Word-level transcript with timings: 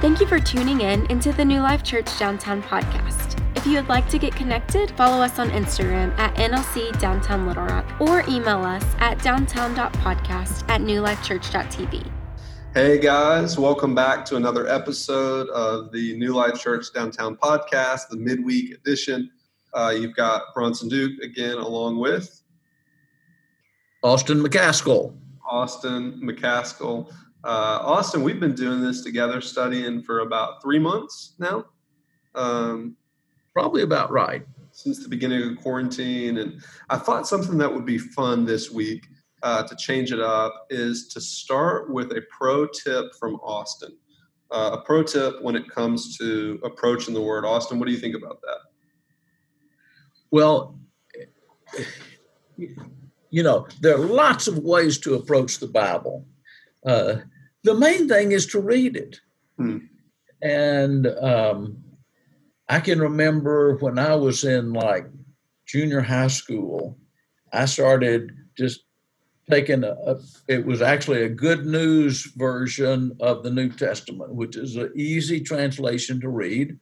Thank 0.00 0.18
you 0.18 0.26
for 0.26 0.40
tuning 0.40 0.80
in 0.80 1.04
into 1.10 1.30
the 1.30 1.44
New 1.44 1.60
Life 1.60 1.82
Church 1.82 2.18
Downtown 2.18 2.62
podcast. 2.62 3.38
If 3.54 3.66
you 3.66 3.74
would 3.74 3.90
like 3.90 4.08
to 4.08 4.18
get 4.18 4.34
connected, 4.34 4.90
follow 4.92 5.22
us 5.22 5.38
on 5.38 5.50
Instagram 5.50 6.18
at 6.18 6.34
NLC 6.36 6.98
Downtown 6.98 7.46
Little 7.46 7.66
Rock 7.66 7.84
or 8.00 8.24
email 8.26 8.62
us 8.62 8.82
at 9.00 9.22
downtown.podcast 9.22 10.66
at 10.70 10.80
newlifechurch.tv. 10.80 12.10
Hey 12.72 12.98
guys, 12.98 13.58
welcome 13.58 13.94
back 13.94 14.24
to 14.24 14.36
another 14.36 14.66
episode 14.68 15.50
of 15.50 15.92
the 15.92 16.16
New 16.16 16.32
Life 16.32 16.58
Church 16.58 16.86
Downtown 16.94 17.36
podcast, 17.36 18.08
the 18.08 18.16
midweek 18.16 18.72
edition. 18.72 19.30
Uh, 19.74 19.92
you've 19.94 20.16
got 20.16 20.54
Bronson 20.54 20.88
Duke 20.88 21.20
again, 21.22 21.58
along 21.58 21.98
with 21.98 22.40
Austin 24.02 24.42
McCaskill. 24.42 25.14
Austin 25.46 26.22
McCaskill. 26.24 27.12
Uh, 27.42 27.78
Austin, 27.82 28.22
we've 28.22 28.40
been 28.40 28.54
doing 28.54 28.82
this 28.82 29.02
together, 29.02 29.40
studying 29.40 30.02
for 30.02 30.20
about 30.20 30.62
three 30.62 30.78
months 30.78 31.34
now. 31.38 31.64
Um, 32.34 32.96
Probably 33.52 33.82
about 33.82 34.10
right. 34.10 34.46
Since 34.72 35.02
the 35.02 35.08
beginning 35.08 35.42
of 35.50 35.62
quarantine. 35.62 36.38
And 36.38 36.62
I 36.88 36.96
thought 36.96 37.26
something 37.26 37.58
that 37.58 37.72
would 37.72 37.84
be 37.84 37.98
fun 37.98 38.44
this 38.44 38.70
week 38.70 39.06
uh, 39.42 39.62
to 39.64 39.76
change 39.76 40.12
it 40.12 40.20
up 40.20 40.66
is 40.70 41.08
to 41.08 41.20
start 41.20 41.90
with 41.90 42.12
a 42.12 42.22
pro 42.30 42.66
tip 42.66 43.14
from 43.18 43.36
Austin. 43.36 43.96
Uh, 44.50 44.70
a 44.74 44.80
pro 44.82 45.02
tip 45.02 45.42
when 45.42 45.56
it 45.56 45.68
comes 45.68 46.16
to 46.18 46.60
approaching 46.62 47.14
the 47.14 47.20
word. 47.20 47.44
Austin, 47.44 47.78
what 47.78 47.86
do 47.86 47.92
you 47.92 47.98
think 47.98 48.16
about 48.16 48.40
that? 48.42 48.58
Well, 50.30 50.78
you 53.30 53.42
know, 53.42 53.66
there 53.80 53.94
are 53.94 53.98
lots 53.98 54.46
of 54.46 54.58
ways 54.58 54.98
to 54.98 55.14
approach 55.14 55.58
the 55.58 55.68
Bible. 55.68 56.24
Uh, 56.84 57.16
the 57.64 57.74
main 57.74 58.08
thing 58.08 58.32
is 58.32 58.46
to 58.46 58.60
read 58.60 58.96
it. 58.96 59.20
Hmm. 59.56 59.78
And 60.42 61.06
um, 61.06 61.84
I 62.68 62.80
can 62.80 63.00
remember 63.00 63.76
when 63.76 63.98
I 63.98 64.14
was 64.14 64.44
in 64.44 64.72
like 64.72 65.06
junior 65.66 66.00
high 66.00 66.28
school, 66.28 66.98
I 67.52 67.66
started 67.66 68.32
just 68.56 68.84
taking 69.50 69.84
a, 69.84 69.92
a, 70.06 70.16
it 70.48 70.64
was 70.64 70.80
actually 70.80 71.24
a 71.24 71.28
good 71.28 71.66
news 71.66 72.32
version 72.36 73.16
of 73.20 73.42
the 73.42 73.50
New 73.50 73.68
Testament, 73.68 74.34
which 74.34 74.56
is 74.56 74.76
an 74.76 74.92
easy 74.94 75.40
translation 75.40 76.20
to 76.20 76.28
read. 76.28 76.78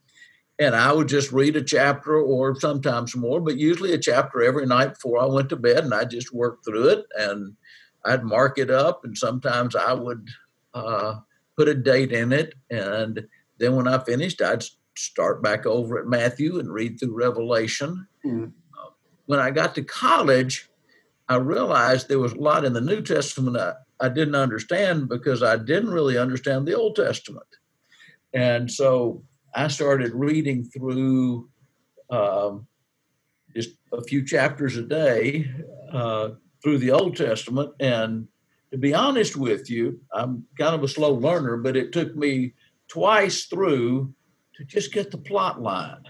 And 0.60 0.74
I 0.74 0.92
would 0.92 1.08
just 1.08 1.32
read 1.32 1.56
a 1.56 1.62
chapter 1.62 2.18
or 2.20 2.58
sometimes 2.58 3.16
more, 3.16 3.40
but 3.40 3.56
usually 3.56 3.92
a 3.92 3.98
chapter 3.98 4.42
every 4.42 4.66
night 4.66 4.94
before 4.94 5.20
I 5.20 5.26
went 5.26 5.48
to 5.50 5.56
bed, 5.56 5.84
and 5.84 5.94
I 5.94 6.04
just 6.04 6.34
worked 6.34 6.64
through 6.64 6.88
it 6.88 7.06
and 7.16 7.56
I'd 8.04 8.24
mark 8.24 8.58
it 8.58 8.70
up, 8.70 9.04
and 9.04 9.16
sometimes 9.16 9.74
I 9.74 9.92
would 9.92 10.28
uh, 10.78 11.20
put 11.56 11.68
a 11.68 11.74
date 11.74 12.12
in 12.12 12.32
it. 12.32 12.54
And 12.70 13.26
then 13.58 13.74
when 13.74 13.88
I 13.88 13.98
finished, 13.98 14.40
I'd 14.40 14.64
start 14.96 15.42
back 15.42 15.66
over 15.66 15.98
at 15.98 16.06
Matthew 16.06 16.58
and 16.58 16.72
read 16.72 16.98
through 16.98 17.16
Revelation. 17.16 18.06
Mm. 18.24 18.52
Uh, 18.78 18.90
when 19.26 19.40
I 19.40 19.50
got 19.50 19.74
to 19.74 19.82
college, 19.82 20.68
I 21.28 21.36
realized 21.36 22.08
there 22.08 22.18
was 22.18 22.32
a 22.32 22.40
lot 22.40 22.64
in 22.64 22.72
the 22.72 22.80
New 22.80 23.02
Testament 23.02 23.56
I, 23.56 23.74
I 24.00 24.08
didn't 24.08 24.34
understand 24.34 25.08
because 25.08 25.42
I 25.42 25.56
didn't 25.56 25.90
really 25.90 26.16
understand 26.16 26.66
the 26.66 26.76
Old 26.76 26.96
Testament. 26.96 27.46
And 28.32 28.70
so 28.70 29.22
I 29.54 29.68
started 29.68 30.12
reading 30.14 30.64
through 30.64 31.48
um, 32.10 32.66
just 33.54 33.70
a 33.92 34.02
few 34.02 34.24
chapters 34.24 34.76
a 34.76 34.82
day 34.82 35.50
uh, 35.92 36.30
through 36.62 36.78
the 36.78 36.92
Old 36.92 37.16
Testament. 37.16 37.72
And 37.80 38.28
to 38.70 38.78
be 38.78 38.94
honest 38.94 39.36
with 39.36 39.70
you, 39.70 40.00
I'm 40.12 40.44
kind 40.58 40.74
of 40.74 40.82
a 40.82 40.88
slow 40.88 41.12
learner, 41.12 41.56
but 41.56 41.76
it 41.76 41.92
took 41.92 42.14
me 42.14 42.54
twice 42.88 43.44
through 43.44 44.12
to 44.56 44.64
just 44.64 44.92
get 44.92 45.10
the 45.10 45.18
plot 45.18 45.60
line, 45.62 46.02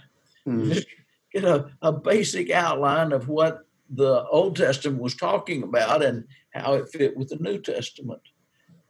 mm. 0.46 0.72
just 0.72 0.86
get 1.32 1.44
a, 1.44 1.70
a 1.82 1.92
basic 1.92 2.50
outline 2.50 3.12
of 3.12 3.28
what 3.28 3.60
the 3.90 4.24
Old 4.24 4.56
Testament 4.56 5.00
was 5.00 5.14
talking 5.14 5.62
about 5.62 6.02
and 6.02 6.24
how 6.50 6.74
it 6.74 6.90
fit 6.90 7.16
with 7.16 7.28
the 7.28 7.36
New 7.36 7.58
Testament. 7.58 8.22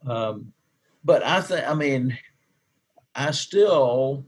Um, 0.06 0.52
but 1.04 1.24
I 1.24 1.40
think, 1.40 1.68
I 1.68 1.74
mean, 1.74 2.18
I 3.14 3.30
still, 3.32 4.24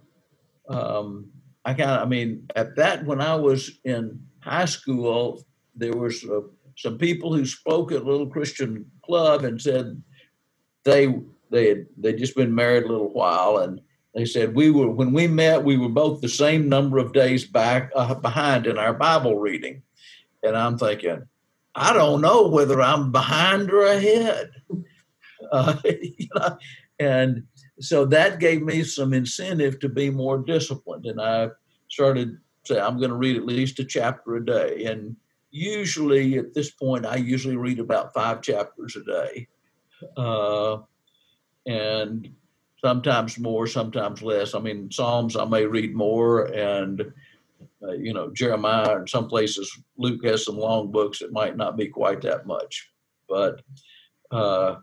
um, 0.68 1.30
I 1.64 1.74
kind 1.74 1.90
of, 1.90 2.02
I 2.02 2.04
mean, 2.06 2.46
at 2.56 2.76
that 2.76 3.04
when 3.04 3.20
I 3.20 3.36
was 3.36 3.78
in 3.84 4.20
high 4.40 4.64
school, 4.64 5.44
there 5.74 5.94
was 5.94 6.24
a 6.24 6.42
some 6.80 6.96
people 6.96 7.34
who 7.34 7.44
spoke 7.44 7.92
at 7.92 8.00
a 8.00 8.04
little 8.04 8.26
Christian 8.26 8.90
club 9.04 9.44
and 9.44 9.60
said 9.60 10.02
they 10.84 11.14
they 11.50 11.68
had 11.68 11.86
they'd 11.98 12.18
just 12.18 12.34
been 12.34 12.54
married 12.54 12.84
a 12.84 12.88
little 12.88 13.12
while 13.12 13.58
and 13.58 13.80
they 14.14 14.24
said 14.24 14.54
we 14.54 14.70
were 14.70 14.90
when 14.90 15.12
we 15.12 15.26
met 15.26 15.62
we 15.62 15.76
were 15.76 15.90
both 15.90 16.20
the 16.20 16.28
same 16.28 16.68
number 16.68 16.98
of 16.98 17.12
days 17.12 17.44
back 17.44 17.90
uh, 17.94 18.14
behind 18.14 18.66
in 18.66 18.78
our 18.78 18.94
Bible 18.94 19.38
reading, 19.38 19.82
and 20.42 20.56
I'm 20.56 20.78
thinking 20.78 21.22
I 21.74 21.92
don't 21.92 22.22
know 22.22 22.48
whether 22.48 22.80
I'm 22.80 23.12
behind 23.12 23.70
or 23.70 23.84
ahead, 23.84 24.50
uh, 25.52 25.76
and 26.98 27.44
so 27.78 28.06
that 28.06 28.40
gave 28.40 28.62
me 28.62 28.82
some 28.84 29.12
incentive 29.12 29.78
to 29.80 29.88
be 29.88 30.08
more 30.08 30.38
disciplined, 30.38 31.04
and 31.04 31.20
I 31.20 31.48
started 31.88 32.38
say 32.64 32.80
I'm 32.80 32.98
going 32.98 33.10
to 33.10 33.16
read 33.16 33.36
at 33.36 33.44
least 33.44 33.78
a 33.80 33.84
chapter 33.84 34.36
a 34.36 34.44
day 34.44 34.86
and 34.86 35.14
usually 35.50 36.38
at 36.38 36.54
this 36.54 36.70
point, 36.70 37.06
I 37.06 37.16
usually 37.16 37.56
read 37.56 37.80
about 37.80 38.14
five 38.14 38.42
chapters 38.42 38.96
a 38.96 39.04
day. 39.04 39.48
Uh, 40.16 40.78
and 41.66 42.30
sometimes 42.80 43.38
more, 43.38 43.66
sometimes 43.66 44.22
less. 44.22 44.54
I 44.54 44.60
mean, 44.60 44.90
Psalms 44.90 45.36
I 45.36 45.44
may 45.44 45.66
read 45.66 45.94
more, 45.94 46.46
and 46.46 47.12
uh, 47.82 47.92
you 47.92 48.12
know, 48.12 48.30
Jeremiah 48.30 48.96
and 48.96 49.08
some 49.08 49.28
places 49.28 49.70
Luke 49.96 50.24
has 50.24 50.44
some 50.44 50.56
long 50.56 50.90
books. 50.90 51.22
It 51.22 51.32
might 51.32 51.56
not 51.56 51.76
be 51.76 51.88
quite 51.88 52.22
that 52.22 52.46
much, 52.46 52.90
but 53.28 53.62
uh, 54.30 54.76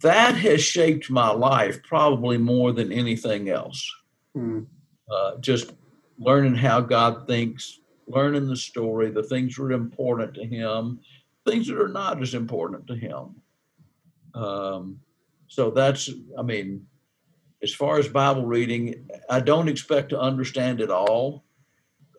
that 0.00 0.34
has 0.34 0.62
shaped 0.62 1.10
my 1.10 1.30
life 1.30 1.82
probably 1.84 2.38
more 2.38 2.72
than 2.72 2.92
anything 2.92 3.48
else. 3.48 3.88
Mm. 4.36 4.66
just 5.40 5.74
learning 6.18 6.56
how 6.56 6.80
God 6.80 7.28
thinks, 7.28 7.78
learning 8.06 8.46
the 8.46 8.56
story, 8.56 9.10
the 9.10 9.22
things 9.22 9.56
that 9.56 9.62
are 9.62 9.72
important 9.72 10.34
to 10.34 10.44
him, 10.44 11.00
things 11.46 11.68
that 11.68 11.80
are 11.80 11.88
not 11.88 12.20
as 12.22 12.34
important 12.34 12.86
to 12.86 12.94
him. 12.94 13.34
Um, 14.34 15.00
so 15.48 15.70
that's, 15.70 16.10
I 16.38 16.42
mean, 16.42 16.86
as 17.62 17.74
far 17.74 17.98
as 17.98 18.08
Bible 18.08 18.44
reading, 18.44 19.08
I 19.30 19.40
don't 19.40 19.68
expect 19.68 20.10
to 20.10 20.20
understand 20.20 20.80
it 20.80 20.90
all. 20.90 21.44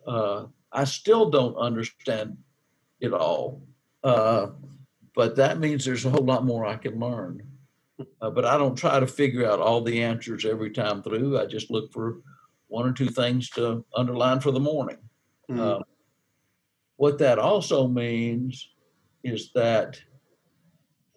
Uh, 0.06 0.46
I 0.72 0.84
still 0.84 1.30
don't 1.30 1.56
understand 1.56 2.36
it 3.00 3.12
all. 3.12 3.62
Uh, 4.02 4.48
but 5.14 5.36
that 5.36 5.58
means 5.58 5.84
there's 5.84 6.04
a 6.04 6.10
whole 6.10 6.24
lot 6.24 6.44
more 6.44 6.66
I 6.66 6.76
can 6.76 6.98
learn. 6.98 7.42
Uh, 8.20 8.30
but 8.30 8.44
I 8.44 8.58
don't 8.58 8.76
try 8.76 9.00
to 9.00 9.06
figure 9.06 9.46
out 9.46 9.60
all 9.60 9.80
the 9.80 10.02
answers 10.02 10.44
every 10.44 10.70
time 10.70 11.02
through. 11.02 11.38
I 11.38 11.46
just 11.46 11.70
look 11.70 11.92
for 11.92 12.18
one 12.68 12.86
or 12.86 12.92
two 12.92 13.08
things 13.08 13.48
to 13.50 13.84
underline 13.94 14.40
for 14.40 14.50
the 14.50 14.60
morning. 14.60 14.98
Mm-hmm. 15.50 15.60
Uh, 15.60 15.78
what 16.96 17.18
that 17.18 17.38
also 17.38 17.86
means 17.86 18.68
is 19.22 19.50
that 19.54 20.00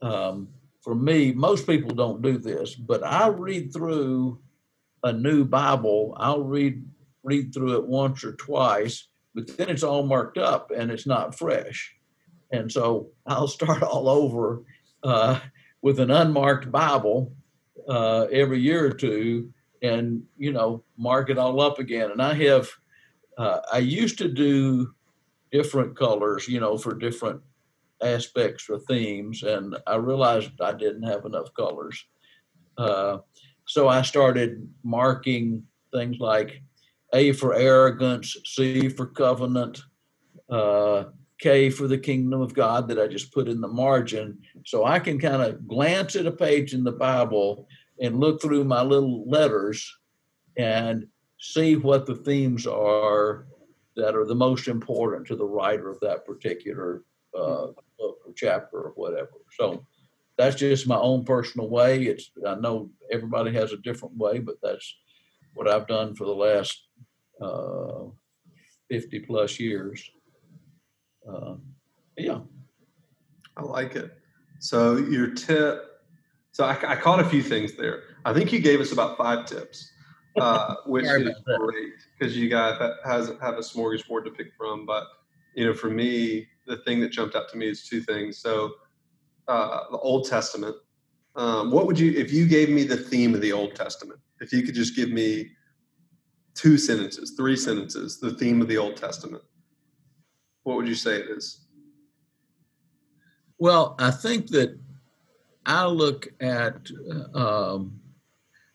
um, 0.02 0.50
for 0.82 0.96
me, 0.96 1.32
most 1.32 1.68
people 1.68 1.92
don't 1.92 2.22
do 2.22 2.38
this, 2.38 2.76
but 2.76 3.04
I 3.04 3.28
read 3.28 3.74
through 3.74 4.40
a 5.04 5.14
new 5.14 5.46
Bible. 5.46 6.16
I'll 6.18 6.44
read 6.44 6.86
read 7.24 7.54
through 7.54 7.76
it 7.76 7.88
once 7.88 8.24
or 8.24 8.34
twice, 8.34 9.08
but 9.36 9.46
then 9.58 9.70
it's 9.70 9.84
all 9.84 10.04
marked 10.04 10.38
up 10.38 10.72
and 10.72 10.90
it's 10.90 11.06
not 11.06 11.38
fresh. 11.38 11.94
And 12.52 12.72
so 12.72 13.10
I'll 13.26 13.48
start 13.48 13.84
all 13.84 14.10
over 14.10 14.64
uh, 15.04 15.40
with 15.82 16.00
an 16.00 16.12
unmarked 16.12 16.72
Bible 16.72 17.34
uh, 17.88 18.28
every 18.32 18.60
year 18.60 18.86
or 18.86 18.94
two, 18.94 19.54
and 19.82 20.24
you 20.38 20.52
know 20.52 20.84
mark 20.98 21.30
it 21.30 21.38
all 21.38 21.62
up 21.62 21.80
again. 21.80 22.12
And 22.12 22.22
I 22.22 22.34
have 22.36 22.70
uh, 23.40 23.62
I 23.72 23.78
used 23.78 24.18
to 24.18 24.28
do 24.28 24.94
different 25.52 25.98
colors, 25.98 26.48
you 26.48 26.60
know, 26.60 26.78
for 26.78 26.94
different 26.94 27.42
aspects 28.04 28.70
or 28.70 28.80
themes. 28.80 29.44
And 29.44 29.78
I 29.88 29.96
realized 29.96 30.52
I 30.62 30.74
didn't 30.74 31.04
have 31.04 31.26
enough 31.26 31.54
colors. 31.54 32.06
Uh, 32.78 33.20
so 33.66 33.88
I 33.88 34.02
started 34.02 34.70
marking 34.84 35.64
things 35.94 36.18
like 36.20 36.62
A 37.14 37.32
for 37.32 37.56
arrogance, 37.56 38.36
C 38.46 38.90
for 38.90 39.06
covenant, 39.06 39.82
uh, 40.50 41.06
K 41.40 41.70
for 41.70 41.88
the 41.88 41.98
kingdom 41.98 42.42
of 42.42 42.54
God 42.54 42.90
that 42.90 43.00
I 43.00 43.08
just 43.08 43.34
put 43.34 43.48
in 43.48 43.62
the 43.62 43.68
margin. 43.70 44.38
So 44.66 44.84
I 44.84 45.00
can 45.00 45.18
kind 45.18 45.42
of 45.42 45.66
glance 45.66 46.18
at 46.18 46.26
a 46.26 46.32
page 46.32 46.74
in 46.74 46.84
the 46.84 46.92
Bible 46.92 47.68
and 48.02 48.20
look 48.20 48.42
through 48.42 48.66
my 48.66 48.82
little 48.82 49.28
letters 49.30 49.90
and 50.58 51.08
see 51.40 51.76
what 51.76 52.06
the 52.06 52.16
themes 52.16 52.68
are 52.68 53.48
that 53.96 54.16
are 54.16 54.26
the 54.26 54.36
most 54.36 54.68
important 54.68 55.28
to 55.28 55.36
the 55.36 55.46
writer 55.46 55.90
of 55.90 56.00
that 56.02 56.26
particular 56.26 57.04
uh, 57.38 57.68
book 57.98 58.18
or 58.26 58.34
chapter 58.36 58.78
or 58.78 58.92
whatever. 58.96 59.32
So 59.58 59.86
that's 60.38 60.56
just 60.56 60.88
my 60.88 60.98
own 60.98 61.26
personal 61.26 61.70
way. 61.70 62.04
It's 62.04 62.32
I 62.48 62.56
know 62.56 62.90
everybody 63.12 63.54
has 63.54 63.74
a 63.74 63.78
different 63.78 64.16
way, 64.18 64.40
but 64.40 64.56
that's 64.62 64.96
what 65.54 65.68
I've 65.68 65.88
done 65.88 66.16
for 66.16 66.26
the 66.26 66.36
last 66.36 66.88
uh, 67.42 68.06
50 68.90 69.20
plus 69.22 69.60
years. 69.60 70.10
Uh, 71.28 71.56
yeah. 72.18 72.40
I 73.58 73.64
like 73.64 73.96
it. 73.96 74.18
So 74.60 74.98
your 74.98 75.32
tip, 75.32 76.02
so 76.52 76.66
I, 76.66 76.78
I, 76.88 76.96
caught 76.96 77.20
a 77.20 77.26
few 77.26 77.42
things 77.44 77.76
there. 77.76 78.04
I 78.26 78.34
think 78.34 78.52
you 78.52 78.60
gave 78.60 78.82
us 78.82 78.92
about 78.92 79.18
five 79.18 79.46
tips, 79.46 79.92
uh, 80.40 80.76
which 80.86 81.06
is 81.06 81.36
great 81.58 81.94
because 82.18 82.38
you 82.38 82.50
guys 82.50 82.80
has 83.06 83.32
have 83.42 83.56
a 83.56 83.62
smorgasbord 83.62 84.26
to 84.26 84.32
pick 84.32 84.48
from. 84.58 84.86
But 84.86 85.06
you 85.56 85.66
know, 85.66 85.74
for 85.74 85.90
me, 85.90 86.48
the 86.68 86.78
thing 86.78 87.00
that 87.02 87.12
jumped 87.12 87.36
out 87.36 87.50
to 87.50 87.58
me 87.58 87.68
is 87.68 87.88
two 87.88 88.02
things. 88.02 88.38
So 88.38 88.74
uh, 89.50 89.86
the 89.92 89.98
Old 89.98 90.28
Testament. 90.28 90.76
Um, 91.36 91.72
what 91.72 91.86
would 91.88 91.98
you, 91.98 92.12
if 92.12 92.34
you 92.34 92.48
gave 92.48 92.70
me 92.70 92.84
the 92.84 92.98
theme 92.98 93.34
of 93.34 93.42
the 93.42 93.54
Old 93.54 93.76
Testament, 93.76 94.20
if 94.42 94.52
you 94.52 94.62
could 94.62 94.76
just 94.76 94.96
give 94.96 95.10
me 95.10 95.52
two 96.54 96.78
sentences, 96.78 97.34
three 97.38 97.56
sentences, 97.56 98.20
the 98.20 98.32
theme 98.32 98.62
of 98.62 98.68
the 98.68 98.78
Old 98.78 98.98
Testament, 98.98 99.44
what 100.64 100.76
would 100.76 100.88
you 100.88 100.96
say 100.96 101.16
it 101.16 101.30
is? 101.30 101.66
Well, 103.58 103.96
I 104.00 104.12
think 104.12 104.48
that 104.50 104.78
I 105.66 105.86
look 105.86 106.28
at 106.42 106.90
um, 107.34 108.00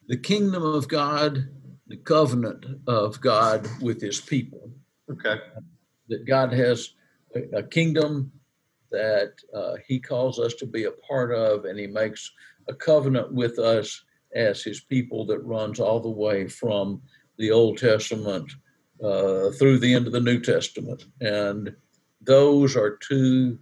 the 0.08 0.16
kingdom 0.16 0.62
of 0.62 0.88
God, 0.88 1.48
the 1.86 1.96
covenant 1.96 2.64
of 2.86 3.20
God 3.20 3.68
with 3.80 4.00
his 4.00 4.20
people. 4.20 4.70
Okay. 5.10 5.36
That 6.08 6.26
God 6.26 6.52
has 6.52 6.94
a, 7.34 7.58
a 7.58 7.62
kingdom 7.62 8.32
that 8.90 9.32
uh, 9.52 9.74
he 9.86 9.98
calls 9.98 10.38
us 10.38 10.54
to 10.54 10.66
be 10.66 10.84
a 10.84 10.92
part 10.92 11.32
of, 11.32 11.64
and 11.64 11.78
he 11.78 11.86
makes 11.86 12.30
a 12.68 12.74
covenant 12.74 13.32
with 13.32 13.58
us 13.58 14.02
as 14.34 14.62
his 14.62 14.80
people 14.80 15.26
that 15.26 15.40
runs 15.40 15.80
all 15.80 16.00
the 16.00 16.08
way 16.08 16.48
from 16.48 17.02
the 17.38 17.50
Old 17.50 17.78
Testament 17.78 18.50
uh, 19.02 19.50
through 19.50 19.78
the 19.78 19.92
end 19.92 20.06
of 20.06 20.12
the 20.12 20.20
New 20.20 20.40
Testament. 20.40 21.04
And 21.20 21.74
those 22.20 22.76
are 22.76 22.98
two 23.08 23.58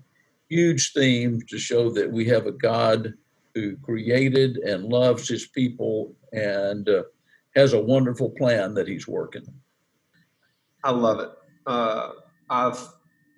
huge 0.48 0.92
themes 0.92 1.44
to 1.46 1.58
show 1.58 1.90
that 1.90 2.10
we 2.10 2.26
have 2.26 2.46
a 2.46 2.52
God 2.52 3.14
who 3.54 3.76
created 3.78 4.58
and 4.58 4.84
loves 4.84 5.28
his 5.28 5.46
people 5.46 6.14
and 6.32 6.88
uh, 6.88 7.02
has 7.54 7.72
a 7.72 7.80
wonderful 7.80 8.30
plan 8.30 8.74
that 8.74 8.88
he's 8.88 9.06
working. 9.06 9.46
I 10.84 10.90
love 10.90 11.20
it. 11.20 11.30
Uh, 11.66 12.10
I've, 12.50 12.80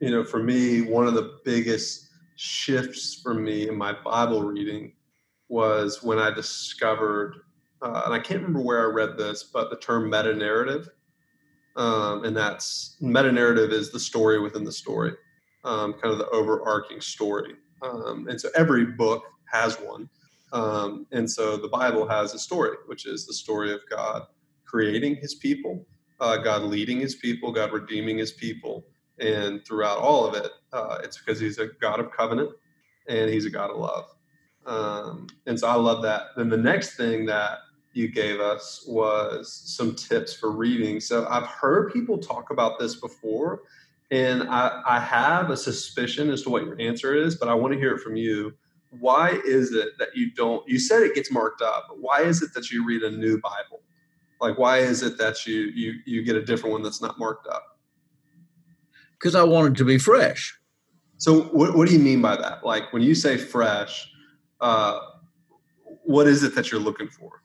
you 0.01 0.11
know, 0.11 0.25
for 0.25 0.43
me, 0.43 0.83
one 0.83 1.07
of 1.07 1.15
the 1.15 1.39
biggest 1.45 2.09
shifts 2.37 3.21
for 3.23 3.35
me 3.35 3.69
in 3.69 3.77
my 3.77 3.93
Bible 4.05 4.43
reading 4.43 4.93
was 5.49 6.03
when 6.03 6.19
I 6.19 6.31
discovered, 6.31 7.35
uh, 7.83 8.03
and 8.07 8.15
I 8.15 8.19
can't 8.19 8.41
remember 8.41 8.63
where 8.63 8.81
I 8.81 8.93
read 8.93 9.19
this, 9.19 9.43
but 9.43 9.71
the 9.71 9.77
term 9.77 10.09
meta 10.09 10.35
narrative. 10.35 10.89
Um, 11.77 12.25
and 12.25 12.37
that's 12.37 12.97
meta 13.01 13.31
narrative 13.33 13.73
is 13.73 13.91
the 13.91 14.01
story 14.01 14.41
within 14.41 14.65
the 14.65 14.73
story 14.73 15.15
um, 15.65 15.95
kind 15.95 16.13
of 16.13 16.19
the 16.19 16.29
overarching 16.29 17.01
story. 17.01 17.55
Um, 17.83 18.29
and 18.29 18.41
so 18.41 18.49
every 18.55 18.85
book 18.85 19.25
has 19.47 19.77
one. 19.77 20.09
Um, 20.55 21.07
and 21.11 21.29
so 21.29 21.57
the 21.57 21.69
Bible 21.69 22.09
has 22.09 22.33
a 22.33 22.39
story, 22.39 22.77
which 22.87 23.07
is 23.07 23.27
the 23.27 23.35
story 23.35 23.73
of 23.73 23.81
God 23.91 24.23
creating 24.65 25.17
his 25.17 25.35
people, 25.35 25.85
uh, 26.21 26.37
God 26.39 26.63
leading 26.63 27.01
his 27.01 27.17
people, 27.17 27.53
God 27.53 27.73
redeeming 27.73 28.19
his 28.19 28.33
people. 28.33 28.87
And 29.19 29.65
throughout 29.67 29.99
all 29.99 30.25
of 30.27 30.35
it, 30.35 30.51
uh, 30.73 30.99
it's 31.03 31.19
because 31.19 31.41
he's 31.41 31.59
a 31.59 31.67
God 31.81 32.01
of 32.01 32.13
covenant 32.13 32.51
and 33.09 33.29
he's 33.31 33.47
a 33.47 33.51
God 33.51 33.71
of 33.71 33.77
love. 33.77 34.05
Um, 34.65 35.27
and 35.47 35.59
so 35.59 35.69
I 35.69 35.75
love 35.75 36.03
that. 36.03 36.29
Then 36.37 36.49
the 36.49 36.57
next 36.57 36.97
thing 36.97 37.27
that 37.27 37.59
you 37.93 38.09
gave 38.09 38.41
us 38.41 38.85
was 38.87 39.53
some 39.53 39.95
tips 39.95 40.35
for 40.35 40.51
reading. 40.51 41.01
So 41.01 41.27
I've 41.29 41.47
heard 41.47 41.93
people 41.93 42.19
talk 42.19 42.51
about 42.51 42.79
this 42.79 42.97
before, 42.97 43.63
and 44.11 44.45
I, 44.45 44.83
I 44.87 45.01
have 45.01 45.51
a 45.51 45.57
suspicion 45.57 46.31
as 46.31 46.43
to 46.43 46.51
what 46.51 46.65
your 46.65 46.81
answer 46.81 47.15
is, 47.15 47.37
but 47.37 47.49
I 47.49 47.55
want 47.55 47.73
to 47.75 47.79
hear 47.79 47.95
it 47.95 48.01
from 48.01 48.17
you. 48.17 48.55
Why 49.01 49.41
is 49.45 49.73
it 49.73 49.99
that 49.99 50.15
you 50.15 50.31
don't? 50.33 50.67
You 50.69 50.79
said 50.79 51.03
it 51.03 51.15
gets 51.15 51.31
marked 51.31 51.63
up, 51.63 51.87
but 51.89 51.99
why 52.01 52.23
is 52.23 52.43
it 52.43 52.55
that 52.55 52.71
you 52.71 52.85
read 52.87 53.03
a 53.03 53.11
new 53.11 53.41
Bible? 53.41 53.83
Like, 54.41 54.59
why 54.59 54.79
is 54.79 55.03
it 55.03 55.19
that 55.19 55.47
you 55.47 55.71
you 55.75 55.95
you 56.05 56.23
get 56.23 56.37
a 56.37 56.45
different 56.45 56.73
one 56.73 56.83
that's 56.83 57.03
not 57.03 57.19
marked 57.19 57.47
up? 57.47 57.79
Because 59.13 59.35
I 59.35 59.43
want 59.43 59.75
it 59.75 59.79
to 59.79 59.85
be 59.85 59.99
fresh. 59.99 60.59
So, 61.17 61.43
what, 61.45 61.77
what 61.77 61.89
do 61.89 61.95
you 61.95 62.01
mean 62.01 62.21
by 62.21 62.37
that? 62.37 62.65
Like, 62.65 62.93
when 62.93 63.03
you 63.03 63.15
say 63.15 63.39
fresh, 63.39 64.11
uh, 64.61 64.99
what 66.03 66.27
is 66.27 66.43
it 66.43 66.55
that 66.57 66.71
you're 66.71 66.81
looking 66.81 67.09
for? 67.09 67.43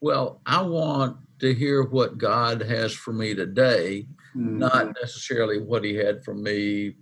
Well, 0.00 0.40
I 0.46 0.62
want 0.62 1.16
to 1.40 1.52
hear 1.52 1.82
what 1.82 2.16
God 2.16 2.62
has 2.62 2.92
for 2.92 3.12
me 3.12 3.34
today 3.34 4.06
mm-hmm. 4.36 4.58
not 4.58 4.94
necessarily 5.00 5.58
what 5.58 5.84
he 5.84 5.94
had 5.94 6.24
for 6.24 6.34
me 6.34 6.94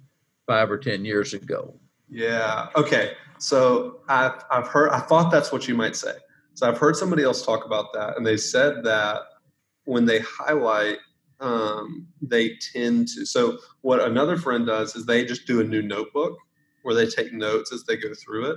five 0.47 0.71
or 0.71 0.79
ten 0.79 1.05
years 1.05 1.35
ago. 1.35 1.79
Yeah. 2.11 2.69
Okay. 2.77 3.13
So 3.39 4.01
I've 4.09 4.45
I've 4.51 4.67
heard 4.67 4.91
I 4.91 5.01
thought 5.01 5.31
that's 5.31 5.53
what 5.53 5.69
you 5.69 5.75
might 5.75 5.97
say. 5.97 6.13
So 6.55 6.69
I've 6.69 6.79
heard 6.79 6.97
somebody 6.97 7.23
else 7.23 7.45
talk 7.45 7.65
about 7.65 7.93
that, 7.93 8.17
and 8.17 8.27
they 8.27 8.37
said 8.37 8.83
that 8.85 9.23
when 9.85 10.05
they 10.05 10.19
highlight, 10.21 10.99
um, 11.41 12.07
they 12.21 12.57
tend 12.73 13.09
to. 13.09 13.25
So 13.25 13.59
what 13.83 14.01
another 14.01 14.37
friend 14.37 14.67
does 14.67 14.97
is 14.97 15.07
they 15.07 15.25
just 15.25 15.47
do 15.47 15.61
a 15.61 15.65
new 15.65 15.83
notebook 15.83 16.37
where 16.83 16.95
they 16.95 17.07
take 17.07 17.33
notes 17.33 17.73
as 17.73 17.85
they 17.85 17.97
go 17.97 18.13
through 18.15 18.53
it. 18.53 18.57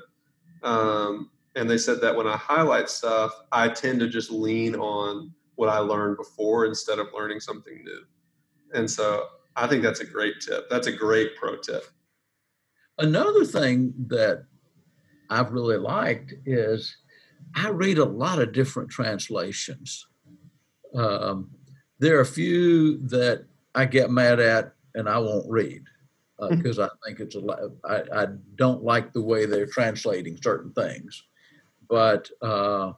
Um, 0.63 1.29
and 1.55 1.69
they 1.69 1.77
said 1.77 2.01
that 2.01 2.15
when 2.15 2.27
I 2.27 2.37
highlight 2.37 2.89
stuff, 2.89 3.33
I 3.51 3.67
tend 3.69 3.99
to 3.99 4.07
just 4.07 4.31
lean 4.31 4.75
on 4.75 5.33
what 5.55 5.69
I 5.69 5.79
learned 5.79 6.17
before 6.17 6.65
instead 6.65 6.97
of 6.99 7.07
learning 7.13 7.39
something 7.39 7.83
new. 7.83 8.03
And 8.73 8.89
so 8.89 9.27
I 9.55 9.67
think 9.67 9.83
that's 9.83 9.99
a 9.99 10.05
great 10.05 10.35
tip. 10.39 10.69
That's 10.69 10.87
a 10.87 10.91
great 10.91 11.35
pro 11.35 11.57
tip. 11.57 11.85
Another 13.01 13.45
thing 13.45 13.93
that 14.07 14.45
I've 15.29 15.51
really 15.51 15.77
liked 15.77 16.33
is 16.45 16.95
I 17.55 17.69
read 17.69 17.97
a 17.97 18.05
lot 18.05 18.39
of 18.39 18.53
different 18.53 18.91
translations. 18.91 20.05
Um, 20.95 21.49
there 21.99 22.17
are 22.17 22.21
a 22.21 22.25
few 22.25 22.99
that 23.07 23.45
I 23.73 23.85
get 23.85 24.11
mad 24.11 24.39
at 24.39 24.73
and 24.93 25.09
I 25.09 25.17
won't 25.17 25.49
read 25.49 25.83
because 26.49 26.79
uh, 26.79 26.85
I 26.85 26.89
think 27.05 27.19
it's 27.19 27.35
a 27.35 27.71
I, 27.85 28.23
I 28.23 28.27
don't 28.55 28.83
like 28.83 29.13
the 29.13 29.21
way 29.21 29.45
they're 29.45 29.67
translating 29.67 30.37
certain 30.41 30.71
things. 30.73 31.23
But 31.89 32.29
uh, 32.41 32.93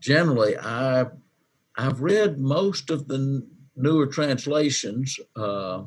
generally, 0.00 0.56
I 0.58 1.06
I've 1.76 2.00
read 2.00 2.38
most 2.38 2.90
of 2.90 3.08
the 3.08 3.46
newer 3.76 4.06
translations 4.06 5.18
uh, 5.36 5.84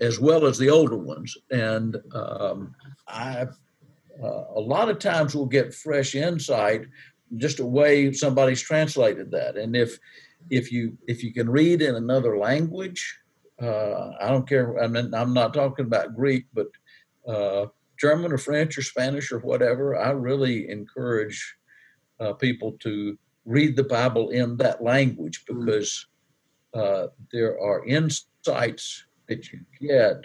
as 0.00 0.20
well 0.20 0.46
as 0.46 0.58
the 0.58 0.70
older 0.70 0.96
ones. 0.96 1.36
And 1.50 1.96
um, 2.14 2.74
I, 3.06 3.46
uh, 4.22 4.44
a 4.54 4.60
lot 4.60 4.88
of 4.88 4.98
times 4.98 5.34
we'll 5.34 5.46
get 5.46 5.74
fresh 5.74 6.14
insight 6.14 6.86
just 7.36 7.60
a 7.60 7.66
way 7.66 8.12
somebody's 8.12 8.62
translated 8.62 9.30
that. 9.32 9.56
And 9.56 9.76
if 9.76 9.98
if 10.50 10.72
you 10.72 10.96
if 11.06 11.22
you 11.22 11.32
can 11.32 11.50
read 11.50 11.82
in 11.82 11.94
another 11.94 12.38
language, 12.38 13.18
uh, 13.60 14.10
I 14.20 14.28
don't 14.28 14.48
care. 14.48 14.82
I 14.82 14.86
mean, 14.86 15.12
I'm 15.14 15.34
not 15.34 15.52
talking 15.52 15.86
about 15.86 16.16
Greek, 16.16 16.46
but 16.54 16.68
uh, 17.26 17.66
German 17.98 18.32
or 18.32 18.38
French 18.38 18.78
or 18.78 18.82
Spanish 18.82 19.32
or 19.32 19.40
whatever. 19.40 19.96
I 19.96 20.10
really 20.10 20.70
encourage 20.70 21.56
uh, 22.20 22.32
people 22.34 22.72
to 22.80 23.18
read 23.44 23.76
the 23.76 23.84
Bible 23.84 24.30
in 24.30 24.56
that 24.58 24.82
language 24.82 25.44
mm. 25.44 25.64
because 25.64 26.06
uh, 26.74 27.08
there 27.32 27.60
are 27.60 27.84
insights 27.86 29.04
that 29.28 29.52
you 29.52 29.60
get 29.80 30.24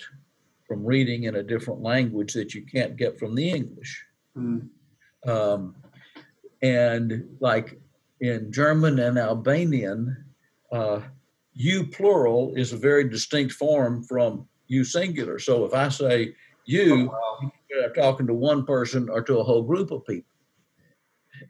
from 0.67 0.85
reading 0.85 1.23
in 1.23 1.35
a 1.35 1.43
different 1.43 1.81
language 1.81 2.33
that 2.33 2.53
you 2.53 2.65
can't 2.65 2.95
get 2.95 3.19
from 3.19 3.35
the 3.35 3.49
English. 3.49 4.03
Mm. 4.37 4.69
Um, 5.27 5.75
and 6.61 7.37
like 7.39 7.79
in 8.21 8.51
German 8.51 8.99
and 8.99 9.17
Albanian, 9.17 10.25
uh, 10.71 11.01
you 11.53 11.85
plural 11.85 12.53
is 12.55 12.73
a 12.73 12.77
very 12.77 13.07
distinct 13.07 13.53
form 13.53 14.03
from 14.03 14.47
you 14.67 14.83
singular. 14.83 15.37
So 15.37 15.65
if 15.65 15.73
I 15.73 15.89
say 15.89 16.33
you, 16.65 17.11
oh, 17.11 17.39
wow. 17.41 17.51
you're 17.69 17.93
talking 17.93 18.25
to 18.27 18.33
one 18.33 18.65
person 18.65 19.09
or 19.09 19.21
to 19.21 19.39
a 19.39 19.43
whole 19.43 19.61
group 19.61 19.91
of 19.91 20.05
people. 20.05 20.31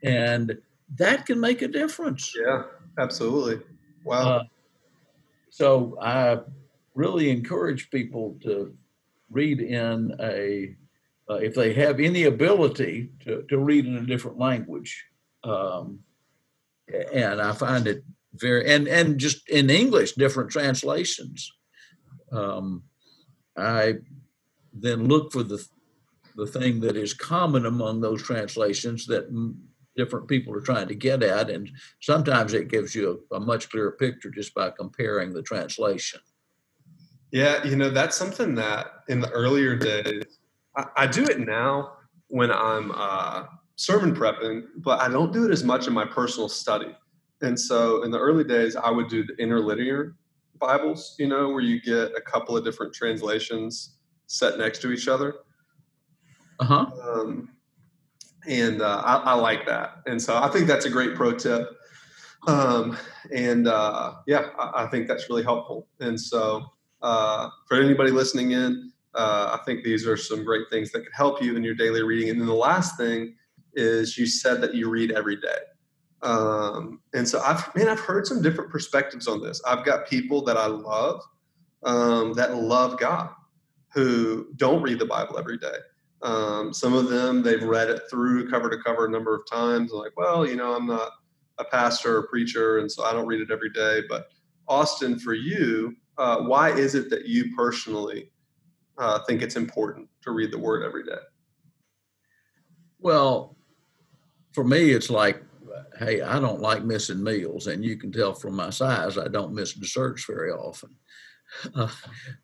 And 0.02 0.58
that 0.96 1.24
can 1.24 1.40
make 1.40 1.62
a 1.62 1.68
difference. 1.68 2.34
Yeah, 2.36 2.64
absolutely. 2.98 3.64
Wow. 4.04 4.28
Uh, 4.28 4.44
so 5.50 5.96
I 6.02 6.40
really 6.94 7.30
encourage 7.30 7.90
people 7.90 8.38
to 8.42 8.76
read 9.30 9.60
in 9.60 10.14
a, 10.20 10.74
uh, 11.28 11.36
if 11.36 11.54
they 11.54 11.72
have 11.74 12.00
any 12.00 12.24
ability 12.24 13.10
to, 13.24 13.42
to 13.48 13.58
read 13.58 13.86
in 13.86 13.96
a 13.96 14.06
different 14.06 14.38
language. 14.38 15.04
Um, 15.42 16.00
and 17.12 17.40
I 17.40 17.52
find 17.52 17.86
it 17.86 18.04
very, 18.34 18.70
and, 18.70 18.86
and 18.88 19.18
just 19.18 19.48
in 19.48 19.70
English, 19.70 20.12
different 20.12 20.50
translations. 20.50 21.52
Um, 22.32 22.82
I 23.56 23.94
then 24.72 25.06
look 25.06 25.32
for 25.32 25.42
the 25.42 25.64
the 26.36 26.46
thing 26.46 26.80
that 26.80 26.96
is 26.96 27.14
common 27.14 27.66
among 27.66 28.00
those 28.00 28.22
translations 28.22 29.06
that 29.06 29.28
different 29.96 30.28
people 30.28 30.54
are 30.54 30.60
trying 30.60 30.88
to 30.88 30.94
get 30.94 31.22
at. 31.22 31.50
And 31.50 31.70
sometimes 32.00 32.52
it 32.52 32.68
gives 32.68 32.94
you 32.94 33.24
a, 33.30 33.36
a 33.36 33.40
much 33.40 33.70
clearer 33.70 33.92
picture 33.92 34.30
just 34.30 34.54
by 34.54 34.70
comparing 34.70 35.32
the 35.32 35.42
translation. 35.42 36.20
Yeah, 37.34 37.64
you 37.64 37.74
know, 37.74 37.90
that's 37.90 38.16
something 38.16 38.54
that 38.54 38.86
in 39.08 39.18
the 39.18 39.28
earlier 39.30 39.74
days, 39.74 40.38
I, 40.76 40.84
I 40.98 41.06
do 41.08 41.24
it 41.24 41.40
now 41.40 41.94
when 42.28 42.52
I'm 42.52 42.92
uh, 42.94 43.46
sermon 43.74 44.14
prepping, 44.14 44.66
but 44.76 45.00
I 45.00 45.08
don't 45.08 45.32
do 45.32 45.44
it 45.44 45.50
as 45.50 45.64
much 45.64 45.88
in 45.88 45.92
my 45.92 46.04
personal 46.04 46.48
study. 46.48 46.96
And 47.42 47.58
so 47.58 48.04
in 48.04 48.12
the 48.12 48.20
early 48.20 48.44
days, 48.44 48.76
I 48.76 48.88
would 48.88 49.08
do 49.08 49.24
the 49.24 49.34
interlinear 49.42 50.14
Bibles, 50.60 51.16
you 51.18 51.26
know, 51.26 51.48
where 51.48 51.60
you 51.60 51.80
get 51.82 52.12
a 52.16 52.20
couple 52.20 52.56
of 52.56 52.64
different 52.64 52.94
translations 52.94 53.96
set 54.28 54.56
next 54.56 54.80
to 54.82 54.92
each 54.92 55.08
other. 55.08 55.34
Uh 56.60 56.64
huh. 56.64 56.86
Um, 57.02 57.48
and 58.46 58.80
uh, 58.80 59.02
I, 59.04 59.16
I, 59.16 59.34
like 59.34 59.66
that. 59.66 60.02
And 60.06 60.22
so 60.22 60.36
I 60.36 60.46
think 60.50 60.68
that's 60.68 60.84
a 60.84 60.90
great 60.90 61.16
pro 61.16 61.32
tip. 61.32 61.68
Um, 62.46 62.96
and 63.34 63.66
uh, 63.66 64.18
yeah, 64.28 64.50
I, 64.56 64.84
I, 64.84 64.86
think 64.86 65.08
that's 65.08 65.28
really 65.28 65.42
helpful. 65.42 65.88
And 65.98 66.20
so 66.20 66.70
uh, 67.04 67.50
for 67.68 67.78
anybody 67.80 68.10
listening 68.10 68.52
in, 68.52 68.90
uh, 69.14 69.56
I 69.60 69.64
think 69.64 69.84
these 69.84 70.06
are 70.06 70.16
some 70.16 70.42
great 70.42 70.68
things 70.70 70.90
that 70.92 71.00
could 71.00 71.12
help 71.12 71.42
you 71.42 71.54
in 71.54 71.62
your 71.62 71.74
daily 71.74 72.02
reading. 72.02 72.30
And 72.30 72.40
then 72.40 72.48
the 72.48 72.54
last 72.54 72.96
thing 72.96 73.36
is 73.74 74.16
you 74.16 74.26
said 74.26 74.60
that 74.62 74.74
you 74.74 74.88
read 74.88 75.12
every 75.12 75.36
day. 75.36 75.58
Um, 76.22 77.00
and 77.12 77.28
so 77.28 77.40
I've 77.40 77.74
man, 77.76 77.88
I've 77.88 78.00
heard 78.00 78.26
some 78.26 78.40
different 78.40 78.70
perspectives 78.70 79.28
on 79.28 79.42
this. 79.42 79.60
I've 79.66 79.84
got 79.84 80.08
people 80.08 80.42
that 80.44 80.56
I 80.56 80.66
love 80.66 81.20
um, 81.82 82.32
that 82.32 82.56
love 82.56 82.98
God 82.98 83.28
who 83.92 84.48
don't 84.56 84.80
read 84.80 84.98
the 84.98 85.06
Bible 85.06 85.38
every 85.38 85.58
day. 85.58 85.76
Um, 86.22 86.72
some 86.72 86.94
of 86.94 87.10
them 87.10 87.42
they've 87.42 87.62
read 87.62 87.90
it 87.90 88.00
through 88.10 88.48
cover 88.48 88.70
to 88.70 88.78
cover 88.78 89.04
a 89.04 89.10
number 89.10 89.34
of 89.34 89.42
times. 89.50 89.92
Like, 89.92 90.16
well, 90.16 90.46
you 90.46 90.56
know, 90.56 90.74
I'm 90.74 90.86
not 90.86 91.10
a 91.58 91.64
pastor 91.64 92.16
or 92.16 92.26
preacher, 92.28 92.78
and 92.78 92.90
so 92.90 93.04
I 93.04 93.12
don't 93.12 93.26
read 93.26 93.42
it 93.42 93.50
every 93.52 93.70
day. 93.70 94.00
But 94.08 94.28
Austin, 94.66 95.18
for 95.18 95.34
you, 95.34 95.94
uh, 96.18 96.38
why 96.38 96.70
is 96.70 96.94
it 96.94 97.10
that 97.10 97.26
you 97.26 97.54
personally 97.56 98.30
uh, 98.98 99.20
think 99.26 99.42
it's 99.42 99.56
important 99.56 100.08
to 100.22 100.30
read 100.30 100.52
the 100.52 100.58
Word 100.58 100.84
every 100.84 101.04
day? 101.04 101.22
Well, 103.00 103.56
for 104.52 104.64
me, 104.64 104.90
it's 104.90 105.10
like, 105.10 105.42
hey, 105.98 106.22
I 106.22 106.38
don't 106.38 106.60
like 106.60 106.84
missing 106.84 107.22
meals, 107.22 107.66
and 107.66 107.84
you 107.84 107.96
can 107.96 108.12
tell 108.12 108.34
from 108.34 108.54
my 108.54 108.70
size, 108.70 109.18
I 109.18 109.28
don't 109.28 109.54
miss 109.54 109.74
desserts 109.74 110.24
very 110.24 110.50
often. 110.50 110.90
Uh, 111.76 111.88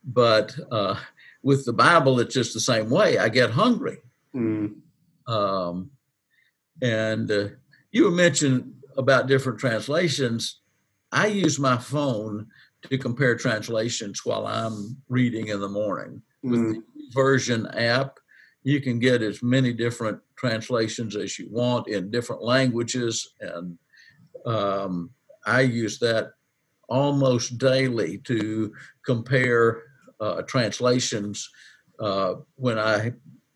but 0.04 0.54
uh, 0.70 0.94
with 1.42 1.64
the 1.64 1.72
Bible, 1.72 2.20
it's 2.20 2.34
just 2.34 2.54
the 2.54 2.60
same 2.60 2.90
way. 2.90 3.18
I 3.18 3.28
get 3.28 3.50
hungry. 3.50 3.98
Mm. 4.36 4.76
Um, 5.26 5.90
and 6.80 7.30
uh, 7.30 7.48
you 7.90 8.10
mentioned 8.10 8.74
about 8.96 9.26
different 9.26 9.58
translations. 9.58 10.60
I 11.10 11.26
use 11.26 11.58
my 11.58 11.76
phone 11.76 12.48
to 12.88 12.98
compare 12.98 13.36
translations 13.36 14.24
while 14.24 14.46
I'm 14.46 14.96
reading 15.08 15.48
in 15.48 15.60
the 15.60 15.68
morning. 15.68 16.22
Mm. 16.44 16.50
With 16.50 16.60
the 16.62 16.82
version 17.12 17.66
app, 17.68 18.18
you 18.62 18.80
can 18.80 18.98
get 18.98 19.22
as 19.22 19.42
many 19.42 19.72
different 19.72 20.20
translations 20.36 21.16
as 21.16 21.38
you 21.38 21.48
want 21.50 21.88
in 21.88 22.10
different 22.10 22.42
languages. 22.42 23.34
And 23.40 23.78
um, 24.46 25.10
I 25.46 25.62
use 25.62 25.98
that 26.00 26.32
almost 26.88 27.58
daily 27.58 28.18
to 28.18 28.72
compare 29.04 29.82
uh, 30.20 30.42
translations 30.42 31.48
uh, 31.98 32.34
when 32.56 32.78
I 32.78 33.12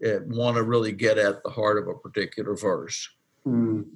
uh, 0.06 0.20
want 0.26 0.56
to 0.56 0.62
really 0.62 0.92
get 0.92 1.18
at 1.18 1.42
the 1.42 1.50
heart 1.50 1.78
of 1.78 1.88
a 1.88 1.94
particular 1.94 2.56
verse. 2.56 3.08
Mm. 3.46 3.86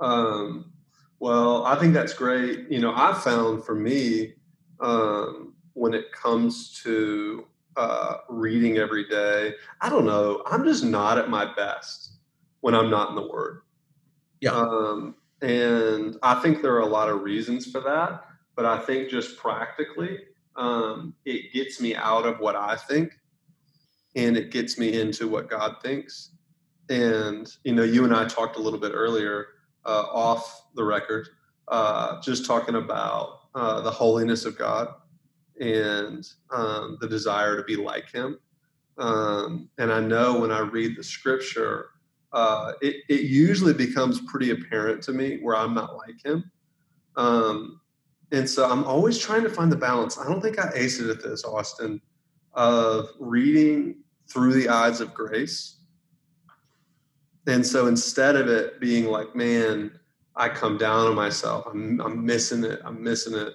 Um, 0.00 0.72
well, 1.20 1.64
I 1.66 1.76
think 1.76 1.92
that's 1.92 2.14
great. 2.14 2.70
You 2.70 2.80
know, 2.80 2.94
I 2.96 3.12
found 3.12 3.64
for 3.64 3.74
me 3.74 4.32
um, 4.80 5.54
when 5.74 5.92
it 5.92 6.10
comes 6.12 6.80
to 6.82 7.46
uh, 7.76 8.16
reading 8.30 8.78
every 8.78 9.06
day, 9.06 9.54
I 9.82 9.90
don't 9.90 10.06
know, 10.06 10.42
I'm 10.46 10.64
just 10.64 10.82
not 10.82 11.18
at 11.18 11.28
my 11.28 11.54
best 11.54 12.14
when 12.60 12.74
I'm 12.74 12.90
not 12.90 13.10
in 13.10 13.16
the 13.16 13.28
Word. 13.28 13.60
Yeah. 14.40 14.52
Um, 14.52 15.14
and 15.42 16.16
I 16.22 16.34
think 16.36 16.62
there 16.62 16.74
are 16.74 16.80
a 16.80 16.86
lot 16.86 17.10
of 17.10 17.22
reasons 17.22 17.70
for 17.70 17.82
that, 17.82 18.24
but 18.56 18.64
I 18.64 18.78
think 18.78 19.10
just 19.10 19.36
practically, 19.36 20.20
um, 20.56 21.14
it 21.26 21.52
gets 21.52 21.80
me 21.80 21.94
out 21.94 22.24
of 22.24 22.40
what 22.40 22.56
I 22.56 22.76
think 22.76 23.12
and 24.16 24.36
it 24.36 24.50
gets 24.50 24.78
me 24.78 24.98
into 24.98 25.28
what 25.28 25.50
God 25.50 25.76
thinks. 25.82 26.30
And, 26.88 27.46
you 27.64 27.74
know, 27.74 27.84
you 27.84 28.04
and 28.04 28.14
I 28.14 28.24
talked 28.24 28.56
a 28.56 28.60
little 28.60 28.80
bit 28.80 28.92
earlier 28.94 29.48
uh, 29.84 30.06
off 30.12 30.66
the 30.74 30.84
record, 30.84 31.28
uh, 31.68 32.20
just 32.20 32.46
talking 32.46 32.76
about 32.76 33.40
uh, 33.54 33.80
the 33.80 33.90
holiness 33.90 34.44
of 34.44 34.58
God 34.58 34.88
and 35.60 36.26
um, 36.52 36.98
the 37.00 37.08
desire 37.08 37.56
to 37.56 37.64
be 37.64 37.76
like 37.76 38.10
Him. 38.10 38.38
Um, 38.98 39.68
and 39.78 39.92
I 39.92 40.00
know 40.00 40.38
when 40.40 40.50
I 40.50 40.60
read 40.60 40.96
the 40.96 41.04
scripture, 41.04 41.86
uh, 42.32 42.72
it, 42.80 42.96
it 43.08 43.22
usually 43.22 43.74
becomes 43.74 44.20
pretty 44.22 44.50
apparent 44.50 45.02
to 45.04 45.12
me 45.12 45.38
where 45.42 45.56
I'm 45.56 45.74
not 45.74 45.96
like 45.96 46.24
Him. 46.24 46.50
Um, 47.16 47.80
and 48.32 48.48
so 48.48 48.70
I'm 48.70 48.84
always 48.84 49.18
trying 49.18 49.42
to 49.42 49.50
find 49.50 49.72
the 49.72 49.76
balance. 49.76 50.18
I 50.18 50.24
don't 50.24 50.40
think 50.40 50.58
I 50.58 50.68
aced 50.72 51.02
it 51.02 51.10
at 51.10 51.22
this, 51.22 51.44
Austin, 51.44 52.00
of 52.54 53.08
reading 53.18 53.96
through 54.28 54.52
the 54.52 54.68
eyes 54.68 55.00
of 55.00 55.12
grace. 55.12 55.79
And 57.50 57.66
so 57.66 57.88
instead 57.88 58.36
of 58.36 58.46
it 58.46 58.78
being 58.78 59.06
like, 59.06 59.34
man, 59.34 59.98
I 60.36 60.48
come 60.48 60.78
down 60.78 61.08
on 61.08 61.16
myself, 61.16 61.66
I'm, 61.66 62.00
I'm 62.00 62.24
missing 62.24 62.62
it, 62.62 62.80
I'm 62.84 63.02
missing 63.02 63.34
it. 63.34 63.52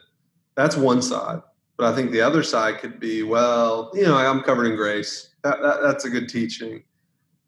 That's 0.56 0.76
one 0.76 1.02
side. 1.02 1.42
But 1.78 1.94
I 1.94 1.96
think 1.96 2.12
the 2.12 2.20
other 2.20 2.44
side 2.44 2.80
could 2.80 3.00
be, 3.00 3.24
well, 3.24 3.92
you 3.94 4.04
know, 4.04 4.18
I'm 4.18 4.42
covered 4.42 4.66
in 4.66 4.76
grace. 4.76 5.30
That, 5.44 5.62
that, 5.62 5.82
that's 5.82 6.04
a 6.04 6.10
good 6.10 6.28
teaching. 6.28 6.84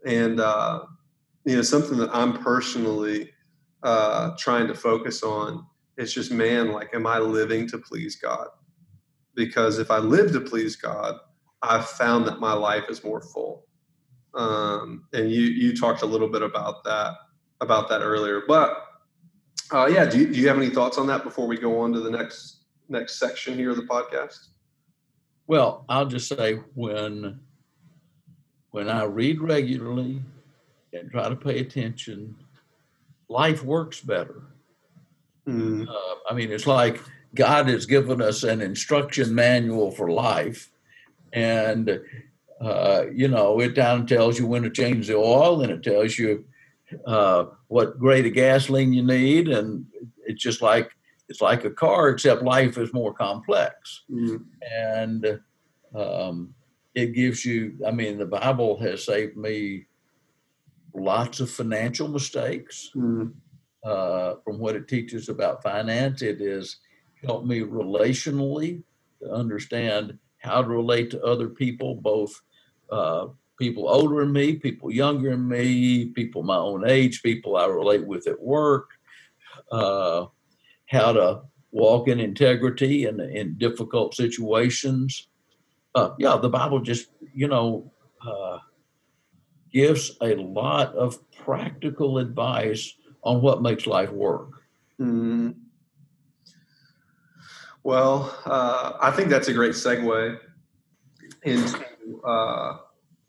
And, 0.06 0.40
uh, 0.40 0.86
you 1.44 1.58
know, 1.58 1.62
something 1.62 1.98
that 1.98 2.16
I'm 2.16 2.42
personally 2.42 3.34
uh, 3.84 4.32
trying 4.38 4.68
to 4.68 4.74
focus 4.74 5.24
on 5.24 5.66
is 5.98 6.14
just, 6.14 6.32
man, 6.32 6.72
like, 6.72 6.94
am 6.94 7.06
I 7.06 7.20
living 7.20 7.68
to 7.70 7.78
please 7.78 8.16
God? 8.16 8.48
Because 9.36 9.80
if 9.80 9.92
I 9.92 9.98
live 9.98 10.32
to 10.32 10.40
please 10.40 10.78
God, 10.78 11.16
I've 11.62 11.90
found 11.90 12.26
that 12.28 12.40
my 12.40 12.54
life 12.54 12.86
is 12.90 13.04
more 13.04 13.22
full. 13.22 13.67
Um, 14.38 15.06
and 15.14 15.32
you 15.32 15.42
you 15.42 15.76
talked 15.76 16.04
a 16.04 16.06
little 16.06 16.30
bit 16.30 16.44
about 16.44 16.84
that 16.84 17.16
about 17.60 17.90
that 17.90 18.02
earlier, 18.02 18.44
but 18.48 18.84
uh, 19.72 19.90
yeah, 19.92 20.06
do 20.06 20.20
you, 20.20 20.28
do 20.28 20.40
you 20.40 20.48
have 20.48 20.58
any 20.58 20.70
thoughts 20.70 20.98
on 20.98 21.08
that 21.08 21.24
before 21.24 21.48
we 21.48 21.58
go 21.58 21.80
on 21.80 21.92
to 21.94 22.00
the 22.00 22.12
next 22.12 22.60
next 22.88 23.20
section 23.20 23.56
here 23.56 23.72
of 23.72 23.78
the 23.78 23.84
podcast? 23.84 24.48
Well, 25.48 25.86
I'll 25.90 26.06
just 26.06 26.28
say 26.28 26.60
when 26.76 27.40
when 28.72 28.90
I 28.90 29.04
read 29.06 29.42
regularly 29.42 30.22
and 30.94 31.10
try 31.10 31.30
to 31.30 31.36
pay 31.36 31.60
attention, 31.60 32.36
life 33.30 33.64
works 33.64 34.02
better. 34.02 34.44
Mm. 35.48 35.88
Uh, 35.88 36.16
I 36.30 36.34
mean, 36.34 36.52
it's 36.52 36.68
like 36.68 37.02
God 37.34 37.68
has 37.70 37.86
given 37.86 38.22
us 38.22 38.44
an 38.44 38.62
instruction 38.62 39.34
manual 39.34 39.90
for 39.92 40.12
life, 40.12 40.72
and 41.34 42.02
uh, 42.62 43.06
you 43.14 43.28
know, 43.28 43.60
it 43.60 43.76
down 43.76 44.08
tells 44.08 44.40
you 44.40 44.48
when 44.48 44.64
to 44.64 44.70
change 44.70 45.08
the 45.08 45.16
oil, 45.16 45.62
and 45.62 45.72
it 45.72 45.84
tells 45.84 46.18
you 46.18 46.46
uh, 47.06 47.46
what 47.68 48.00
grade 48.00 48.26
of 48.26 48.34
gasoline 48.34 48.94
you 48.94 49.04
need, 49.04 49.48
and 49.48 49.86
it's 50.26 50.42
just 50.42 50.62
like 50.62 50.92
it's 51.30 51.42
like 51.42 51.66
a 51.66 51.70
car, 51.70 52.10
except 52.10 52.44
life 52.44 52.78
is 52.78 52.94
more 52.94 53.14
complex, 53.14 54.04
mm. 54.10 54.44
and 54.62 55.40
um, 55.96 56.54
it 56.96 57.14
gives 57.14 57.46
you. 57.46 57.78
I 57.86 57.92
mean, 57.92 58.18
the 58.18 58.26
Bible 58.26 58.80
has 58.80 59.06
saved 59.06 59.38
me 59.38 59.86
lots 60.94 61.40
of 61.40 61.52
financial 61.52 62.08
mistakes. 62.08 62.90
Mm 62.96 63.34
uh, 63.88 64.36
from 64.44 64.60
what 64.60 64.76
it 64.76 64.88
teaches 64.88 65.30
about 65.30 65.64
finance. 65.64 66.22
It 66.22 66.42
has 66.42 66.78
helped 67.24 67.48
me 67.48 67.62
relationally 67.62 68.84
to 69.22 69.32
understand 69.32 70.18
how 70.40 70.62
to 70.62 70.68
relate 70.68 71.10
to 71.12 71.24
other 71.24 71.50
people, 71.50 71.96
both 71.96 72.42
uh, 72.90 73.28
people 73.58 73.88
older 73.90 74.24
than 74.24 74.32
me, 74.32 74.54
people 74.54 74.92
younger 74.92 75.32
than 75.32 75.48
me, 75.48 76.06
people 76.06 76.44
my 76.44 76.58
own 76.58 76.88
age, 76.88 77.24
people 77.24 77.58
I 77.58 77.66
relate 77.66 78.06
with 78.06 78.28
at 78.28 78.40
work, 78.40 78.90
uh, 79.72 80.26
how 80.88 81.14
to 81.14 81.42
walk 81.72 82.08
in 82.08 82.20
integrity 82.20 83.06
in, 83.06 83.20
in 83.20 83.58
difficult 83.58 84.16
situations. 84.16 85.28
Uh, 85.96 86.12
yeah, 86.20 86.38
the 86.38 86.50
Bible 86.50 86.80
just, 86.80 87.10
you 87.34 87.48
know, 87.48 87.92
uh, 88.26 88.60
gives 89.72 90.18
a 90.22 90.36
lot 90.36 90.94
of 90.96 91.20
practical 91.32 92.20
advice 92.20 92.94
on 93.24 93.42
what 93.42 93.62
makes 93.62 93.86
life 93.88 94.12
work? 94.12 94.50
Mm. 95.00 95.56
Well, 97.84 98.38
uh, 98.46 98.94
I 99.02 99.12
think 99.12 99.30
that's 99.30 99.48
a 99.48 99.54
great 99.54 99.74
segue 99.74 100.40
into 101.44 101.86
uh, 102.26 102.78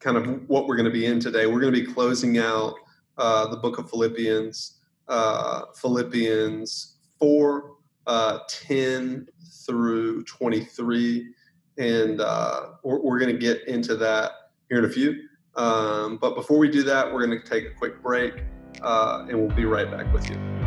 kind 0.01 0.17
of 0.17 0.49
what 0.49 0.67
we're 0.67 0.77
going 0.77 0.87
to 0.87 0.93
be 0.93 1.07
in 1.07 1.21
today. 1.21 1.47
We're 1.47 1.61
going 1.61 1.73
to 1.73 1.81
be 1.81 1.93
closing 1.93 2.39
out 2.39 2.75
uh, 3.17 3.49
the 3.49 3.57
book 3.57 3.79
of 3.79 3.91
Philippians, 3.91 4.79
uh, 5.09 5.63
Philippians 5.75 6.97
4, 7.19 7.75
uh, 8.07 8.39
10 8.49 9.27
through 9.67 10.25
23. 10.25 11.33
And 11.79 12.21
uh, 12.21 12.69
we're, 12.83 13.01
we're 13.01 13.19
going 13.19 13.33
to 13.33 13.39
get 13.39 13.67
into 13.67 13.97
that 13.97 14.33
here 14.69 14.79
in 14.79 14.85
a 14.85 14.89
few. 14.89 15.21
Um, 15.57 16.19
but 16.19 16.35
before 16.35 16.59
we 16.59 16.69
do 16.69 16.83
that, 16.85 17.13
we're 17.13 17.27
going 17.27 17.41
to 17.41 17.47
take 17.47 17.65
a 17.65 17.75
quick 17.75 18.03
break 18.03 18.35
and 18.83 19.39
we'll 19.39 19.57
be 19.57 19.65
right 19.65 19.91
back 19.91 20.13
with 20.13 20.31
you. 20.31 20.58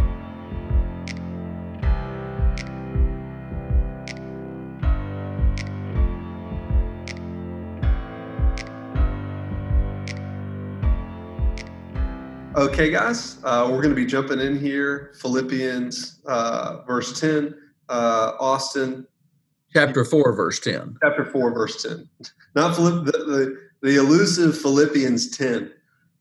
Okay, 12.72 12.90
guys, 12.90 13.38
uh, 13.44 13.68
we're 13.70 13.82
going 13.82 13.90
to 13.90 13.96
be 13.96 14.06
jumping 14.06 14.40
in 14.40 14.58
here. 14.58 15.12
Philippians, 15.20 16.22
uh, 16.26 16.84
verse 16.88 17.20
10. 17.20 17.54
Uh, 17.90 18.32
Austin. 18.40 19.06
Chapter 19.74 20.06
4, 20.06 20.32
verse 20.32 20.58
10. 20.62 20.96
Chapter 21.04 21.26
4, 21.26 21.52
verse 21.52 21.84
10. 21.84 22.10
Not 22.56 22.78
Philipp, 22.78 23.04
the, 23.04 23.12
the, 23.12 23.70
the 23.82 24.00
elusive 24.00 24.58
Philippians 24.58 25.38
10. 25.38 25.70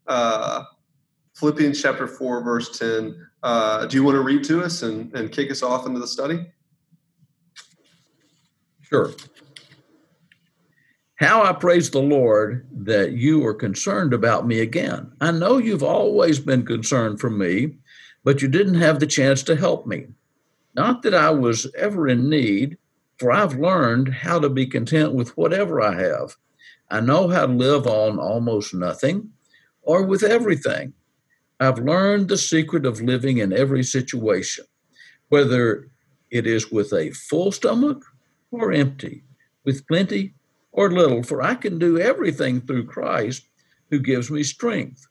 Uh, 0.09 0.65
Philippians 1.35 1.81
chapter 1.81 2.09
4, 2.09 2.43
verse 2.43 2.77
10. 2.77 3.29
Uh, 3.45 3.87
do 3.87 3.97
you 3.97 4.03
want 4.03 4.17
to 4.17 4.23
read 4.23 4.43
to 4.43 4.61
us 4.61 4.83
and, 4.83 5.15
and 5.15 5.31
kick 5.31 5.53
us 5.53 5.63
off 5.63 5.87
into 5.87 6.01
the 6.01 6.09
study? 6.09 6.45
Sure. 8.81 9.13
How 11.21 11.43
I 11.43 11.53
praise 11.53 11.91
the 11.91 12.01
Lord 12.01 12.67
that 12.73 13.13
you 13.13 13.47
are 13.47 13.53
concerned 13.53 14.15
about 14.15 14.47
me 14.47 14.61
again. 14.61 15.13
I 15.21 15.33
know 15.33 15.59
you've 15.59 15.83
always 15.83 16.39
been 16.39 16.65
concerned 16.65 17.21
for 17.21 17.29
me, 17.29 17.75
but 18.25 18.41
you 18.41 18.49
didn't 18.49 18.77
have 18.77 19.01
the 19.01 19.07
chance 19.07 19.43
to 19.43 19.55
help 19.55 19.87
me. 19.87 20.07
Not 20.75 21.03
that 21.03 21.13
I 21.13 21.29
was 21.29 21.71
ever 21.77 22.09
in 22.09 22.31
need, 22.31 22.79
for 23.19 23.31
I've 23.31 23.59
learned 23.59 24.09
how 24.09 24.39
to 24.39 24.49
be 24.49 24.67
content 24.67 25.13
with 25.13 25.37
whatever 25.37 25.83
I 25.83 26.01
have. 26.01 26.39
I 26.91 27.01
know 27.01 27.29
how 27.29 27.45
to 27.45 27.53
live 27.53 27.87
on 27.87 28.19
almost 28.19 28.73
nothing 28.73 29.29
or 29.83 30.03
with 30.03 30.23
everything. 30.23 30.95
I've 31.61 31.81
learned 31.81 32.29
the 32.29 32.39
secret 32.39 32.87
of 32.87 33.03
living 33.03 33.37
in 33.37 33.53
every 33.53 33.83
situation, 33.83 34.65
whether 35.29 35.91
it 36.31 36.47
is 36.47 36.73
with 36.73 36.95
a 36.95 37.11
full 37.11 37.53
stomach 37.53 38.07
or 38.51 38.73
empty, 38.73 39.23
with 39.67 39.87
plenty 39.87 40.33
or 40.73 40.91
little, 40.91 41.23
for 41.23 41.43
I 41.43 41.55
can 41.55 41.79
do 41.79 41.99
everything 41.99 42.61
through 42.61 42.87
Christ 42.87 43.47
who 43.91 43.99
gives 43.99 44.31
me 44.31 44.43
strength. 44.43 45.07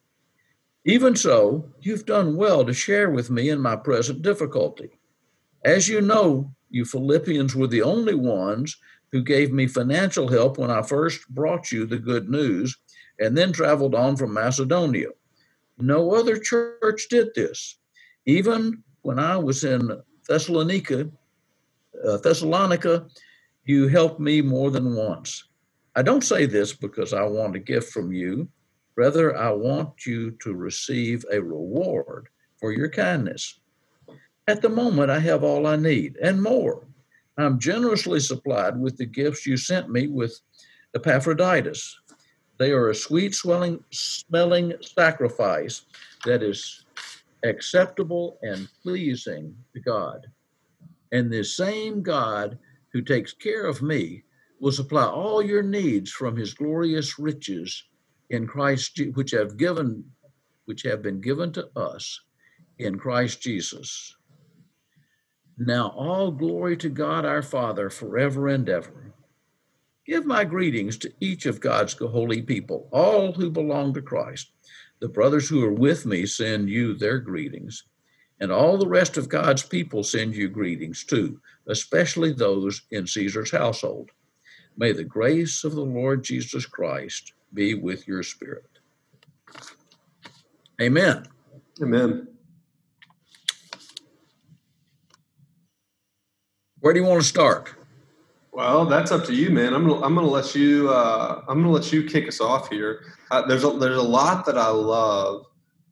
Even 0.84 1.14
so, 1.14 1.70
you've 1.80 2.06
done 2.06 2.36
well 2.36 2.64
to 2.64 2.72
share 2.72 3.10
with 3.10 3.30
me 3.30 3.50
in 3.50 3.60
my 3.60 3.76
present 3.76 4.22
difficulty. 4.22 4.98
As 5.64 5.88
you 5.88 6.00
know, 6.00 6.54
you 6.70 6.84
Philippians 6.84 7.54
were 7.54 7.66
the 7.66 7.82
only 7.82 8.14
ones 8.14 8.76
who 9.12 9.22
gave 9.22 9.52
me 9.52 9.66
financial 9.66 10.28
help 10.28 10.56
when 10.56 10.70
I 10.70 10.82
first 10.82 11.28
brought 11.28 11.70
you 11.70 11.84
the 11.84 11.98
good 11.98 12.30
news 12.30 12.76
and 13.18 13.36
then 13.36 13.52
traveled 13.52 13.94
on 13.94 14.16
from 14.16 14.32
Macedonia. 14.32 15.08
No 15.78 16.14
other 16.14 16.38
church 16.38 17.08
did 17.10 17.28
this. 17.34 17.76
Even 18.24 18.82
when 19.02 19.18
I 19.18 19.36
was 19.36 19.64
in 19.64 20.00
Thessalonica, 20.28 21.10
uh, 22.06 22.16
Thessalonica, 22.18 23.06
you 23.64 23.88
helped 23.88 24.20
me 24.20 24.40
more 24.40 24.70
than 24.70 24.94
once. 24.94 25.44
I 25.96 26.02
don't 26.02 26.22
say 26.22 26.46
this 26.46 26.72
because 26.72 27.12
I 27.12 27.22
want 27.24 27.56
a 27.56 27.60
gift 27.60 27.92
from 27.92 28.12
you. 28.12 28.48
Rather, 28.96 29.36
I 29.36 29.50
want 29.50 30.06
you 30.06 30.32
to 30.42 30.54
receive 30.54 31.24
a 31.32 31.40
reward 31.40 32.28
for 32.60 32.72
your 32.72 32.88
kindness. 32.88 33.60
At 34.46 34.62
the 34.62 34.68
moment, 34.68 35.10
I 35.10 35.18
have 35.20 35.42
all 35.42 35.66
I 35.66 35.76
need 35.76 36.16
and 36.22 36.42
more. 36.42 36.86
I'm 37.38 37.58
generously 37.58 38.20
supplied 38.20 38.78
with 38.78 38.96
the 38.96 39.06
gifts 39.06 39.46
you 39.46 39.56
sent 39.56 39.90
me 39.90 40.08
with 40.08 40.38
Epaphroditus. 40.94 41.98
They 42.58 42.72
are 42.72 42.90
a 42.90 42.94
sweet 42.94 43.34
swelling, 43.34 43.82
smelling 43.90 44.74
sacrifice 44.82 45.82
that 46.26 46.42
is 46.42 46.84
acceptable 47.42 48.38
and 48.42 48.68
pleasing 48.82 49.56
to 49.72 49.80
God. 49.80 50.26
And 51.12 51.32
the 51.32 51.42
same 51.44 52.02
God 52.02 52.58
who 52.92 53.00
takes 53.00 53.32
care 53.32 53.64
of 53.64 53.82
me 53.82 54.24
will 54.60 54.72
supply 54.72 55.06
all 55.06 55.42
your 55.42 55.62
needs 55.62 56.12
from 56.12 56.36
his 56.36 56.54
glorious 56.54 57.18
riches 57.18 57.82
in 58.28 58.46
Christ 58.46 59.00
which 59.14 59.32
have 59.32 59.56
given 59.56 60.04
which 60.66 60.82
have 60.82 61.02
been 61.02 61.20
given 61.20 61.52
to 61.52 61.68
us 61.74 62.20
in 62.78 62.96
Christ 62.96 63.42
Jesus. 63.42 64.14
Now 65.58 65.88
all 65.88 66.30
glory 66.30 66.76
to 66.76 66.88
God 66.88 67.24
our 67.24 67.42
Father 67.42 67.90
forever 67.90 68.46
and 68.48 68.68
ever. 68.68 69.12
Give 70.06 70.24
my 70.24 70.44
greetings 70.44 70.96
to 70.98 71.12
each 71.20 71.46
of 71.46 71.60
God's 71.60 71.94
holy 71.94 72.42
people, 72.42 72.88
all 72.92 73.32
who 73.32 73.50
belong 73.50 73.94
to 73.94 74.02
Christ. 74.02 74.52
The 75.00 75.08
brothers 75.08 75.48
who 75.48 75.64
are 75.64 75.72
with 75.72 76.06
me 76.06 76.24
send 76.26 76.70
you 76.70 76.94
their 76.94 77.18
greetings, 77.18 77.84
and 78.38 78.52
all 78.52 78.76
the 78.76 78.88
rest 78.88 79.16
of 79.16 79.28
God's 79.28 79.62
people 79.62 80.02
send 80.02 80.34
you 80.34 80.48
greetings 80.48 81.04
too, 81.04 81.40
especially 81.66 82.32
those 82.32 82.82
in 82.90 83.06
Caesar's 83.06 83.50
household. 83.50 84.10
May 84.80 84.92
the 84.92 85.04
grace 85.04 85.62
of 85.64 85.74
the 85.74 85.82
Lord 85.82 86.24
Jesus 86.24 86.64
Christ 86.64 87.34
be 87.52 87.74
with 87.74 88.08
your 88.08 88.22
spirit. 88.22 88.64
Amen. 90.80 91.26
Amen. 91.82 92.26
Where 96.78 96.94
do 96.94 97.00
you 97.00 97.04
want 97.04 97.20
to 97.20 97.28
start? 97.28 97.74
Well, 98.52 98.86
that's 98.86 99.12
up 99.12 99.26
to 99.26 99.34
you, 99.34 99.50
man. 99.50 99.74
I'm 99.74 99.86
gonna 99.86 100.00
I'm 100.02 100.14
gonna 100.14 100.26
let 100.26 100.54
you 100.54 100.88
uh, 100.88 101.44
I'm 101.46 101.60
gonna 101.60 101.72
let 101.72 101.92
you 101.92 102.04
kick 102.04 102.26
us 102.26 102.40
off 102.40 102.70
here. 102.70 103.02
Uh, 103.30 103.46
there's 103.46 103.64
a 103.64 103.70
there's 103.72 103.98
a 103.98 104.02
lot 104.02 104.46
that 104.46 104.56
I 104.56 104.68
love 104.68 105.44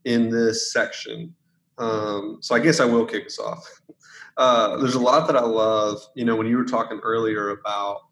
in 0.06 0.30
this 0.30 0.72
section, 0.72 1.34
um, 1.76 2.38
so 2.40 2.54
I 2.54 2.58
guess 2.58 2.80
I 2.80 2.86
will 2.86 3.04
kick 3.04 3.26
us 3.26 3.38
off. 3.38 3.68
Uh, 4.36 4.76
there's 4.76 4.94
a 4.94 5.00
lot 5.00 5.26
that 5.26 5.34
I 5.34 5.42
love. 5.42 6.00
You 6.14 6.24
know, 6.24 6.36
when 6.36 6.46
you 6.46 6.58
were 6.58 6.64
talking 6.64 7.00
earlier 7.02 7.50
about 7.50 8.02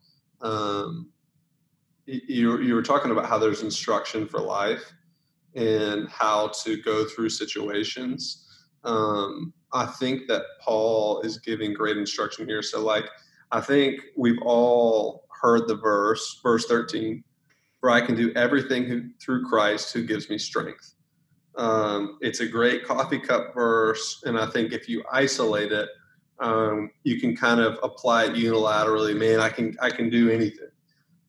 um, 0.46 1.08
you, 2.06 2.58
you 2.60 2.74
were 2.74 2.82
talking 2.82 3.10
about 3.10 3.26
how 3.26 3.38
there's 3.38 3.62
instruction 3.62 4.28
for 4.28 4.40
life 4.40 4.92
and 5.54 6.08
how 6.08 6.48
to 6.62 6.80
go 6.82 7.04
through 7.04 7.30
situations. 7.30 8.46
Um, 8.84 9.52
I 9.72 9.86
think 9.86 10.28
that 10.28 10.42
Paul 10.60 11.20
is 11.22 11.38
giving 11.38 11.72
great 11.72 11.96
instruction 11.96 12.46
here. 12.46 12.62
So, 12.62 12.80
like, 12.80 13.06
I 13.50 13.60
think 13.60 14.00
we've 14.16 14.40
all 14.42 15.26
heard 15.40 15.66
the 15.66 15.76
verse, 15.76 16.38
verse 16.42 16.66
13, 16.66 17.24
for 17.80 17.90
I 17.90 18.00
can 18.00 18.14
do 18.14 18.32
everything 18.34 18.84
who, 18.84 19.08
through 19.20 19.46
Christ 19.46 19.92
who 19.92 20.04
gives 20.04 20.30
me 20.30 20.38
strength. 20.38 20.94
Um, 21.56 22.18
it's 22.20 22.40
a 22.40 22.46
great 22.46 22.84
coffee 22.84 23.18
cup 23.18 23.54
verse, 23.54 24.22
and 24.24 24.38
I 24.38 24.46
think 24.46 24.72
if 24.72 24.88
you 24.88 25.02
isolate 25.10 25.72
it, 25.72 25.88
um, 26.38 26.90
you 27.02 27.20
can 27.20 27.36
kind 27.36 27.60
of 27.60 27.78
apply 27.82 28.26
it 28.26 28.34
unilaterally. 28.34 29.16
Man, 29.16 29.40
I 29.40 29.48
can 29.48 29.76
I 29.80 29.90
can 29.90 30.10
do 30.10 30.30
anything. 30.30 30.68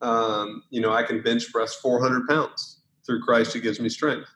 Um, 0.01 0.63
you 0.69 0.81
know, 0.81 0.93
I 0.93 1.03
can 1.03 1.21
bench 1.21 1.51
press 1.51 1.75
400 1.75 2.27
pounds 2.27 2.81
through 3.05 3.21
Christ 3.21 3.53
who 3.53 3.61
gives 3.61 3.79
me 3.79 3.89
strength. 3.89 4.29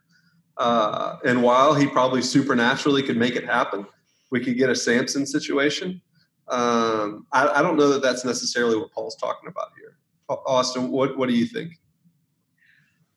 Uh, 0.58 1.18
and 1.26 1.44
while 1.44 1.74
he 1.74 1.88
probably 1.88 2.22
supernaturally 2.22 3.04
could 3.04 3.18
make 3.18 3.36
it 3.36 3.46
happen, 3.46 3.86
we 4.32 4.44
could 4.44 4.58
get 4.58 4.70
a 4.70 4.76
Samson 4.76 5.26
situation. 5.26 6.02
Um, 6.48 7.26
I, 7.32 7.48
I, 7.48 7.62
don't 7.62 7.78
know 7.78 7.90
that 7.90 8.02
that's 8.02 8.26
necessarily 8.26 8.78
what 8.78 8.92
Paul's 8.92 9.16
talking 9.16 9.48
about 9.48 9.70
here. 9.78 9.98
Austin, 10.28 10.90
what 10.90 11.18
what 11.18 11.30
do 11.30 11.36
you 11.36 11.46
think? 11.46 11.80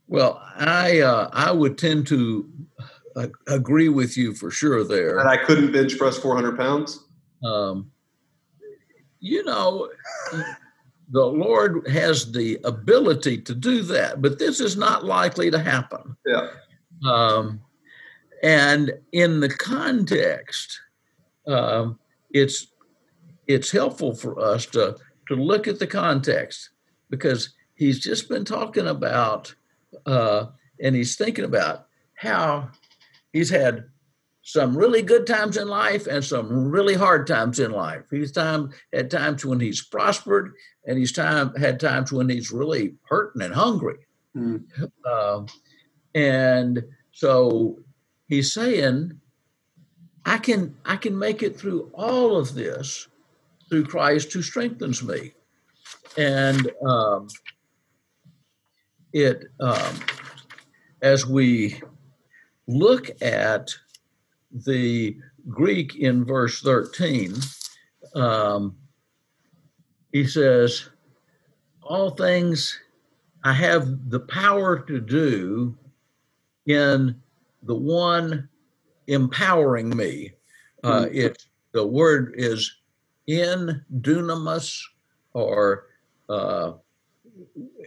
Well, 0.07 0.41
I 0.57 1.01
uh, 1.01 1.31
I 1.33 1.51
would 1.51 1.79
tend 1.79 2.07
to 2.09 2.49
uh, 3.17 3.29
agree 3.49 3.89
with 3.89 4.17
you 4.17 4.35
for 4.35 4.51
sure 4.51 4.85
there. 4.85 5.19
And 5.19 5.29
I 5.29 5.37
couldn't 5.37 5.73
bench 5.73 5.97
press 5.99 6.19
400 6.19 6.57
pounds. 6.57 7.04
Um, 7.45 7.91
you 9.21 9.45
know, 9.45 9.89
the 11.11 11.25
Lord 11.25 11.87
has 11.89 12.33
the 12.33 12.59
ability 12.65 13.41
to 13.43 13.55
do 13.55 13.83
that, 13.83 14.21
but 14.21 14.39
this 14.39 14.61
is 14.61 14.77
not 14.77 15.05
likely 15.05 15.51
to 15.51 15.59
happen. 15.59 16.17
Yeah. 16.27 16.49
Um, 17.07 17.61
and 18.43 18.93
in 19.13 19.41
the 19.41 19.49
context, 19.49 20.81
um, 21.47 21.99
it's 22.31 22.69
it's 23.47 23.71
helpful 23.71 24.15
for 24.15 24.39
us 24.41 24.67
to 24.67 24.97
to 25.29 25.35
look 25.35 25.69
at 25.69 25.79
the 25.79 25.87
context 25.87 26.71
because 27.11 27.55
he's 27.75 28.01
just 28.01 28.29
been 28.29 28.45
talking 28.45 28.89
about 28.89 29.55
uh, 30.07 30.47
and 30.81 30.95
he's 30.95 31.17
thinking 31.17 31.45
about 31.45 31.87
how 32.17 32.69
he's 33.33 33.51
had 33.51 33.85
some 34.45 34.77
really 34.77 35.01
good 35.01 35.27
times 35.27 35.57
in 35.57 35.69
life 35.69 36.07
and 36.07 36.23
some 36.23 36.71
really 36.71 36.95
hard 36.95 37.27
times 37.27 37.59
in 37.59 37.73
life. 37.73 38.03
He's 38.11 38.31
time 38.31 38.71
had 38.93 39.11
times 39.11 39.45
when 39.45 39.59
he's 39.59 39.83
prospered, 39.83 40.53
and 40.87 40.99
he's 40.99 41.13
time 41.13 41.55
had 41.55 41.81
times 41.81 42.13
when 42.13 42.29
he's 42.29 42.53
really 42.53 42.95
hurting 43.09 43.41
and 43.41 43.55
hungry. 43.55 43.97
Mm. 44.37 44.65
Uh, 45.05 45.45
and 46.15 46.85
so 47.13 47.79
he's 48.29 48.53
saying, 48.53 49.19
I 50.27 50.37
can 50.39 50.77
I 50.85 50.97
can 50.97 51.19
make 51.19 51.43
it 51.43 51.57
through 51.57 51.91
all 51.95 52.37
of 52.37 52.55
this 52.55 53.09
through 53.71 53.87
Christ 53.87 54.33
who 54.33 54.43
strengthens 54.43 55.03
me. 55.03 55.33
And 56.19 56.71
um, 56.87 57.29
it 59.15 59.47
um, 59.59 60.01
as 61.01 61.27
we 61.27 61.81
look 62.67 63.11
at 63.23 63.75
the 64.55 65.17
Greek 65.49 65.97
in 65.97 66.25
verse 66.25 66.61
13, 66.61 67.35
um, 68.15 68.77
he 70.13 70.27
says, 70.27 70.89
All 71.83 72.11
things 72.11 72.79
I 73.43 73.53
have 73.53 74.11
the 74.11 74.21
power 74.21 74.79
to 74.79 75.01
do 75.01 75.77
in 76.67 77.21
the 77.63 77.75
one 77.75 78.49
empowering 79.07 79.95
me. 79.95 80.33
Uh, 80.83 81.05
mm-hmm. 81.05 81.15
it 81.15 81.47
the 81.73 81.87
word 81.87 82.35
is 82.37 82.75
in 83.27 83.83
dunamis, 84.01 84.81
or 85.33 85.87
uh, 86.29 86.73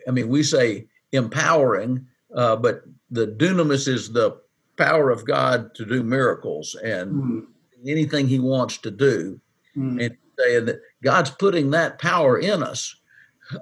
I 0.08 0.12
mean, 0.12 0.28
we 0.28 0.44
say 0.44 0.88
empowering, 1.12 2.06
uh, 2.36 2.56
but 2.58 2.84
the 3.10 3.28
dunamis 3.28 3.88
is 3.88 4.12
the 4.12 4.42
power 4.78 5.10
of 5.10 5.26
God 5.26 5.74
to 5.76 5.86
do 5.86 6.04
miracles 6.04 6.76
and 6.84 7.12
mm. 7.12 7.46
anything 7.86 8.28
He 8.28 8.40
wants 8.40 8.78
to 8.80 8.92
do, 8.92 9.40
mm. 9.76 10.04
and 10.04 10.18
saying 10.40 10.66
that 10.66 10.82
God's 11.04 11.32
putting 11.32 11.72
that 11.72 12.00
power 12.00 12.40
in 12.40 12.64
us. 12.64 12.96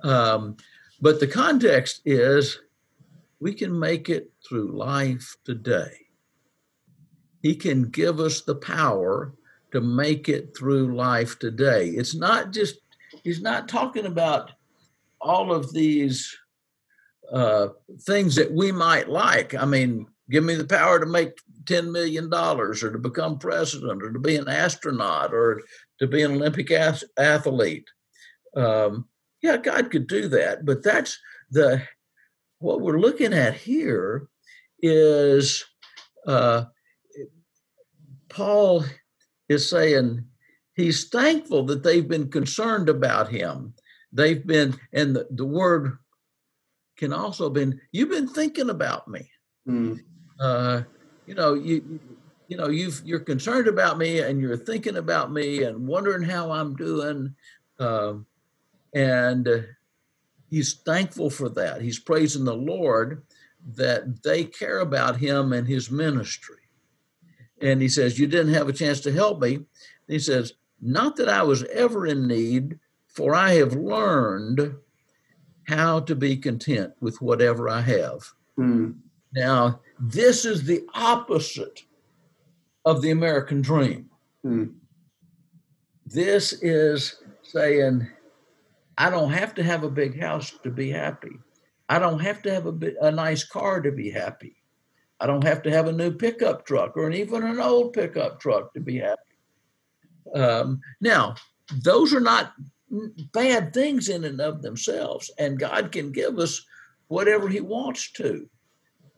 Um, 0.03 0.57
but 1.01 1.19
the 1.19 1.27
context 1.27 2.01
is 2.05 2.59
we 3.39 3.53
can 3.53 3.77
make 3.77 4.09
it 4.09 4.31
through 4.47 4.77
life 4.77 5.35
today. 5.45 5.91
He 7.41 7.55
can 7.55 7.89
give 7.89 8.19
us 8.19 8.41
the 8.41 8.55
power 8.55 9.33
to 9.71 9.81
make 9.81 10.29
it 10.29 10.57
through 10.57 10.95
life 10.95 11.37
today. 11.37 11.89
It's 11.89 12.15
not 12.15 12.51
just, 12.51 12.79
he's 13.23 13.41
not 13.41 13.67
talking 13.67 14.05
about 14.05 14.51
all 15.21 15.53
of 15.53 15.71
these 15.73 16.35
uh, 17.31 17.67
things 18.01 18.35
that 18.35 18.51
we 18.51 18.71
might 18.71 19.09
like. 19.09 19.53
I 19.53 19.65
mean, 19.65 20.07
give 20.29 20.43
me 20.43 20.55
the 20.55 20.65
power 20.65 20.99
to 20.99 21.05
make 21.05 21.37
$10 21.65 21.91
million 21.91 22.33
or 22.33 22.73
to 22.73 22.97
become 22.97 23.37
president 23.39 24.01
or 24.03 24.11
to 24.11 24.19
be 24.19 24.35
an 24.35 24.47
astronaut 24.47 25.33
or 25.33 25.61
to 25.99 26.07
be 26.07 26.23
an 26.23 26.33
Olympic 26.33 26.71
ath- 26.71 27.03
athlete. 27.17 27.87
Um, 28.55 29.07
yeah, 29.41 29.57
God 29.57 29.91
could 29.91 30.07
do 30.07 30.27
that, 30.29 30.65
but 30.65 30.83
that's 30.83 31.19
the 31.51 31.83
what 32.59 32.81
we're 32.81 32.99
looking 32.99 33.33
at 33.33 33.53
here 33.53 34.27
is 34.81 35.63
uh, 36.25 36.65
Paul 38.29 38.85
is 39.49 39.69
saying 39.69 40.25
he's 40.75 41.09
thankful 41.09 41.63
that 41.65 41.83
they've 41.83 42.07
been 42.07 42.29
concerned 42.29 42.89
about 42.89 43.29
him. 43.29 43.73
They've 44.11 44.45
been, 44.45 44.75
and 44.93 45.15
the, 45.15 45.27
the 45.29 45.45
word 45.45 45.97
can 46.97 47.13
also 47.13 47.49
been, 47.49 47.79
you've 47.91 48.09
been 48.09 48.27
thinking 48.27 48.69
about 48.69 49.07
me. 49.07 49.29
Mm. 49.67 49.99
Uh, 50.39 50.81
you 51.25 51.33
know, 51.33 51.53
you 51.53 51.99
you 52.47 52.57
know, 52.57 52.67
you've 52.67 53.01
you're 53.05 53.19
concerned 53.19 53.67
about 53.67 53.97
me 53.97 54.19
and 54.19 54.39
you're 54.39 54.57
thinking 54.57 54.97
about 54.97 55.31
me 55.31 55.63
and 55.63 55.87
wondering 55.87 56.23
how 56.23 56.51
I'm 56.51 56.75
doing. 56.75 57.35
Uh, 57.79 58.15
and 58.93 59.47
uh, 59.47 59.57
he's 60.49 60.73
thankful 60.73 61.29
for 61.29 61.49
that. 61.49 61.81
He's 61.81 61.99
praising 61.99 62.45
the 62.45 62.55
Lord 62.55 63.23
that 63.73 64.23
they 64.23 64.43
care 64.43 64.79
about 64.79 65.17
him 65.17 65.51
and 65.51 65.67
his 65.67 65.89
ministry. 65.89 66.57
And 67.61 67.81
he 67.81 67.89
says, 67.89 68.19
You 68.19 68.27
didn't 68.27 68.53
have 68.53 68.69
a 68.69 68.73
chance 68.73 68.99
to 69.01 69.11
help 69.11 69.41
me. 69.41 69.55
And 69.55 69.65
he 70.07 70.19
says, 70.19 70.53
Not 70.81 71.15
that 71.17 71.29
I 71.29 71.43
was 71.43 71.63
ever 71.65 72.05
in 72.05 72.27
need, 72.27 72.79
for 73.07 73.33
I 73.33 73.53
have 73.53 73.73
learned 73.73 74.75
how 75.67 75.99
to 76.01 76.15
be 76.15 76.37
content 76.37 76.93
with 76.99 77.21
whatever 77.21 77.67
I 77.67 77.81
have. 77.81 78.33
Mm. 78.57 78.97
Now, 79.33 79.81
this 79.99 80.45
is 80.45 80.63
the 80.63 80.83
opposite 80.93 81.83
of 82.85 83.01
the 83.01 83.11
American 83.11 83.61
dream. 83.61 84.09
Mm. 84.45 84.75
This 86.05 86.53
is 86.61 87.21
saying, 87.41 88.07
I 88.97 89.09
don't 89.09 89.31
have 89.31 89.55
to 89.55 89.63
have 89.63 89.83
a 89.83 89.89
big 89.89 90.19
house 90.19 90.53
to 90.63 90.69
be 90.69 90.89
happy. 90.89 91.37
I 91.89 91.99
don't 91.99 92.19
have 92.19 92.41
to 92.43 92.53
have 92.53 92.65
a, 92.67 92.77
a 93.01 93.11
nice 93.11 93.43
car 93.43 93.81
to 93.81 93.91
be 93.91 94.09
happy. 94.09 94.55
I 95.19 95.27
don't 95.27 95.43
have 95.43 95.63
to 95.63 95.71
have 95.71 95.87
a 95.87 95.93
new 95.93 96.11
pickup 96.11 96.65
truck 96.65 96.97
or 96.97 97.09
even 97.11 97.43
an 97.43 97.59
old 97.59 97.93
pickup 97.93 98.39
truck 98.39 98.73
to 98.73 98.79
be 98.79 98.97
happy. 98.97 99.21
Um, 100.33 100.81
now, 100.99 101.35
those 101.83 102.13
are 102.13 102.19
not 102.19 102.53
bad 103.33 103.73
things 103.73 104.09
in 104.09 104.23
and 104.25 104.41
of 104.41 104.61
themselves, 104.61 105.31
and 105.37 105.59
God 105.59 105.91
can 105.91 106.11
give 106.11 106.37
us 106.37 106.65
whatever 107.07 107.47
He 107.47 107.61
wants 107.61 108.11
to. 108.13 108.49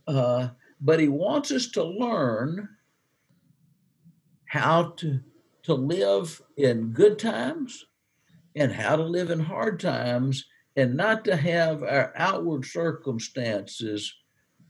Uh, 0.08 0.50
but 0.82 1.00
He 1.00 1.08
wants 1.08 1.52
us 1.52 1.68
to 1.72 1.84
learn 1.84 2.70
how 4.46 4.94
to, 4.98 5.20
to 5.64 5.74
live 5.74 6.42
in 6.56 6.92
good 6.92 7.20
times 7.20 7.86
and 8.56 8.72
how 8.72 8.96
to 8.96 9.04
live 9.04 9.30
in 9.30 9.40
hard 9.40 9.80
times 9.80 10.46
and 10.76 10.96
not 10.96 11.26
to 11.26 11.36
have 11.36 11.84
our 11.84 12.14
outward 12.16 12.66
circumstances 12.66 14.14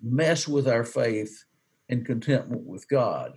mess 0.02 0.48
with 0.48 0.67
our 0.67 0.84
faith 0.84 1.43
and 1.89 2.06
contentment 2.06 2.63
with 2.65 2.88
God. 2.89 3.34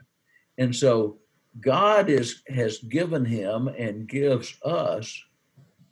And 0.59 0.74
so 0.74 1.18
God 1.61 2.09
is 2.09 2.42
has 2.48 2.78
given 2.78 3.24
him 3.24 3.68
and 3.68 4.09
gives 4.09 4.56
us 4.64 5.20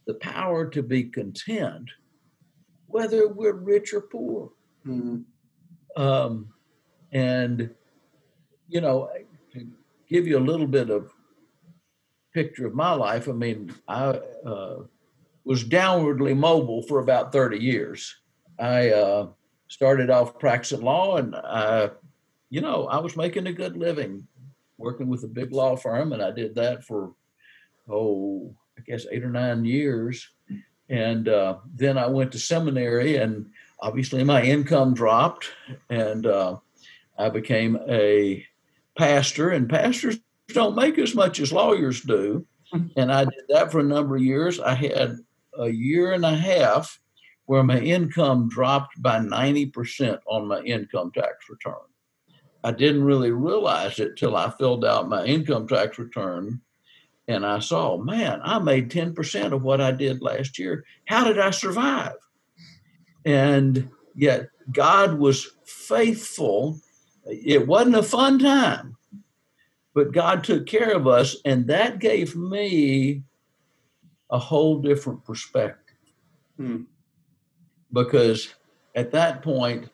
the 0.06 0.14
power 0.14 0.68
to 0.70 0.82
be 0.82 1.04
content, 1.04 1.90
whether 2.86 3.28
we're 3.28 3.52
rich 3.52 3.92
or 3.92 4.02
poor. 4.02 4.52
Mm-hmm. 4.86 6.00
Um, 6.00 6.54
and 7.12 7.70
you 8.68 8.80
know, 8.80 9.10
to 9.52 9.66
give 10.08 10.26
you 10.26 10.38
a 10.38 10.40
little 10.40 10.66
bit 10.66 10.90
of 10.90 11.10
picture 12.32 12.66
of 12.66 12.74
my 12.74 12.92
life, 12.92 13.28
I 13.28 13.32
mean, 13.32 13.74
I 13.88 14.20
uh, 14.46 14.82
was 15.44 15.64
downwardly 15.64 16.36
mobile 16.36 16.82
for 16.82 17.00
about 17.00 17.32
30 17.32 17.58
years. 17.58 18.14
I 18.58 18.90
uh, 18.90 19.28
started 19.68 20.10
off 20.10 20.38
practicing 20.38 20.82
law 20.82 21.16
and 21.16 21.34
I, 21.34 21.90
you 22.50 22.60
know, 22.60 22.86
I 22.86 22.98
was 22.98 23.16
making 23.16 23.46
a 23.46 23.52
good 23.52 23.76
living 23.76 24.26
working 24.76 25.08
with 25.08 25.24
a 25.24 25.28
big 25.28 25.52
law 25.52 25.76
firm 25.76 26.12
and 26.12 26.22
I 26.22 26.30
did 26.30 26.54
that 26.54 26.84
for, 26.84 27.12
oh, 27.88 28.54
I 28.76 28.82
guess 28.82 29.06
eight 29.10 29.24
or 29.24 29.30
nine 29.30 29.64
years. 29.64 30.28
And 30.88 31.28
uh, 31.28 31.58
then 31.74 31.98
I 31.98 32.06
went 32.06 32.32
to 32.32 32.38
seminary 32.38 33.16
and 33.16 33.50
obviously 33.80 34.24
my 34.24 34.42
income 34.42 34.94
dropped 34.94 35.50
and 35.90 36.26
uh, 36.26 36.56
I 37.18 37.28
became 37.28 37.78
a 37.88 38.44
pastor 38.96 39.50
and 39.50 39.68
pastors 39.68 40.18
don't 40.48 40.76
make 40.76 40.98
as 40.98 41.14
much 41.14 41.40
as 41.40 41.52
lawyers 41.52 42.00
do. 42.02 42.46
And 42.96 43.10
I 43.10 43.24
did 43.24 43.44
that 43.48 43.72
for 43.72 43.80
a 43.80 43.82
number 43.82 44.16
of 44.16 44.22
years. 44.22 44.60
I 44.60 44.74
had 44.74 45.16
a 45.58 45.70
year 45.70 46.12
and 46.12 46.24
a 46.24 46.36
half 46.36 47.00
where 47.46 47.62
my 47.62 47.80
income 47.80 48.50
dropped 48.50 49.00
by 49.00 49.18
90% 49.20 50.18
on 50.26 50.46
my 50.46 50.60
income 50.60 51.10
tax 51.10 51.48
return. 51.48 51.80
I 52.62 52.72
didn't 52.72 53.04
really 53.04 53.30
realize 53.30 53.98
it 54.00 54.16
till 54.18 54.36
I 54.36 54.50
filled 54.50 54.84
out 54.84 55.08
my 55.08 55.24
income 55.24 55.66
tax 55.66 55.98
return 55.98 56.60
and 57.28 57.44
I 57.44 57.58
saw, 57.58 57.98
man, 57.98 58.40
I 58.42 58.58
made 58.58 58.90
10% 58.90 59.52
of 59.52 59.62
what 59.62 59.82
I 59.82 59.92
did 59.92 60.22
last 60.22 60.58
year. 60.58 60.84
How 61.04 61.24
did 61.24 61.38
I 61.38 61.50
survive? 61.50 62.16
And 63.24 63.90
yet 64.16 64.48
God 64.72 65.18
was 65.18 65.50
faithful. 65.64 66.80
It 67.28 67.66
wasn't 67.66 67.96
a 67.96 68.02
fun 68.02 68.38
time, 68.38 68.96
but 69.94 70.12
God 70.12 70.44
took 70.44 70.66
care 70.66 70.92
of 70.92 71.06
us. 71.06 71.36
And 71.44 71.66
that 71.68 71.98
gave 71.98 72.34
me 72.34 73.22
a 74.30 74.38
whole 74.38 74.80
different 74.80 75.24
perspective. 75.24 75.96
Hmm 76.56 76.82
because 77.92 78.54
at 78.94 79.10
that 79.12 79.42
point, 79.42 79.88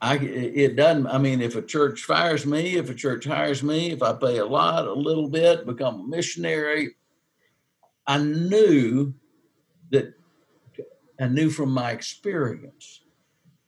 I 0.00 0.16
it 0.18 0.76
doesn't. 0.76 1.06
I 1.06 1.18
mean, 1.18 1.40
if 1.40 1.56
a 1.56 1.62
church 1.62 2.02
fires 2.02 2.44
me, 2.44 2.76
if 2.76 2.90
a 2.90 2.94
church 2.94 3.24
hires 3.24 3.62
me, 3.62 3.92
if 3.92 4.02
I 4.02 4.12
pay 4.12 4.38
a 4.38 4.46
lot, 4.46 4.86
a 4.86 4.92
little 4.92 5.28
bit, 5.28 5.66
become 5.66 6.00
a 6.00 6.06
missionary, 6.06 6.96
I 8.06 8.18
knew 8.18 9.14
that 9.90 10.14
I 11.20 11.28
knew 11.28 11.50
from 11.50 11.70
my 11.70 11.92
experience 11.92 13.02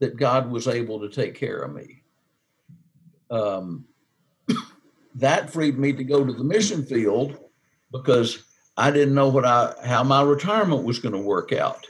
that 0.01 0.17
God 0.17 0.51
was 0.51 0.69
able 0.69 1.01
to 1.01 1.09
take 1.09 1.35
care 1.35 1.59
of 1.59 1.75
me. 1.75 2.03
Um, 3.31 3.85
that 5.17 5.51
freed 5.51 5.79
me 5.79 5.93
to 5.93 6.05
go 6.05 6.25
to 6.25 6.33
the 6.33 6.45
mission 6.45 6.85
field 6.85 7.37
because 7.91 8.45
I 8.77 8.91
didn't 8.91 9.15
know 9.15 9.29
what 9.29 9.45
I 9.45 9.75
how 9.85 10.05
my 10.05 10.23
retirement 10.23 10.85
was 10.85 10.99
going 10.99 11.15
to 11.15 11.21
work 11.21 11.53
out. 11.53 11.87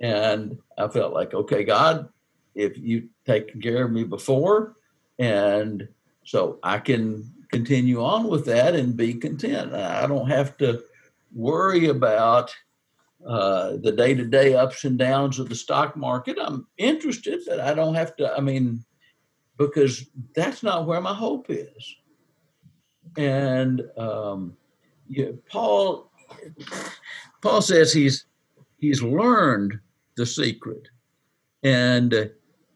And 0.00 0.58
I 0.78 0.88
felt 0.88 1.12
like, 1.12 1.34
okay, 1.34 1.64
God, 1.64 2.08
if 2.54 2.78
you 2.78 3.08
taken 3.26 3.60
care 3.60 3.84
of 3.84 3.92
me 3.92 4.04
before, 4.04 4.76
and 5.18 5.88
so 6.24 6.58
I 6.62 6.78
can 6.78 7.32
continue 7.50 8.02
on 8.02 8.28
with 8.28 8.46
that 8.46 8.74
and 8.74 8.96
be 8.96 9.14
content. 9.14 9.74
I 9.74 10.06
don't 10.06 10.28
have 10.28 10.56
to 10.58 10.82
worry 11.32 11.88
about 11.88 12.54
uh, 13.26 13.76
the 13.82 13.92
day 13.92 14.14
to 14.14 14.24
day 14.24 14.54
ups 14.54 14.84
and 14.84 14.98
downs 14.98 15.38
of 15.38 15.48
the 15.48 15.54
stock 15.54 15.96
market. 15.96 16.38
I'm 16.40 16.66
interested, 16.78 17.40
but 17.46 17.60
I 17.60 17.74
don't 17.74 17.94
have 17.94 18.16
to. 18.16 18.32
I 18.34 18.40
mean, 18.40 18.84
because 19.60 20.06
that's 20.34 20.62
not 20.62 20.86
where 20.86 21.02
my 21.02 21.12
hope 21.12 21.46
is. 21.50 21.96
And 23.18 23.82
um, 23.98 24.56
Paul, 25.50 26.10
Paul 27.42 27.60
says 27.60 27.92
he's 27.92 28.24
he's 28.78 29.02
learned 29.02 29.78
the 30.16 30.24
secret, 30.24 30.88
and 31.62 32.30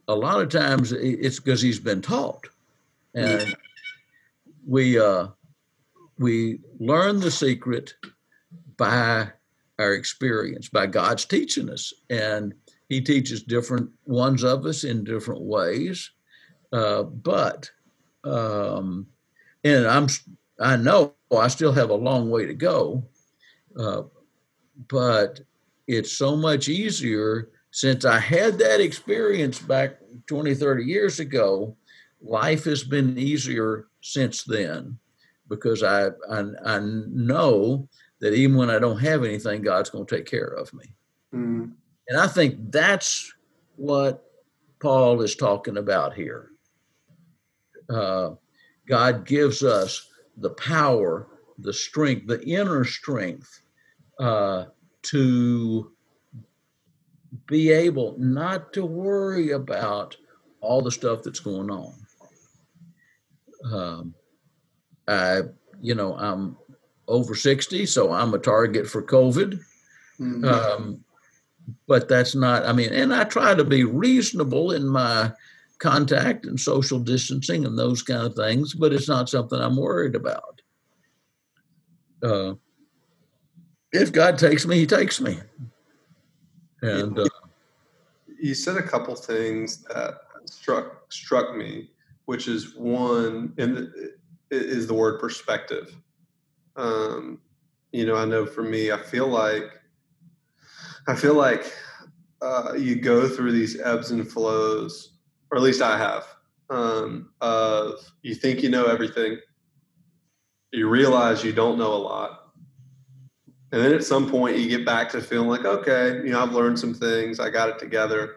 a 0.08 0.14
lot 0.14 0.42
of 0.42 0.50
times 0.50 0.92
it's 0.92 1.40
because 1.40 1.62
he's 1.62 1.80
been 1.80 2.02
taught, 2.02 2.46
and 3.14 3.56
we 4.66 4.98
uh, 4.98 5.28
we 6.18 6.60
learn 6.78 7.20
the 7.20 7.30
secret 7.30 7.94
by 8.76 9.30
our 9.78 9.92
experience, 9.94 10.68
by 10.68 10.86
God's 10.86 11.24
teaching 11.24 11.70
us, 11.70 11.94
and 12.10 12.52
He 12.88 13.00
teaches 13.00 13.42
different 13.42 13.88
ones 14.04 14.44
of 14.44 14.66
us 14.66 14.84
in 14.84 15.04
different 15.04 15.42
ways. 15.42 16.10
Uh, 16.74 17.04
but 17.04 17.70
um, 18.24 19.06
and 19.62 19.86
I'm 19.86 20.08
I 20.58 20.76
know 20.76 21.14
I 21.36 21.46
still 21.46 21.72
have 21.72 21.90
a 21.90 21.94
long 21.94 22.30
way 22.30 22.46
to 22.46 22.54
go, 22.54 23.04
uh, 23.78 24.02
but 24.88 25.40
it's 25.86 26.12
so 26.12 26.34
much 26.36 26.68
easier 26.68 27.50
since 27.70 28.04
I 28.04 28.18
had 28.18 28.58
that 28.58 28.80
experience 28.80 29.60
back 29.60 29.98
20, 30.26 30.54
30 30.54 30.84
years 30.84 31.20
ago. 31.20 31.76
Life 32.20 32.64
has 32.64 32.82
been 32.82 33.18
easier 33.18 33.86
since 34.00 34.42
then 34.42 34.98
because 35.48 35.82
I, 35.82 36.06
I, 36.28 36.44
I 36.64 36.78
know 36.80 37.88
that 38.20 38.34
even 38.34 38.56
when 38.56 38.70
I 38.70 38.78
don't 38.78 38.98
have 38.98 39.22
anything, 39.22 39.62
God's 39.62 39.90
going 39.90 40.06
to 40.06 40.16
take 40.16 40.26
care 40.26 40.48
of 40.48 40.72
me. 40.72 40.94
Mm. 41.34 41.72
And 42.08 42.18
I 42.18 42.26
think 42.26 42.72
that's 42.72 43.32
what 43.76 44.24
Paul 44.80 45.20
is 45.20 45.36
talking 45.36 45.76
about 45.76 46.14
here. 46.14 46.50
Uh, 47.88 48.30
God 48.86 49.26
gives 49.26 49.62
us 49.62 50.08
the 50.36 50.50
power, 50.50 51.28
the 51.58 51.72
strength, 51.72 52.26
the 52.26 52.42
inner 52.44 52.84
strength 52.84 53.60
uh, 54.18 54.66
to 55.02 55.92
be 57.46 57.70
able 57.70 58.14
not 58.18 58.72
to 58.72 58.84
worry 58.84 59.50
about 59.50 60.16
all 60.60 60.82
the 60.82 60.90
stuff 60.90 61.22
that's 61.22 61.40
going 61.40 61.70
on. 61.70 61.94
Um, 63.70 64.14
I, 65.08 65.42
you 65.80 65.94
know, 65.94 66.16
I'm 66.16 66.56
over 67.08 67.34
60, 67.34 67.86
so 67.86 68.12
I'm 68.12 68.34
a 68.34 68.38
target 68.38 68.86
for 68.86 69.02
COVID. 69.02 69.60
Mm-hmm. 70.20 70.44
Um, 70.44 71.04
but 71.86 72.08
that's 72.08 72.34
not, 72.34 72.64
I 72.66 72.72
mean, 72.72 72.92
and 72.92 73.12
I 73.14 73.24
try 73.24 73.54
to 73.54 73.64
be 73.64 73.84
reasonable 73.84 74.72
in 74.72 74.86
my 74.86 75.32
contact 75.84 76.46
and 76.46 76.58
social 76.58 76.98
distancing 76.98 77.66
and 77.66 77.78
those 77.78 78.02
kind 78.02 78.22
of 78.22 78.34
things, 78.34 78.72
but 78.72 78.90
it's 78.90 79.08
not 79.08 79.28
something 79.28 79.60
I'm 79.60 79.76
worried 79.76 80.14
about. 80.14 80.62
Uh, 82.22 82.54
if 83.92 84.10
God 84.10 84.38
takes 84.38 84.66
me, 84.66 84.76
He 84.78 84.86
takes 84.86 85.20
me. 85.20 85.38
And 86.80 87.18
uh, 87.18 87.28
you 88.40 88.54
said 88.54 88.78
a 88.78 88.82
couple 88.82 89.14
things 89.14 89.84
that 89.84 90.14
struck 90.46 91.12
struck 91.12 91.54
me, 91.54 91.90
which 92.24 92.48
is 92.48 92.74
one, 92.74 93.52
and 93.58 93.92
is 94.50 94.86
the 94.86 94.94
word 94.94 95.20
perspective. 95.20 95.94
Um, 96.76 97.40
you 97.92 98.06
know, 98.06 98.16
I 98.16 98.24
know 98.24 98.46
for 98.46 98.62
me, 98.62 98.90
I 98.90 98.98
feel 98.98 99.28
like 99.28 99.70
I 101.08 101.14
feel 101.14 101.34
like 101.34 101.70
uh, 102.40 102.72
you 102.74 102.96
go 102.96 103.28
through 103.28 103.52
these 103.52 103.78
ebbs 103.80 104.12
and 104.12 104.26
flows 104.26 105.13
or 105.54 105.58
at 105.58 105.62
least 105.62 105.82
I 105.82 105.96
have, 105.96 106.26
um, 106.68 107.30
of 107.40 108.00
you 108.22 108.34
think 108.34 108.60
you 108.60 108.70
know 108.70 108.86
everything, 108.86 109.38
you 110.72 110.88
realize 110.88 111.44
you 111.44 111.52
don't 111.52 111.78
know 111.78 111.94
a 111.94 111.96
lot, 111.96 112.50
and 113.70 113.80
then 113.80 113.94
at 113.94 114.02
some 114.02 114.28
point 114.28 114.58
you 114.58 114.68
get 114.68 114.84
back 114.84 115.10
to 115.10 115.20
feeling 115.20 115.48
like, 115.48 115.64
okay, 115.64 116.16
you 116.24 116.32
know, 116.32 116.42
I've 116.42 116.54
learned 116.54 116.80
some 116.80 116.92
things, 116.92 117.38
I 117.38 117.50
got 117.50 117.68
it 117.68 117.78
together. 117.78 118.34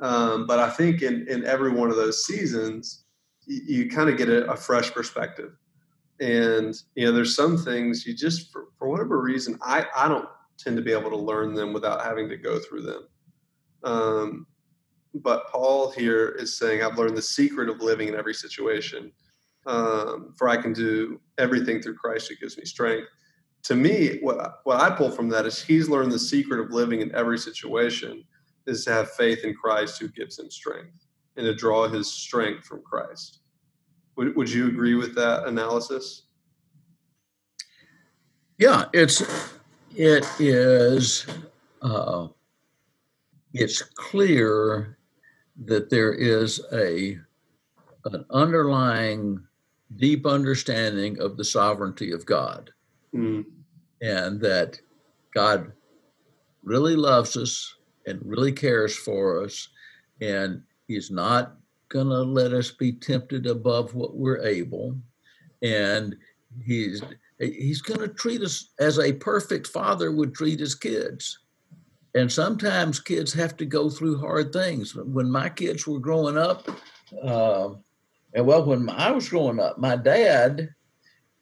Um, 0.00 0.46
but 0.46 0.60
I 0.60 0.70
think 0.70 1.02
in 1.02 1.26
in 1.28 1.44
every 1.44 1.72
one 1.72 1.90
of 1.90 1.96
those 1.96 2.24
seasons, 2.24 3.02
you, 3.46 3.62
you 3.66 3.90
kind 3.90 4.08
of 4.08 4.16
get 4.16 4.28
a, 4.28 4.48
a, 4.48 4.56
fresh 4.56 4.92
perspective, 4.92 5.56
and 6.20 6.72
you 6.94 7.04
know, 7.04 7.10
there's 7.10 7.34
some 7.34 7.58
things 7.58 8.06
you 8.06 8.14
just 8.14 8.52
for, 8.52 8.66
for 8.78 8.88
whatever 8.88 9.20
reason, 9.20 9.58
I 9.60 9.86
I 9.96 10.06
don't 10.06 10.28
tend 10.56 10.76
to 10.76 10.84
be 10.84 10.92
able 10.92 11.10
to 11.10 11.16
learn 11.16 11.52
them 11.52 11.72
without 11.72 12.04
having 12.04 12.28
to 12.28 12.36
go 12.36 12.60
through 12.60 12.82
them. 12.82 13.08
Um, 13.82 14.46
but 15.14 15.48
Paul 15.50 15.90
here 15.90 16.28
is 16.38 16.56
saying, 16.56 16.82
I've 16.82 16.98
learned 16.98 17.16
the 17.16 17.22
secret 17.22 17.68
of 17.68 17.80
living 17.80 18.08
in 18.08 18.14
every 18.14 18.34
situation, 18.34 19.12
um, 19.66 20.34
for 20.36 20.48
I 20.48 20.56
can 20.56 20.72
do 20.72 21.20
everything 21.38 21.82
through 21.82 21.96
Christ 21.96 22.28
who 22.28 22.36
gives 22.36 22.56
me 22.56 22.64
strength. 22.64 23.08
To 23.64 23.74
me, 23.74 24.18
what, 24.22 24.60
what 24.64 24.80
I 24.80 24.90
pull 24.90 25.10
from 25.10 25.28
that 25.30 25.46
is 25.46 25.62
he's 25.62 25.88
learned 25.88 26.12
the 26.12 26.18
secret 26.18 26.60
of 26.60 26.70
living 26.70 27.00
in 27.00 27.14
every 27.14 27.38
situation 27.38 28.24
is 28.66 28.84
to 28.84 28.92
have 28.92 29.10
faith 29.12 29.44
in 29.44 29.54
Christ 29.54 30.00
who 30.00 30.08
gives 30.08 30.38
him 30.38 30.50
strength 30.50 31.06
and 31.36 31.44
to 31.44 31.54
draw 31.54 31.88
his 31.88 32.10
strength 32.10 32.64
from 32.64 32.82
Christ. 32.82 33.40
Would, 34.16 34.36
would 34.36 34.50
you 34.50 34.68
agree 34.68 34.94
with 34.94 35.14
that 35.16 35.46
analysis? 35.46 36.22
Yeah, 38.58 38.84
it's 38.92 39.22
it 39.96 40.26
is 40.38 41.26
uh, 41.80 42.28
it's 43.54 43.80
clear 43.80 44.98
that 45.64 45.90
there 45.90 46.12
is 46.12 46.60
a 46.72 47.18
an 48.06 48.24
underlying 48.30 49.42
deep 49.96 50.24
understanding 50.24 51.20
of 51.20 51.36
the 51.36 51.44
sovereignty 51.44 52.12
of 52.12 52.24
God, 52.24 52.70
mm. 53.14 53.44
and 54.00 54.40
that 54.40 54.80
God 55.34 55.72
really 56.62 56.96
loves 56.96 57.36
us 57.36 57.74
and 58.06 58.20
really 58.24 58.52
cares 58.52 58.96
for 58.96 59.44
us, 59.44 59.68
and 60.20 60.62
He's 60.88 61.10
not 61.10 61.56
going 61.88 62.08
to 62.08 62.22
let 62.22 62.52
us 62.52 62.70
be 62.70 62.92
tempted 62.92 63.46
above 63.46 63.94
what 63.94 64.16
we're 64.16 64.42
able, 64.44 64.96
and 65.62 66.16
He's 66.64 67.02
He's 67.38 67.80
going 67.82 68.00
to 68.00 68.08
treat 68.08 68.42
us 68.42 68.70
as 68.78 68.98
a 68.98 69.14
perfect 69.14 69.66
father 69.66 70.12
would 70.12 70.34
treat 70.34 70.60
his 70.60 70.74
kids 70.74 71.38
and 72.14 72.30
sometimes 72.30 72.98
kids 72.98 73.32
have 73.32 73.56
to 73.58 73.66
go 73.66 73.88
through 73.88 74.18
hard 74.18 74.52
things. 74.52 74.94
When 74.94 75.30
my 75.30 75.48
kids 75.48 75.86
were 75.86 76.00
growing 76.00 76.36
up, 76.36 76.68
uh, 77.22 77.70
and 78.34 78.46
well, 78.46 78.64
when 78.64 78.88
I 78.88 79.10
was 79.10 79.28
growing 79.28 79.60
up, 79.60 79.78
my 79.78 79.96
dad 79.96 80.70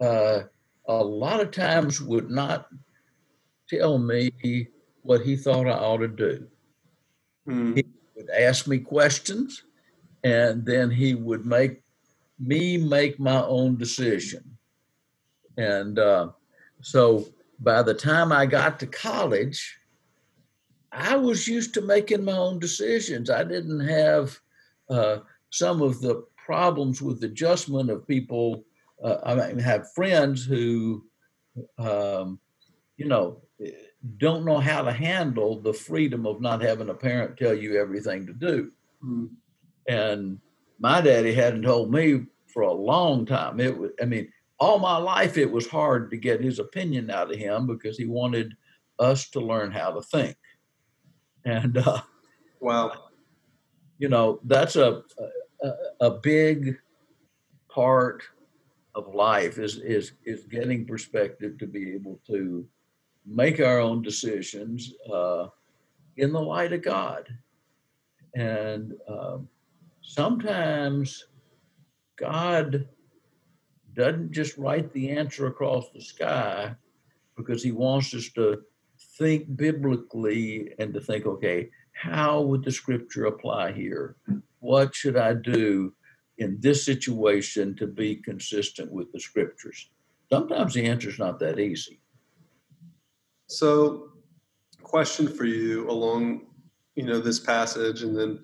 uh, 0.01 0.41
a 0.87 0.95
lot 0.95 1.41
of 1.41 1.51
times 1.51 2.01
would 2.01 2.31
not 2.31 2.69
tell 3.69 3.99
me 3.99 4.69
what 5.03 5.23
he 5.23 5.37
thought 5.37 5.67
I 5.67 5.73
ought 5.73 5.99
to 5.99 6.09
do. 6.09 6.47
Mm. 7.49 7.77
He 7.77 7.85
would 8.15 8.31
ask 8.31 8.67
me 8.67 8.79
questions, 8.79 9.65
and 10.25 10.65
then 10.65 10.91
he 10.91 11.15
would 11.15 11.47
make 11.47 11.83
me 12.39 12.77
make 12.77 13.19
my 13.19 13.43
own 13.43 13.77
decision. 13.77 14.59
And 15.57 15.99
uh, 15.99 16.29
so 16.83 17.27
by 17.59 17.83
the 17.83 17.95
time 17.95 18.33
I 18.33 18.47
got 18.47 18.79
to 18.81 18.87
college, 18.87 19.78
I 20.99 21.17
was 21.17 21.47
used 21.47 21.75
to 21.75 21.81
making 21.81 22.25
my 22.25 22.37
own 22.37 22.59
decisions. 22.59 23.31
I 23.31 23.45
didn't 23.45 23.87
have 23.87 24.39
uh, 24.91 25.19
some 25.51 25.81
of 25.81 26.01
the 26.01 26.25
problems 26.37 27.01
with 27.01 27.23
adjustment 27.23 27.89
of 27.89 28.07
people. 28.07 28.65
Uh, 29.03 29.19
I 29.25 29.35
mean, 29.35 29.59
have 29.61 29.93
friends 29.93 30.45
who, 30.45 31.05
um, 31.79 32.41
you 32.97 33.07
know, 33.07 33.43
don't 34.17 34.45
know 34.45 34.59
how 34.59 34.83
to 34.83 34.93
handle 34.93 35.61
the 35.61 35.73
freedom 35.73 36.27
of 36.27 36.41
not 36.41 36.63
having 36.63 36.89
a 36.89 36.95
parent 36.95 37.37
tell 37.37 37.55
you 37.55 37.81
everything 37.81 38.27
to 38.27 38.33
do. 38.33 38.73
Mm-hmm. 39.05 39.27
And 39.89 40.41
my 40.81 41.01
daddy 41.01 41.33
hadn't 41.33 41.63
told 41.63 41.93
me 41.93 42.27
for 42.47 42.63
a 42.63 42.73
long 42.73 43.25
time. 43.25 43.61
It 43.61 43.77
was, 43.77 43.93
I 44.03 44.05
mean, 44.05 44.33
all 44.59 44.81
my 44.81 44.97
life 44.97 45.39
it 45.39 45.51
was 45.51 45.69
hard 45.69 46.11
to 46.11 46.17
get 46.17 46.41
his 46.41 46.59
opinion 46.59 47.11
out 47.11 47.31
of 47.31 47.39
him 47.39 47.69
because 47.69 47.97
he 47.97 48.07
wanted 48.07 48.55
us 48.99 49.31
to 49.31 49.41
learn 49.41 49.71
how 49.71 49.93
to 49.93 50.03
think 50.03 50.37
and 51.49 51.79
uh, 51.79 52.01
wow, 52.61 52.93
you 53.99 54.09
know 54.09 54.41
that's 54.45 54.77
a, 54.77 55.03
a 55.63 55.71
a 56.01 56.11
big 56.11 56.77
part 57.69 58.23
of 58.95 59.15
life 59.15 59.59
is 59.59 59.77
is 59.79 60.13
is 60.25 60.45
getting 60.45 60.87
perspective 60.87 61.59
to 61.59 61.67
be 61.67 61.93
able 61.93 62.21
to 62.27 62.67
make 63.27 63.61
our 63.61 63.79
own 63.79 64.03
decisions 64.03 64.93
uh, 65.13 65.47
in 66.17 66.33
the 66.33 66.41
light 66.41 66.73
of 66.73 66.83
God, 66.83 67.29
And 68.35 68.95
um, 69.09 69.49
sometimes 70.03 71.27
God 72.17 72.89
doesn't 73.95 74.33
just 74.33 74.59
write 74.59 74.93
the 74.93 75.11
answer 75.11 75.47
across 75.47 75.91
the 75.91 76.01
sky 76.01 76.75
because 77.37 77.63
he 77.63 77.73
wants 77.73 78.15
us 78.15 78.29
to 78.31 78.63
think 79.19 79.57
biblically 79.57 80.73
and 80.79 80.95
to 80.95 81.01
think, 81.01 81.27
okay, 81.27 81.71
how 81.93 82.41
would 82.41 82.65
the 82.65 82.71
scripture 82.71 83.27
apply 83.27 83.73
here? 83.73 84.17
What 84.61 84.95
should 84.95 85.17
I 85.17 85.35
do 85.35 85.93
in 86.39 86.59
this 86.61 86.85
situation 86.85 87.75
to 87.77 87.87
be 87.87 88.17
consistent 88.17 88.93
with 88.93 89.13
the 89.13 89.21
scriptures? 89.21 89.91
Sometimes 90.31 90.75
the 90.75 90.87
answer 90.87 91.09
is 91.09 91.19
not 91.19 91.41
that 91.41 91.59
easy. 91.59 92.01
So, 93.49 94.11
question 94.83 95.27
for 95.27 95.45
you 95.45 95.91
along, 95.91 96.47
you 96.95 97.03
know, 97.03 97.19
this 97.19 97.41
passage, 97.41 98.03
and 98.03 98.17
then 98.17 98.41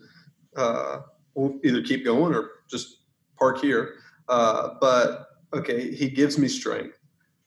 uh, 0.56 1.00
we'll 1.34 1.58
either 1.62 1.82
keep 1.82 2.04
going 2.04 2.34
or 2.34 2.50
just 2.70 3.02
park 3.38 3.60
here. 3.60 3.96
Uh, 4.28 4.70
but 4.80 5.28
okay, 5.52 5.94
he 5.94 6.08
gives 6.08 6.38
me 6.38 6.48
strength. 6.48 6.98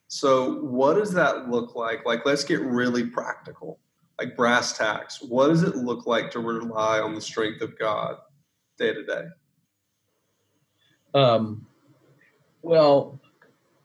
So, 0.07 0.61
what 0.61 0.93
does 0.93 1.11
that 1.13 1.49
look 1.49 1.75
like? 1.75 2.05
Like, 2.05 2.25
let's 2.25 2.43
get 2.43 2.61
really 2.61 3.05
practical, 3.05 3.79
like 4.17 4.37
brass 4.37 4.77
tacks. 4.77 5.21
What 5.21 5.47
does 5.49 5.63
it 5.63 5.75
look 5.75 6.07
like 6.07 6.31
to 6.31 6.39
rely 6.39 6.99
on 6.99 7.13
the 7.13 7.21
strength 7.21 7.61
of 7.61 7.77
God 7.77 8.15
day 8.77 8.93
to 8.93 9.03
day? 9.03 9.25
Um, 11.13 11.65
well, 12.61 13.19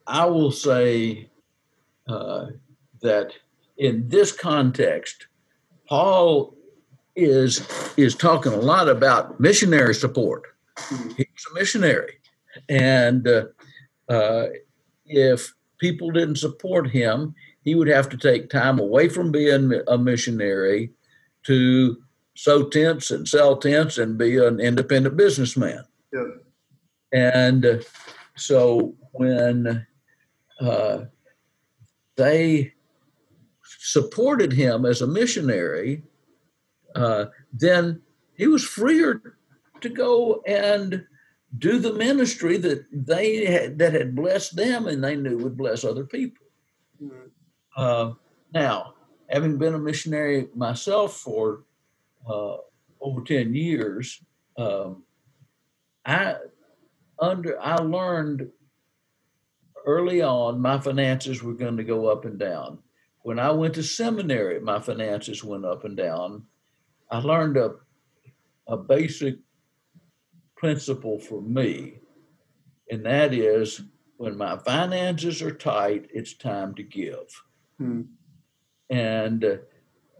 I 0.06 0.26
will 0.26 0.52
say 0.52 1.28
uh, 2.06 2.46
that 3.00 3.32
in 3.76 4.08
this 4.08 4.32
context, 4.32 5.26
Paul 5.88 6.56
is 7.16 7.66
is 7.96 8.14
talking 8.14 8.52
a 8.52 8.56
lot 8.56 8.88
about 8.88 9.40
missionary 9.40 9.94
support. 9.94 10.44
Mm-hmm. 10.76 11.10
He's 11.16 11.46
a 11.50 11.54
missionary, 11.54 12.14
and 12.68 13.26
uh, 13.26 13.44
uh, 14.08 14.46
if 15.04 15.52
people 15.82 16.12
didn't 16.12 16.36
support 16.36 16.88
him, 16.88 17.34
he 17.62 17.74
would 17.74 17.88
have 17.88 18.08
to 18.08 18.16
take 18.16 18.48
time 18.48 18.78
away 18.78 19.08
from 19.08 19.32
being 19.32 19.72
a 19.88 19.98
missionary 19.98 20.92
to 21.42 21.96
sew 22.36 22.68
tents 22.68 23.10
and 23.10 23.26
sell 23.26 23.56
tents 23.56 23.98
and 23.98 24.16
be 24.16 24.38
an 24.38 24.60
independent 24.60 25.16
businessman. 25.16 25.84
Yeah. 26.12 26.28
And 27.12 27.66
uh, 27.66 27.78
so 28.36 28.94
when 29.10 29.84
uh, 30.60 30.98
they 32.14 32.74
supported 33.80 34.52
him 34.52 34.86
as 34.86 35.02
a 35.02 35.06
missionary, 35.08 36.04
uh, 36.94 37.24
then 37.52 38.02
he 38.34 38.46
was 38.46 38.62
freer 38.62 39.20
to 39.80 39.88
go 39.88 40.42
and 40.46 41.04
do 41.58 41.78
the 41.78 41.92
ministry 41.92 42.56
that 42.56 42.86
they 42.92 43.44
had, 43.44 43.78
that 43.78 43.92
had 43.92 44.14
blessed 44.14 44.56
them 44.56 44.86
and 44.86 45.04
they 45.04 45.16
knew 45.16 45.38
would 45.38 45.56
bless 45.56 45.84
other 45.84 46.04
people. 46.04 46.46
Mm-hmm. 47.02 47.26
Uh, 47.76 48.14
now, 48.54 48.94
having 49.28 49.58
been 49.58 49.74
a 49.74 49.78
missionary 49.78 50.48
myself 50.54 51.16
for 51.16 51.64
uh, 52.28 52.56
over 53.00 53.22
ten 53.22 53.54
years, 53.54 54.22
um, 54.56 55.02
I 56.04 56.36
under 57.18 57.60
I 57.60 57.76
learned 57.76 58.50
early 59.86 60.22
on 60.22 60.60
my 60.60 60.78
finances 60.78 61.42
were 61.42 61.54
going 61.54 61.76
to 61.76 61.84
go 61.84 62.06
up 62.06 62.24
and 62.24 62.38
down. 62.38 62.78
When 63.22 63.38
I 63.38 63.50
went 63.50 63.74
to 63.74 63.82
seminary, 63.82 64.60
my 64.60 64.80
finances 64.80 65.44
went 65.44 65.64
up 65.64 65.84
and 65.84 65.96
down. 65.96 66.44
I 67.10 67.18
learned 67.18 67.56
a 67.56 67.74
a 68.68 68.76
basic 68.76 69.38
principle 70.62 71.18
for 71.18 71.42
me, 71.42 71.94
and 72.88 73.04
that 73.04 73.34
is 73.34 73.82
when 74.16 74.36
my 74.36 74.56
finances 74.58 75.42
are 75.42 75.50
tight, 75.50 76.08
it's 76.14 76.34
time 76.34 76.72
to 76.76 76.84
give. 76.84 77.42
Hmm. 77.78 78.02
And 78.88 79.44
uh, 79.44 79.56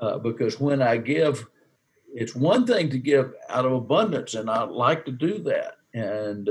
uh, 0.01 0.19
because 0.19 0.59
when 0.59 0.83
I 0.83 0.97
give, 0.97 1.47
it's 2.13 2.35
one 2.35 2.67
thing 2.67 2.91
to 2.91 2.99
give 2.99 3.35
out 3.49 3.65
of 3.65 3.71
abundance, 3.71 4.35
and 4.35 4.51
I 4.51 4.65
like 4.65 5.05
to 5.05 5.13
do 5.13 5.39
that. 5.45 5.77
And 5.95 6.49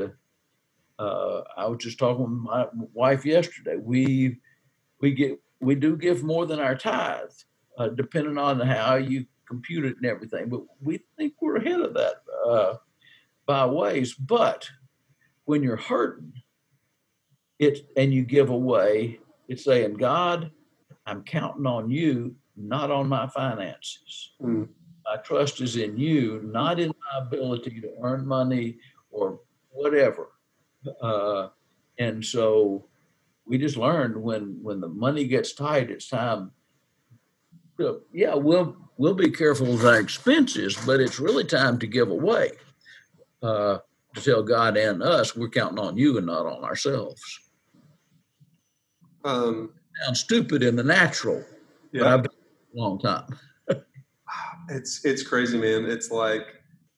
uh, 0.97 1.41
I 1.57 1.67
was 1.67 1.79
just 1.81 1.99
talking 1.99 2.23
with 2.23 2.43
my 2.43 2.67
wife 2.93 3.25
yesterday. 3.25 3.75
We 3.75 4.37
we 5.01 5.11
get 5.11 5.37
we 5.59 5.75
do 5.75 5.97
give 5.97 6.23
more 6.23 6.45
than 6.45 6.61
our 6.61 6.75
tithe, 6.75 7.37
uh, 7.77 7.89
depending 7.89 8.37
on 8.37 8.61
how 8.61 8.95
you 8.95 9.25
compute 9.49 9.83
it 9.83 9.97
and 9.97 10.05
everything. 10.05 10.47
But 10.47 10.61
we 10.79 11.01
think 11.17 11.33
we're 11.41 11.57
ahead 11.57 11.81
of 11.81 11.93
that 11.95 12.23
uh, 12.47 12.75
by 13.45 13.65
ways. 13.65 14.13
But 14.13 14.69
when 15.45 15.63
you're 15.63 15.75
hurting, 15.75 16.33
it 17.59 17.87
and 17.95 18.13
you 18.13 18.23
give 18.23 18.49
away, 18.49 19.19
it's 19.47 19.63
saying, 19.63 19.93
God, 19.93 20.51
I'm 21.05 21.23
counting 21.23 21.65
on 21.65 21.91
you, 21.91 22.35
not 22.57 22.91
on 22.91 23.07
my 23.07 23.27
finances. 23.27 24.31
Mm. 24.41 24.67
My 25.05 25.17
trust 25.17 25.61
is 25.61 25.75
in 25.75 25.97
you, 25.97 26.41
not 26.43 26.79
in 26.79 26.89
my 26.89 27.19
ability 27.19 27.81
to 27.81 27.91
earn 28.01 28.25
money 28.25 28.77
or 29.11 29.39
whatever. 29.69 30.29
Uh, 31.01 31.49
and 31.99 32.23
so 32.25 32.87
we 33.45 33.57
just 33.57 33.77
learned 33.77 34.15
when 34.15 34.57
when 34.61 34.79
the 34.79 34.87
money 34.87 35.25
gets 35.25 35.53
tight, 35.53 35.91
it's 35.91 36.07
time. 36.07 36.51
To, 37.77 38.01
yeah, 38.13 38.33
we'll 38.33 38.75
we'll 38.97 39.13
be 39.13 39.29
careful 39.29 39.67
with 39.67 39.85
our 39.85 39.99
expenses, 39.99 40.77
but 40.85 40.99
it's 40.99 41.19
really 41.19 41.43
time 41.43 41.77
to 41.79 41.87
give 41.87 42.09
away 42.09 42.51
uh, 43.41 43.79
to 44.15 44.21
tell 44.21 44.43
God 44.43 44.77
and 44.77 45.01
us 45.01 45.35
we're 45.35 45.49
counting 45.49 45.79
on 45.79 45.97
you 45.97 46.17
and 46.17 46.27
not 46.27 46.45
on 46.45 46.63
ourselves. 46.63 47.21
Um, 49.23 49.71
Sounds 50.05 50.19
stupid 50.19 50.63
in 50.63 50.75
the 50.75 50.83
natural, 50.83 51.43
yeah. 51.91 52.01
but 52.01 52.07
I've 52.07 52.23
been 52.23 52.31
a 52.31 52.79
long 52.79 52.99
time. 52.99 53.27
it's 54.69 55.05
it's 55.05 55.23
crazy, 55.23 55.57
man. 55.57 55.85
It's 55.85 56.11
like, 56.11 56.41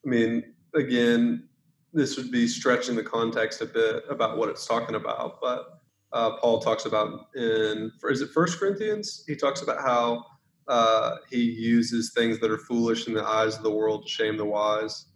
I 0.06 0.10
mean, 0.10 0.44
again, 0.74 1.48
this 1.92 2.18
would 2.18 2.32
be 2.32 2.48
stretching 2.48 2.96
the 2.96 3.04
context 3.04 3.62
a 3.62 3.66
bit 3.66 4.04
about 4.10 4.38
what 4.38 4.50
it's 4.50 4.66
talking 4.66 4.96
about, 4.96 5.42
but 5.42 5.82
uh, 6.14 6.38
Paul 6.38 6.60
talks 6.60 6.86
about 6.86 7.28
in 7.36 7.92
is 8.10 8.22
it 8.22 8.30
First 8.30 8.60
Corinthians? 8.60 9.24
He 9.28 9.36
talks 9.36 9.62
about 9.62 9.82
how 9.82 10.26
uh, 10.68 11.18
he 11.30 11.42
uses 11.42 12.14
things 12.14 12.40
that 12.40 12.52
are 12.52 12.58
foolish 12.58 13.08
in 13.08 13.14
the 13.14 13.24
eyes 13.24 13.58
of 13.58 13.64
the 13.64 13.72
world 13.72 14.04
to 14.04 14.10
shame 14.10 14.38
the 14.38 14.46
wise. 14.46 15.08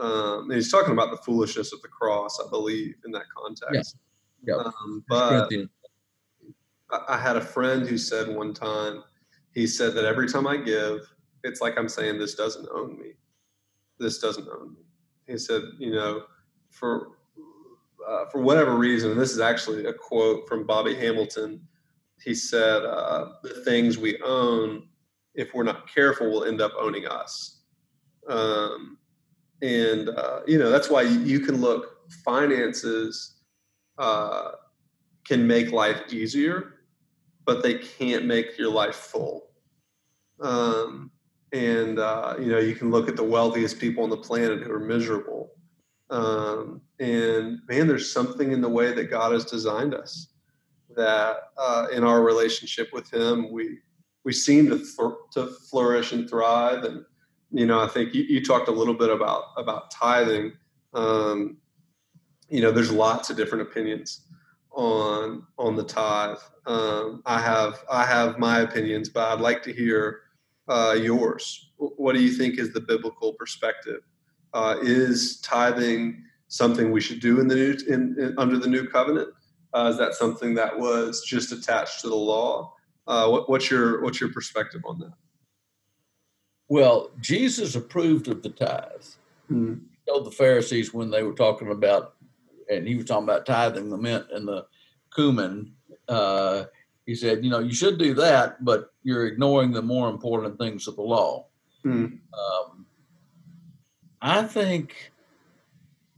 Um, 0.00 0.50
he's 0.50 0.70
talking 0.70 0.92
about 0.92 1.10
the 1.10 1.18
foolishness 1.18 1.72
of 1.72 1.82
the 1.82 1.88
cross, 1.88 2.40
I 2.44 2.48
believe, 2.48 2.94
in 3.04 3.12
that 3.12 3.24
context. 3.36 3.96
Yeah. 4.42 4.54
yeah. 4.56 4.62
Um, 4.62 5.04
but 5.08 5.50
I, 6.90 7.14
I 7.14 7.18
had 7.18 7.36
a 7.36 7.40
friend 7.40 7.86
who 7.86 7.98
said 7.98 8.34
one 8.34 8.54
time, 8.54 9.04
he 9.52 9.66
said 9.66 9.94
that 9.94 10.04
every 10.06 10.28
time 10.28 10.46
I 10.46 10.56
give, 10.56 11.00
it's 11.44 11.60
like 11.60 11.78
I'm 11.78 11.88
saying, 11.88 12.18
this 12.18 12.34
doesn't 12.34 12.68
own 12.72 12.98
me. 12.98 13.12
This 13.98 14.18
doesn't 14.18 14.48
own 14.48 14.72
me. 14.72 14.80
He 15.26 15.36
said, 15.38 15.62
you 15.78 15.92
know, 15.92 16.22
for 16.70 17.12
uh, 18.08 18.24
for 18.32 18.40
whatever 18.40 18.76
reason, 18.76 19.16
this 19.18 19.32
is 19.32 19.40
actually 19.40 19.84
a 19.84 19.92
quote 19.92 20.48
from 20.48 20.66
Bobby 20.66 20.94
Hamilton. 20.94 21.60
He 22.22 22.34
said, 22.34 22.84
uh, 22.84 23.32
"The 23.42 23.62
things 23.64 23.98
we 23.98 24.20
own, 24.22 24.88
if 25.34 25.52
we're 25.54 25.64
not 25.64 25.92
careful, 25.92 26.30
will 26.30 26.44
end 26.44 26.60
up 26.60 26.72
owning 26.78 27.06
us." 27.06 27.60
Um, 28.26 28.98
and 29.62 30.08
uh, 30.08 30.40
you 30.46 30.58
know 30.58 30.70
that's 30.70 30.90
why 30.90 31.02
you 31.02 31.40
can 31.40 31.60
look 31.60 32.10
finances 32.24 33.40
uh, 33.98 34.52
can 35.24 35.46
make 35.46 35.72
life 35.72 36.00
easier 36.12 36.80
but 37.50 37.62
they 37.62 37.74
can't 37.74 38.26
make 38.26 38.56
your 38.58 38.70
life 38.70 38.94
full. 38.94 39.48
Um, 40.40 41.10
and 41.52 41.98
uh, 41.98 42.36
you 42.38 42.46
know 42.46 42.58
you 42.58 42.76
can 42.76 42.90
look 42.90 43.08
at 43.08 43.16
the 43.16 43.24
wealthiest 43.24 43.80
people 43.80 44.04
on 44.04 44.10
the 44.10 44.16
planet 44.16 44.62
who 44.62 44.72
are 44.72 44.78
miserable. 44.78 45.50
Um, 46.10 46.80
and 46.98 47.58
man 47.68 47.86
there's 47.86 48.12
something 48.12 48.52
in 48.52 48.60
the 48.60 48.68
way 48.68 48.92
that 48.92 49.10
god 49.10 49.32
has 49.32 49.44
designed 49.44 49.94
us 49.94 50.32
that 50.96 51.36
uh, 51.56 51.86
in 51.92 52.02
our 52.02 52.22
relationship 52.22 52.88
with 52.92 53.12
him 53.12 53.50
we 53.52 53.78
we 54.24 54.32
seem 54.32 54.68
to, 54.70 54.78
th- 54.78 55.18
to 55.32 55.46
flourish 55.70 56.10
and 56.10 56.28
thrive 56.28 56.82
and 56.82 57.04
you 57.50 57.66
know, 57.66 57.80
I 57.80 57.88
think 57.88 58.14
you, 58.14 58.22
you 58.22 58.44
talked 58.44 58.68
a 58.68 58.72
little 58.72 58.94
bit 58.94 59.10
about 59.10 59.44
about 59.56 59.90
tithing. 59.90 60.52
Um, 60.94 61.58
you 62.48 62.60
know, 62.60 62.70
there's 62.70 62.92
lots 62.92 63.30
of 63.30 63.36
different 63.36 63.62
opinions 63.62 64.22
on 64.72 65.46
on 65.58 65.76
the 65.76 65.84
tithe. 65.84 66.38
Um, 66.66 67.22
I 67.26 67.40
have 67.40 67.84
I 67.90 68.04
have 68.06 68.38
my 68.38 68.60
opinions, 68.60 69.08
but 69.08 69.28
I'd 69.28 69.40
like 69.40 69.62
to 69.64 69.72
hear 69.72 70.20
uh, 70.68 70.96
yours. 71.00 71.72
What 71.76 72.14
do 72.14 72.22
you 72.22 72.30
think 72.30 72.58
is 72.58 72.72
the 72.72 72.80
biblical 72.80 73.32
perspective? 73.34 74.02
Uh, 74.52 74.76
is 74.82 75.40
tithing 75.40 76.24
something 76.48 76.90
we 76.90 77.00
should 77.00 77.20
do 77.20 77.40
in 77.40 77.48
the 77.48 77.54
new 77.54 77.76
in, 77.88 78.16
in 78.18 78.34
under 78.38 78.58
the 78.58 78.68
new 78.68 78.86
covenant? 78.86 79.28
Uh, 79.72 79.88
is 79.90 79.98
that 79.98 80.14
something 80.14 80.54
that 80.54 80.78
was 80.78 81.22
just 81.24 81.52
attached 81.52 82.00
to 82.00 82.08
the 82.08 82.16
law? 82.16 82.74
Uh, 83.06 83.28
what, 83.28 83.48
what's 83.48 83.70
your 83.70 84.02
what's 84.02 84.20
your 84.20 84.32
perspective 84.32 84.82
on 84.84 84.98
that? 85.00 85.12
Well, 86.70 87.10
Jesus 87.20 87.74
approved 87.74 88.28
of 88.28 88.42
the 88.42 88.50
tithe. 88.50 89.02
Mm-hmm. 89.50 89.74
He 89.74 90.10
told 90.10 90.24
the 90.24 90.30
Pharisees 90.30 90.94
when 90.94 91.10
they 91.10 91.24
were 91.24 91.34
talking 91.34 91.72
about, 91.72 92.14
and 92.70 92.86
he 92.86 92.94
was 92.94 93.06
talking 93.06 93.24
about 93.24 93.44
tithing 93.44 93.90
the 93.90 93.96
mint 93.98 94.26
and 94.32 94.46
the 94.46 94.66
cumin. 95.12 95.72
Uh, 96.08 96.66
he 97.06 97.16
said, 97.16 97.44
you 97.44 97.50
know, 97.50 97.58
you 97.58 97.74
should 97.74 97.98
do 97.98 98.14
that, 98.14 98.64
but 98.64 98.92
you're 99.02 99.26
ignoring 99.26 99.72
the 99.72 99.82
more 99.82 100.08
important 100.08 100.58
things 100.58 100.86
of 100.86 100.94
the 100.94 101.02
law. 101.02 101.46
Mm-hmm. 101.84 102.14
Um, 102.38 102.86
I 104.22 104.44
think, 104.44 105.10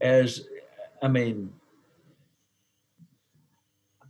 as 0.02 0.46
I 1.00 1.08
mean, 1.08 1.50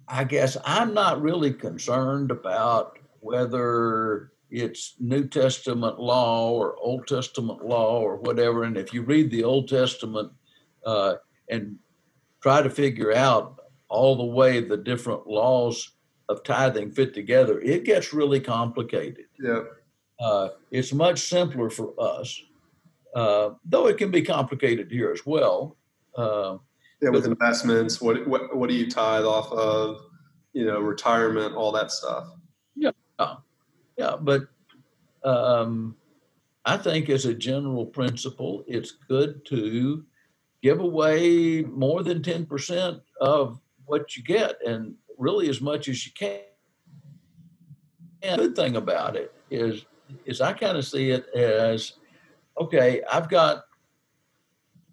I 0.09 0.24
guess 0.24 0.57
I'm 0.64 0.93
not 0.93 1.22
really 1.22 1.53
concerned 1.53 2.32
about 2.32 2.99
whether 3.20 4.32
it's 4.53 4.96
New 5.00 5.26
Testament 5.26 5.98
law 5.98 6.50
or 6.50 6.76
Old 6.76 7.07
Testament 7.07 7.64
law 7.64 8.00
or 8.00 8.16
whatever. 8.16 8.64
And 8.64 8.76
if 8.76 8.92
you 8.92 9.03
read 9.03 9.30
the 9.30 9.44
Old 9.44 9.66
Testament 9.66 10.30
uh, 10.84 11.14
and 11.48 11.76
try 12.42 12.61
to 12.61 12.68
figure 12.68 13.14
out 13.14 13.59
all 13.88 14.14
the 14.14 14.24
way 14.24 14.61
the 14.61 14.76
different 14.76 15.26
laws 15.26 15.92
of 16.28 16.44
tithing 16.44 16.90
fit 16.90 17.14
together, 17.14 17.61
it 17.61 17.84
gets 17.84 18.12
really 18.12 18.40
complicated. 18.40 19.24
Yeah. 19.40 19.62
Uh, 20.20 20.50
it's 20.70 20.92
much 20.92 21.20
simpler 21.20 21.70
for 21.70 21.94
us, 21.98 22.40
uh, 23.16 23.50
though 23.64 23.86
it 23.86 23.96
can 23.96 24.11
be 24.11 24.22
complicated 24.22 24.90
here 24.90 25.11
as 25.11 25.24
well. 25.24 25.76
Uh, 26.14 26.59
yeah, 27.00 27.09
with 27.09 27.26
investments, 27.26 28.00
what, 28.00 28.24
what 28.28 28.55
what 28.55 28.68
do 28.68 28.76
you 28.76 28.88
tithe 28.88 29.24
off 29.24 29.50
of? 29.50 30.03
You 30.53 30.66
know, 30.66 30.78
retirement, 30.78 31.57
all 31.57 31.72
that 31.72 31.90
stuff. 31.90 32.28
Yeah, 32.76 32.92
yeah, 34.03 34.16
but 34.20 34.48
um, 35.22 35.96
I 36.64 36.76
think 36.76 37.09
as 37.09 37.24
a 37.24 37.34
general 37.34 37.86
principle, 37.86 38.64
it's 38.66 38.92
good 39.09 39.44
to 39.46 40.05
give 40.62 40.80
away 40.80 41.62
more 41.62 42.03
than 42.03 42.22
ten 42.22 42.46
percent 42.46 43.00
of 43.20 43.61
what 43.86 44.16
you 44.16 44.22
get, 44.22 44.57
and 44.66 44.94
really 45.18 45.48
as 45.48 45.61
much 45.61 45.88
as 45.88 46.05
you 46.05 46.12
can. 46.12 46.40
And 48.22 48.40
the 48.40 48.48
good 48.48 48.57
thing 48.57 48.76
about 48.76 49.16
it 49.16 49.32
is, 49.50 49.84
is 50.24 50.40
I 50.40 50.53
kind 50.53 50.76
of 50.76 50.84
see 50.84 51.11
it 51.11 51.26
as, 51.34 51.94
okay, 52.61 53.03
I've 53.11 53.28
got 53.28 53.64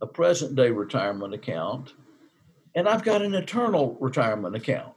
a 0.01 0.07
present 0.07 0.55
day 0.55 0.71
retirement 0.71 1.33
account 1.33 1.93
and 2.73 2.87
I've 2.87 3.03
got 3.03 3.21
an 3.21 3.35
eternal 3.35 3.97
retirement 3.99 4.55
account. 4.55 4.95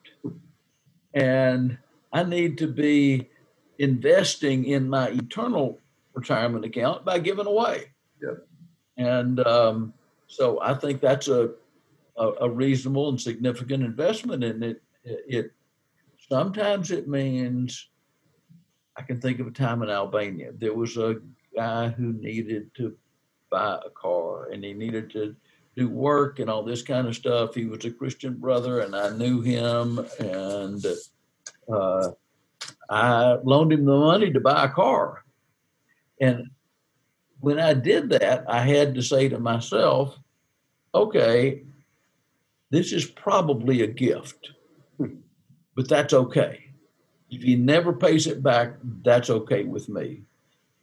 And 1.12 1.76
I 2.12 2.22
need 2.22 2.56
to 2.58 2.66
be 2.66 3.28
investing 3.82 4.64
in 4.66 4.88
my 4.88 5.08
eternal 5.08 5.78
retirement 6.14 6.64
account 6.64 7.04
by 7.04 7.18
giving 7.18 7.46
away. 7.46 7.90
Yep. 8.22 8.46
And 8.96 9.40
um, 9.46 9.92
so 10.28 10.60
I 10.62 10.74
think 10.74 11.00
that's 11.00 11.26
a, 11.26 11.50
a, 12.16 12.28
a, 12.42 12.48
reasonable 12.48 13.08
and 13.08 13.20
significant 13.20 13.82
investment. 13.82 14.44
And 14.44 14.62
it, 14.62 14.82
it 15.04 15.52
sometimes 16.28 16.92
it 16.92 17.08
means 17.08 17.88
I 18.96 19.02
can 19.02 19.20
think 19.20 19.40
of 19.40 19.48
a 19.48 19.50
time 19.50 19.82
in 19.82 19.90
Albania. 19.90 20.52
There 20.56 20.74
was 20.74 20.96
a 20.96 21.16
guy 21.56 21.88
who 21.88 22.12
needed 22.12 22.70
to 22.76 22.94
buy 23.50 23.80
a 23.84 23.90
car 23.90 24.50
and 24.50 24.62
he 24.62 24.74
needed 24.74 25.10
to 25.10 25.34
do 25.76 25.88
work 25.88 26.38
and 26.38 26.48
all 26.48 26.62
this 26.62 26.82
kind 26.82 27.08
of 27.08 27.16
stuff. 27.16 27.54
He 27.54 27.64
was 27.64 27.84
a 27.84 27.90
Christian 27.90 28.34
brother, 28.34 28.80
and 28.80 28.94
I 28.94 29.08
knew 29.16 29.40
him, 29.40 30.06
and 30.18 30.84
uh, 31.72 32.10
I 32.90 33.34
loaned 33.42 33.72
him 33.72 33.84
the 33.84 33.96
money 33.96 34.32
to 34.32 34.40
buy 34.40 34.64
a 34.64 34.68
car. 34.68 35.24
And 36.20 36.50
when 37.40 37.58
I 37.58 37.74
did 37.74 38.10
that, 38.10 38.44
I 38.48 38.60
had 38.60 38.94
to 38.94 39.02
say 39.02 39.28
to 39.28 39.38
myself, 39.38 40.18
okay, 40.94 41.62
this 42.70 42.92
is 42.92 43.04
probably 43.04 43.82
a 43.82 43.86
gift, 43.86 44.50
but 44.98 45.88
that's 45.88 46.12
okay. 46.12 46.66
If 47.30 47.42
he 47.42 47.56
never 47.56 47.92
pays 47.92 48.26
it 48.26 48.42
back, 48.42 48.74
that's 49.02 49.30
okay 49.30 49.64
with 49.64 49.88
me. 49.88 50.22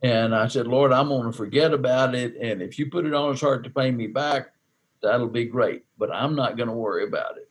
And 0.02 0.34
I 0.34 0.48
said, 0.48 0.68
Lord, 0.68 0.92
I'm 0.92 1.10
going 1.10 1.26
to 1.26 1.38
forget 1.38 1.74
about 1.74 2.16
it. 2.16 2.36
And 2.42 2.62
if 2.62 2.80
you 2.80 2.90
put 2.90 3.06
it 3.06 3.14
on 3.14 3.32
his 3.32 3.42
heart 3.42 3.64
to 3.64 3.70
pay 3.70 3.92
me 3.92 4.08
back, 4.08 4.54
that'll 5.02 5.28
be 5.28 5.46
great, 5.46 5.86
but 5.98 6.14
I'm 6.14 6.36
not 6.36 6.58
going 6.58 6.70
to 6.70 6.76
worry 6.76 7.06
about 7.06 7.38
it. 7.38 7.50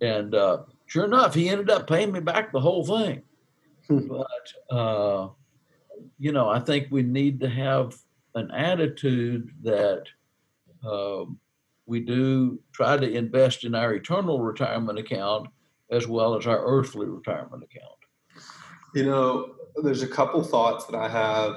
And 0.00 0.34
uh, 0.34 0.62
sure 0.86 1.04
enough, 1.04 1.34
he 1.34 1.48
ended 1.48 1.70
up 1.70 1.86
paying 1.86 2.12
me 2.12 2.20
back 2.20 2.52
the 2.52 2.60
whole 2.60 2.84
thing. 2.84 3.22
Hmm. 3.88 4.08
but, 4.08 4.76
uh, 4.76 5.28
you 6.18 6.32
know, 6.32 6.48
I 6.48 6.60
think 6.60 6.88
we 6.90 7.02
need 7.02 7.40
to 7.40 7.48
have 7.48 7.96
an 8.34 8.50
attitude 8.50 9.50
that 9.62 10.04
uh, 10.86 11.24
we 11.86 12.00
do 12.00 12.60
try 12.72 12.96
to 12.96 13.10
invest 13.10 13.64
in 13.64 13.74
our 13.74 13.94
eternal 13.94 14.40
retirement 14.40 14.98
account 14.98 15.48
as 15.90 16.06
well 16.06 16.36
as 16.36 16.46
our 16.46 16.64
earthly 16.64 17.06
retirement 17.06 17.62
account. 17.62 17.98
You 18.94 19.04
know, 19.04 19.54
there's 19.82 20.02
a 20.02 20.08
couple 20.08 20.42
thoughts 20.42 20.86
that 20.86 20.96
I 20.96 21.08
have 21.08 21.54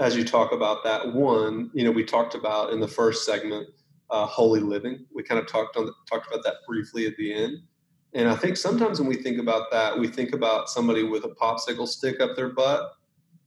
as 0.00 0.16
you 0.16 0.24
talk 0.24 0.52
about 0.52 0.84
that. 0.84 1.14
One, 1.14 1.70
you 1.74 1.84
know, 1.84 1.90
we 1.90 2.04
talked 2.04 2.34
about 2.34 2.72
in 2.72 2.80
the 2.80 2.88
first 2.88 3.24
segment 3.24 3.68
uh, 4.10 4.26
holy 4.26 4.60
living. 4.60 5.06
We 5.14 5.22
kind 5.22 5.40
of 5.40 5.46
talked 5.46 5.76
on 5.76 5.86
the, 5.86 5.92
talked 6.08 6.26
about 6.26 6.44
that 6.44 6.56
briefly 6.66 7.06
at 7.06 7.16
the 7.16 7.32
end. 7.32 7.58
And 8.14 8.28
I 8.28 8.34
think 8.34 8.56
sometimes 8.56 8.98
when 8.98 9.08
we 9.08 9.16
think 9.16 9.38
about 9.38 9.70
that, 9.70 9.98
we 9.98 10.08
think 10.08 10.34
about 10.34 10.68
somebody 10.68 11.04
with 11.04 11.24
a 11.24 11.28
popsicle 11.28 11.86
stick 11.86 12.20
up 12.20 12.34
their 12.34 12.48
butt, 12.48 12.92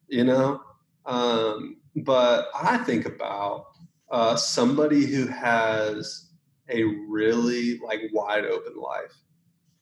you 0.08 0.24
know. 0.24 0.62
Um, 1.06 1.78
but 1.98 2.50
I 2.56 2.78
think 2.78 3.06
about 3.06 3.68
uh, 4.10 4.36
somebody 4.36 5.06
who 5.06 5.28
has 5.28 6.30
a 6.70 6.84
really 6.84 7.80
like 7.80 8.02
wide 8.14 8.46
open 8.46 8.76
life. 8.76 9.14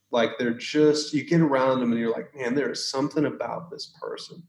Like 0.10 0.38
they're 0.38 0.54
just 0.54 1.14
you 1.14 1.24
get 1.24 1.42
around 1.42 1.80
them 1.80 1.92
and 1.92 2.00
you're 2.00 2.12
like, 2.12 2.36
man, 2.36 2.56
there 2.56 2.72
is 2.72 2.90
something 2.90 3.26
about 3.26 3.70
this 3.70 3.94
person. 4.02 4.44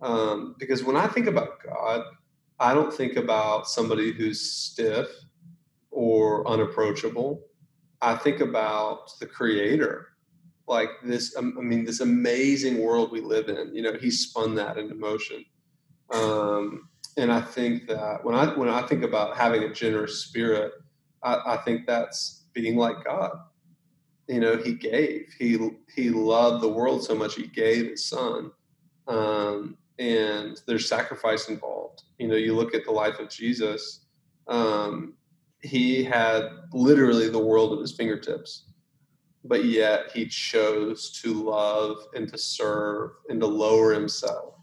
Um, 0.00 0.54
because 0.58 0.84
when 0.84 0.96
I 0.96 1.06
think 1.06 1.26
about 1.26 1.62
God, 1.62 2.02
I 2.60 2.74
don't 2.74 2.92
think 2.92 3.16
about 3.16 3.68
somebody 3.68 4.12
who's 4.12 4.40
stiff 4.40 5.08
or 5.90 6.46
unapproachable. 6.48 7.42
I 8.04 8.16
think 8.16 8.40
about 8.40 9.18
the 9.18 9.26
creator, 9.26 10.08
like 10.68 10.90
this, 11.02 11.34
um, 11.36 11.56
I 11.58 11.62
mean, 11.62 11.84
this 11.84 12.00
amazing 12.00 12.82
world 12.82 13.10
we 13.10 13.22
live 13.22 13.48
in. 13.48 13.74
You 13.74 13.82
know, 13.82 13.94
he 13.94 14.10
spun 14.10 14.54
that 14.56 14.76
into 14.76 14.94
motion. 14.94 15.44
Um, 16.12 16.88
and 17.16 17.32
I 17.32 17.40
think 17.40 17.86
that 17.88 18.24
when 18.24 18.34
I 18.34 18.46
when 18.58 18.68
I 18.68 18.82
think 18.82 19.04
about 19.04 19.36
having 19.36 19.62
a 19.62 19.72
generous 19.72 20.24
spirit, 20.24 20.72
I, 21.22 21.40
I 21.46 21.56
think 21.64 21.86
that's 21.86 22.44
being 22.52 22.76
like 22.76 23.04
God. 23.04 23.32
You 24.28 24.40
know, 24.40 24.56
he 24.56 24.74
gave. 24.74 25.34
He 25.38 25.58
he 25.94 26.10
loved 26.10 26.62
the 26.62 26.68
world 26.68 27.04
so 27.04 27.14
much 27.14 27.36
he 27.36 27.46
gave 27.46 27.86
his 27.86 28.06
son. 28.06 28.50
Um, 29.08 29.78
and 29.98 30.60
there's 30.66 30.88
sacrifice 30.88 31.48
involved. 31.48 32.02
You 32.18 32.28
know, 32.28 32.36
you 32.36 32.54
look 32.54 32.74
at 32.74 32.84
the 32.84 32.90
life 32.90 33.18
of 33.18 33.30
Jesus. 33.30 34.00
Um, 34.48 35.14
he 35.64 36.04
had 36.04 36.42
literally 36.72 37.28
the 37.28 37.38
world 37.38 37.72
at 37.72 37.80
his 37.80 37.96
fingertips, 37.96 38.66
but 39.44 39.64
yet 39.64 40.10
he 40.12 40.26
chose 40.26 41.10
to 41.22 41.32
love 41.32 41.96
and 42.14 42.28
to 42.28 42.38
serve 42.38 43.12
and 43.28 43.40
to 43.40 43.46
lower 43.46 43.92
himself, 43.92 44.54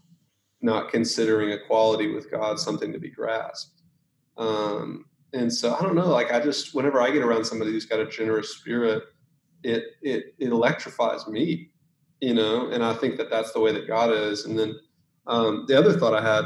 not 0.60 0.90
considering 0.90 1.50
equality 1.50 2.12
with 2.12 2.30
God 2.30 2.58
something 2.58 2.92
to 2.92 3.00
be 3.00 3.10
grasped. 3.10 3.82
Um, 4.38 5.06
and 5.32 5.52
so 5.52 5.74
I 5.74 5.82
don't 5.82 5.96
know, 5.96 6.08
like 6.08 6.32
I 6.32 6.40
just 6.40 6.74
whenever 6.74 7.00
I 7.00 7.10
get 7.10 7.22
around 7.22 7.44
somebody 7.44 7.72
who's 7.72 7.86
got 7.86 8.00
a 8.00 8.06
generous 8.06 8.56
spirit, 8.56 9.02
it 9.64 9.84
it 10.02 10.34
it 10.38 10.48
electrifies 10.48 11.26
me, 11.26 11.70
you 12.20 12.34
know. 12.34 12.68
And 12.70 12.84
I 12.84 12.94
think 12.94 13.16
that 13.16 13.30
that's 13.30 13.52
the 13.52 13.60
way 13.60 13.72
that 13.72 13.88
God 13.88 14.10
is. 14.12 14.44
And 14.44 14.58
then 14.58 14.76
um, 15.26 15.64
the 15.68 15.78
other 15.78 15.98
thought 15.98 16.14
I 16.14 16.22
had 16.22 16.44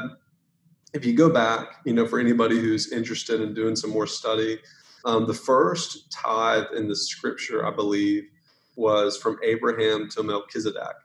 if 0.95 1.05
you 1.05 1.15
go 1.15 1.29
back, 1.29 1.77
you 1.85 1.93
know, 1.93 2.07
for 2.07 2.19
anybody 2.19 2.59
who's 2.59 2.93
interested 2.93 3.41
in 3.41 3.55
doing 3.55 3.77
some 3.77 3.91
more 3.91 4.07
study, 4.07 4.59
um, 5.05 5.27
the 5.27 5.35
first 5.35 6.11
tithe 6.11 6.67
in 6.77 6.89
the 6.89 6.97
scripture, 6.97 7.67
I 7.67 7.71
believe, 7.71 8.25
was 8.77 9.17
from 9.17 9.39
Abraham 9.45 10.09
to 10.11 10.23
Melchizedek. 10.23 10.97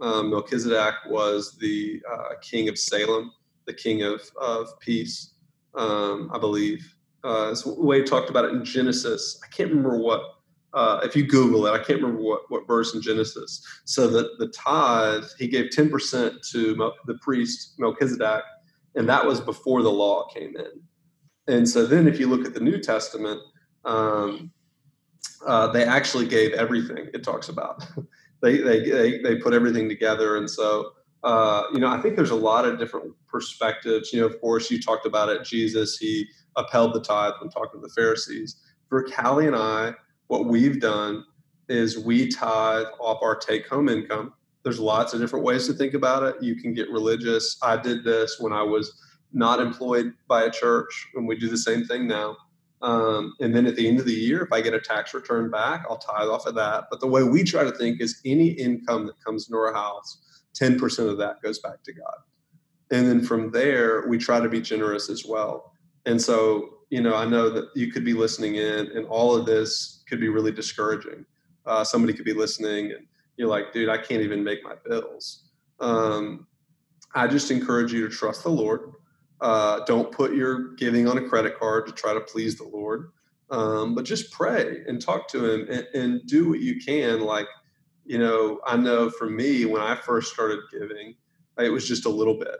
Um, 0.00 0.30
Melchizedek 0.30 0.94
was 1.08 1.56
the 1.58 2.02
uh, 2.10 2.34
king 2.42 2.68
of 2.68 2.78
Salem, 2.78 3.32
the 3.66 3.72
king 3.72 4.02
of, 4.02 4.22
of 4.40 4.78
peace, 4.80 5.34
um, 5.74 6.30
I 6.32 6.38
believe. 6.38 6.94
Uh, 7.24 7.54
way 7.66 8.02
talked 8.02 8.30
about 8.30 8.44
it 8.44 8.52
in 8.52 8.64
Genesis. 8.64 9.40
I 9.44 9.48
can't 9.48 9.70
remember 9.70 9.98
what, 9.98 10.20
uh, 10.74 11.00
if 11.02 11.16
you 11.16 11.26
Google 11.26 11.66
it, 11.66 11.72
I 11.72 11.78
can't 11.78 12.00
remember 12.00 12.22
what, 12.22 12.42
what 12.50 12.66
verse 12.66 12.94
in 12.94 13.02
Genesis. 13.02 13.62
So 13.84 14.06
the, 14.06 14.30
the 14.38 14.48
tithe, 14.48 15.24
he 15.38 15.48
gave 15.48 15.70
10% 15.70 16.48
to 16.52 16.76
Mel- 16.76 16.94
the 17.06 17.14
priest 17.14 17.74
Melchizedek 17.78 18.44
and 18.96 19.08
that 19.08 19.24
was 19.24 19.40
before 19.40 19.82
the 19.82 19.90
law 19.90 20.26
came 20.28 20.56
in. 20.56 21.54
And 21.54 21.68
so 21.68 21.86
then, 21.86 22.08
if 22.08 22.18
you 22.18 22.26
look 22.26 22.44
at 22.44 22.54
the 22.54 22.60
New 22.60 22.80
Testament, 22.80 23.40
um, 23.84 24.50
uh, 25.46 25.68
they 25.68 25.84
actually 25.84 26.26
gave 26.26 26.52
everything. 26.52 27.08
It 27.14 27.22
talks 27.22 27.48
about 27.48 27.86
they, 28.42 28.56
they 28.58 28.80
they 28.90 29.18
they 29.18 29.36
put 29.36 29.54
everything 29.54 29.88
together, 29.88 30.36
and 30.36 30.50
so 30.50 30.92
uh, 31.26 31.64
you 31.72 31.80
know, 31.80 31.88
I 31.88 32.00
think 32.00 32.14
there's 32.14 32.30
a 32.30 32.36
lot 32.36 32.64
of 32.64 32.78
different 32.78 33.12
perspectives. 33.26 34.12
You 34.12 34.20
know, 34.20 34.26
of 34.26 34.40
course, 34.40 34.70
you 34.70 34.80
talked 34.80 35.06
about 35.06 35.28
it. 35.28 35.44
Jesus, 35.44 35.98
he 35.98 36.26
upheld 36.54 36.94
the 36.94 37.00
tithe 37.00 37.34
when 37.40 37.50
talking 37.50 37.80
to 37.80 37.86
the 37.86 37.92
Pharisees. 37.92 38.62
For 38.88 39.02
Callie 39.04 39.48
and 39.48 39.56
I, 39.56 39.94
what 40.28 40.46
we've 40.46 40.80
done 40.80 41.24
is 41.68 41.98
we 41.98 42.28
tithe 42.28 42.86
off 43.00 43.22
our 43.22 43.34
take 43.34 43.66
home 43.66 43.88
income. 43.88 44.34
There's 44.66 44.80
lots 44.80 45.14
of 45.14 45.20
different 45.20 45.44
ways 45.44 45.68
to 45.68 45.74
think 45.74 45.94
about 45.94 46.24
it. 46.24 46.42
You 46.42 46.56
can 46.56 46.74
get 46.74 46.90
religious. 46.90 47.56
I 47.62 47.76
did 47.76 48.02
this 48.02 48.40
when 48.40 48.52
I 48.52 48.64
was 48.64 49.00
not 49.32 49.60
employed 49.60 50.12
by 50.26 50.42
a 50.42 50.50
church, 50.50 51.06
and 51.14 51.24
we 51.24 51.36
do 51.36 51.48
the 51.48 51.56
same 51.56 51.84
thing 51.84 52.08
now. 52.08 52.36
Um, 52.82 53.34
and 53.38 53.54
then 53.54 53.68
at 53.68 53.76
the 53.76 53.86
end 53.86 54.00
of 54.00 54.06
the 54.06 54.12
year, 54.12 54.42
if 54.42 54.52
I 54.52 54.60
get 54.60 54.74
a 54.74 54.80
tax 54.80 55.14
return 55.14 55.52
back, 55.52 55.86
I'll 55.88 55.98
tithe 55.98 56.26
off 56.26 56.46
of 56.46 56.56
that. 56.56 56.86
But 56.90 56.98
the 56.98 57.06
way 57.06 57.22
we 57.22 57.44
try 57.44 57.62
to 57.62 57.70
think 57.70 58.00
is 58.00 58.20
any 58.24 58.48
income 58.48 59.06
that 59.06 59.24
comes 59.24 59.46
into 59.46 59.56
our 59.56 59.72
house, 59.72 60.42
10% 60.60 61.08
of 61.08 61.16
that 61.18 61.40
goes 61.42 61.60
back 61.60 61.84
to 61.84 61.92
God. 61.92 62.16
And 62.90 63.06
then 63.06 63.22
from 63.22 63.52
there, 63.52 64.08
we 64.08 64.18
try 64.18 64.40
to 64.40 64.48
be 64.48 64.60
generous 64.60 65.08
as 65.08 65.24
well. 65.24 65.74
And 66.06 66.20
so, 66.20 66.70
you 66.90 67.02
know, 67.02 67.14
I 67.14 67.24
know 67.24 67.50
that 67.50 67.68
you 67.76 67.92
could 67.92 68.04
be 68.04 68.14
listening 68.14 68.56
in, 68.56 68.90
and 68.96 69.06
all 69.06 69.36
of 69.36 69.46
this 69.46 70.02
could 70.08 70.18
be 70.18 70.28
really 70.28 70.50
discouraging. 70.50 71.24
Uh, 71.66 71.84
somebody 71.84 72.14
could 72.14 72.24
be 72.24 72.34
listening, 72.34 72.90
and 72.90 73.06
you're 73.36 73.48
like, 73.48 73.72
dude, 73.72 73.88
I 73.88 73.98
can't 73.98 74.22
even 74.22 74.42
make 74.42 74.62
my 74.64 74.74
bills. 74.84 75.50
Um, 75.80 76.46
I 77.14 77.26
just 77.26 77.50
encourage 77.50 77.92
you 77.92 78.06
to 78.08 78.14
trust 78.14 78.42
the 78.42 78.50
Lord. 78.50 78.92
Uh, 79.40 79.84
don't 79.84 80.10
put 80.10 80.34
your 80.34 80.74
giving 80.74 81.06
on 81.06 81.18
a 81.18 81.28
credit 81.28 81.58
card 81.58 81.86
to 81.86 81.92
try 81.92 82.14
to 82.14 82.20
please 82.20 82.56
the 82.56 82.64
Lord, 82.64 83.10
um, 83.50 83.94
but 83.94 84.04
just 84.04 84.32
pray 84.32 84.82
and 84.86 85.00
talk 85.00 85.28
to 85.28 85.50
Him 85.50 85.66
and, 85.70 85.86
and 85.94 86.26
do 86.26 86.48
what 86.48 86.60
you 86.60 86.80
can. 86.80 87.20
Like, 87.20 87.46
you 88.04 88.18
know, 88.18 88.60
I 88.66 88.76
know 88.76 89.10
for 89.10 89.28
me, 89.28 89.66
when 89.66 89.82
I 89.82 89.94
first 89.94 90.32
started 90.32 90.60
giving, 90.72 91.14
it 91.58 91.68
was 91.68 91.86
just 91.86 92.06
a 92.06 92.10
little 92.10 92.38
bit, 92.38 92.56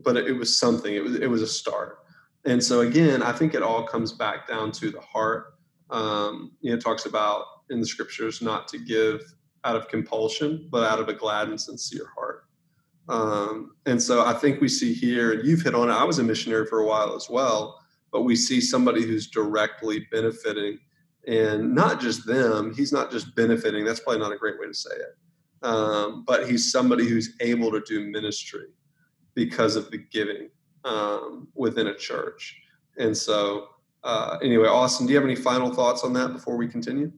but 0.00 0.16
it, 0.16 0.32
was 0.32 0.58
something. 0.58 0.94
It 0.94 1.02
was 1.02 1.16
it 1.16 1.28
was 1.28 1.42
a 1.42 1.46
start. 1.46 1.98
And 2.44 2.62
so 2.62 2.80
again, 2.80 3.22
I 3.22 3.32
think 3.32 3.54
it 3.54 3.62
all 3.62 3.84
comes 3.84 4.12
back 4.12 4.46
down 4.46 4.72
to 4.72 4.90
the 4.90 5.00
heart. 5.00 5.54
Um, 5.90 6.52
you 6.60 6.70
know, 6.70 6.78
talks 6.78 7.06
about 7.06 7.44
in 7.70 7.80
the 7.80 7.86
scriptures 7.86 8.42
not 8.42 8.68
to 8.68 8.78
give 8.78 9.22
out 9.64 9.76
of 9.76 9.88
compulsion, 9.88 10.68
but 10.70 10.84
out 10.84 11.00
of 11.00 11.08
a 11.08 11.14
glad 11.14 11.48
and 11.48 11.60
sincere 11.60 12.10
heart. 12.16 12.44
Um, 13.08 13.72
and 13.86 14.00
so 14.00 14.24
I 14.24 14.34
think 14.34 14.60
we 14.60 14.68
see 14.68 14.92
here, 14.92 15.32
and 15.32 15.46
you've 15.46 15.62
hit 15.62 15.74
on 15.74 15.88
it. 15.88 15.92
I 15.92 16.04
was 16.04 16.18
a 16.18 16.22
missionary 16.22 16.66
for 16.66 16.80
a 16.80 16.86
while 16.86 17.14
as 17.14 17.28
well, 17.30 17.80
but 18.12 18.22
we 18.22 18.36
see 18.36 18.60
somebody 18.60 19.02
who's 19.02 19.28
directly 19.28 20.06
benefiting, 20.12 20.78
and 21.26 21.74
not 21.74 22.00
just 22.00 22.26
them. 22.26 22.74
He's 22.74 22.92
not 22.92 23.10
just 23.10 23.34
benefiting. 23.34 23.84
That's 23.84 24.00
probably 24.00 24.20
not 24.20 24.32
a 24.32 24.36
great 24.36 24.58
way 24.58 24.66
to 24.66 24.74
say 24.74 24.94
it. 24.94 25.16
Um, 25.62 26.24
but 26.26 26.48
he's 26.48 26.70
somebody 26.70 27.06
who's 27.06 27.34
able 27.40 27.70
to 27.72 27.80
do 27.80 28.08
ministry 28.08 28.66
because 29.34 29.76
of 29.76 29.90
the 29.90 29.98
giving 29.98 30.50
um, 30.84 31.48
within 31.54 31.88
a 31.88 31.94
church. 31.94 32.56
And 32.98 33.16
so, 33.16 33.68
uh, 34.04 34.38
anyway, 34.42 34.68
Austin, 34.68 35.06
do 35.06 35.12
you 35.12 35.18
have 35.18 35.24
any 35.24 35.36
final 35.36 35.72
thoughts 35.72 36.04
on 36.04 36.12
that 36.14 36.32
before 36.32 36.56
we 36.56 36.68
continue? 36.68 37.12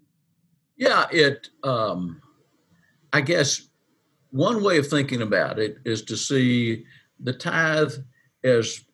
Yeah, 0.76 1.06
it. 1.10 1.50
Um, 1.62 2.22
I 3.12 3.20
guess 3.20 3.68
one 4.30 4.62
way 4.62 4.78
of 4.78 4.86
thinking 4.86 5.22
about 5.22 5.58
it 5.58 5.78
is 5.84 6.02
to 6.02 6.16
see 6.16 6.84
the 7.18 7.32
tithe 7.32 7.92
as 8.44 8.84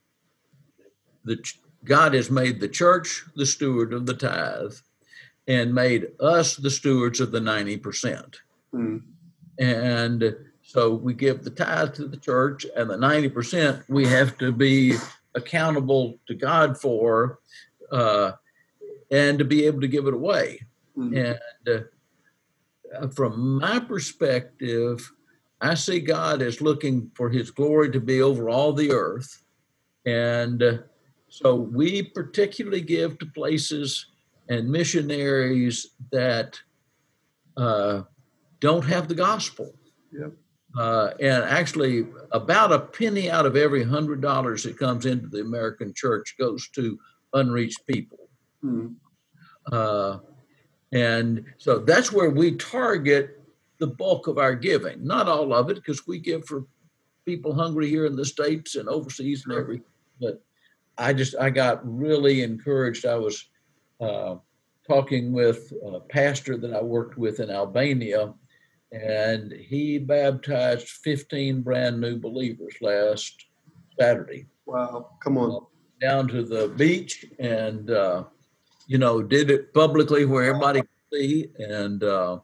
the 1.24 1.38
God 1.84 2.14
has 2.14 2.30
made 2.30 2.60
the 2.60 2.68
church 2.68 3.24
the 3.36 3.46
steward 3.46 3.92
of 3.92 4.06
the 4.06 4.14
tithe 4.14 4.74
and 5.46 5.74
made 5.74 6.08
us 6.18 6.56
the 6.56 6.70
stewards 6.70 7.20
of 7.20 7.30
the 7.30 7.38
90%. 7.38 8.34
Mm. 8.74 9.02
And 9.58 10.36
so 10.62 10.94
we 10.94 11.14
give 11.14 11.44
the 11.44 11.50
tithe 11.50 11.94
to 11.94 12.08
the 12.08 12.16
church, 12.16 12.66
and 12.76 12.90
the 12.90 12.96
90% 12.96 13.84
we 13.88 14.06
have 14.06 14.36
to 14.38 14.50
be 14.50 14.96
accountable 15.34 16.18
to 16.26 16.34
God 16.34 16.76
for 16.76 17.38
uh, 17.92 18.32
and 19.10 19.38
to 19.38 19.44
be 19.44 19.64
able 19.66 19.80
to 19.80 19.88
give 19.88 20.06
it 20.06 20.14
away. 20.14 20.60
Mm. 20.98 21.36
And 21.66 21.68
uh, 21.68 21.84
from 23.14 23.58
my 23.58 23.78
perspective, 23.78 25.12
I 25.60 25.74
see 25.74 26.00
God 26.00 26.42
as 26.42 26.60
looking 26.60 27.10
for 27.14 27.30
his 27.30 27.50
glory 27.50 27.90
to 27.92 28.00
be 28.00 28.22
over 28.22 28.48
all 28.48 28.72
the 28.72 28.92
earth. 28.92 29.42
And 30.04 30.62
uh, 30.62 30.78
so 31.28 31.54
we 31.54 32.02
particularly 32.02 32.82
give 32.82 33.18
to 33.18 33.26
places 33.26 34.06
and 34.48 34.70
missionaries 34.70 35.94
that 36.12 36.58
uh, 37.56 38.02
don't 38.60 38.84
have 38.84 39.08
the 39.08 39.14
gospel. 39.14 39.74
Yep. 40.12 40.32
Uh, 40.78 41.10
and 41.20 41.42
actually, 41.44 42.06
about 42.32 42.70
a 42.70 42.78
penny 42.78 43.30
out 43.30 43.46
of 43.46 43.56
every 43.56 43.82
hundred 43.82 44.20
dollars 44.20 44.62
that 44.62 44.78
comes 44.78 45.06
into 45.06 45.26
the 45.26 45.40
American 45.40 45.92
church 45.94 46.34
goes 46.38 46.68
to 46.68 46.98
unreached 47.32 47.86
people. 47.86 48.28
Mm. 48.62 48.94
And 50.92 51.44
so 51.58 51.78
that's 51.78 52.12
where 52.12 52.30
we 52.30 52.56
target 52.56 53.42
the 53.78 53.86
bulk 53.86 54.26
of 54.26 54.38
our 54.38 54.54
giving. 54.54 55.04
Not 55.04 55.28
all 55.28 55.52
of 55.52 55.70
it, 55.70 55.74
because 55.74 56.06
we 56.06 56.18
give 56.18 56.46
for 56.46 56.64
people 57.24 57.54
hungry 57.54 57.88
here 57.88 58.06
in 58.06 58.16
the 58.16 58.24
States 58.24 58.76
and 58.76 58.88
overseas 58.88 59.44
and 59.44 59.56
everything. 59.56 59.86
But 60.20 60.42
I 60.96 61.12
just, 61.12 61.34
I 61.38 61.50
got 61.50 61.80
really 61.84 62.42
encouraged. 62.42 63.04
I 63.04 63.16
was 63.16 63.48
uh, 64.00 64.36
talking 64.86 65.32
with 65.32 65.72
a 65.84 66.00
pastor 66.00 66.56
that 66.56 66.72
I 66.72 66.80
worked 66.80 67.18
with 67.18 67.40
in 67.40 67.50
Albania, 67.50 68.32
and 68.92 69.52
he 69.52 69.98
baptized 69.98 70.88
15 70.88 71.62
brand 71.62 72.00
new 72.00 72.16
believers 72.18 72.74
last 72.80 73.46
Saturday. 73.98 74.46
Wow, 74.64 75.10
come 75.22 75.36
on. 75.36 75.50
Uh, 75.50 75.58
down 76.00 76.28
to 76.28 76.42
the 76.42 76.68
beach 76.76 77.24
and, 77.38 77.90
uh, 77.90 78.24
you 78.86 78.98
know, 78.98 79.22
did 79.22 79.50
it 79.50 79.74
publicly 79.74 80.24
where 80.24 80.44
everybody 80.44 80.80
could 80.80 80.88
see. 81.12 81.48
And, 81.58 82.02
uh, 82.02 82.38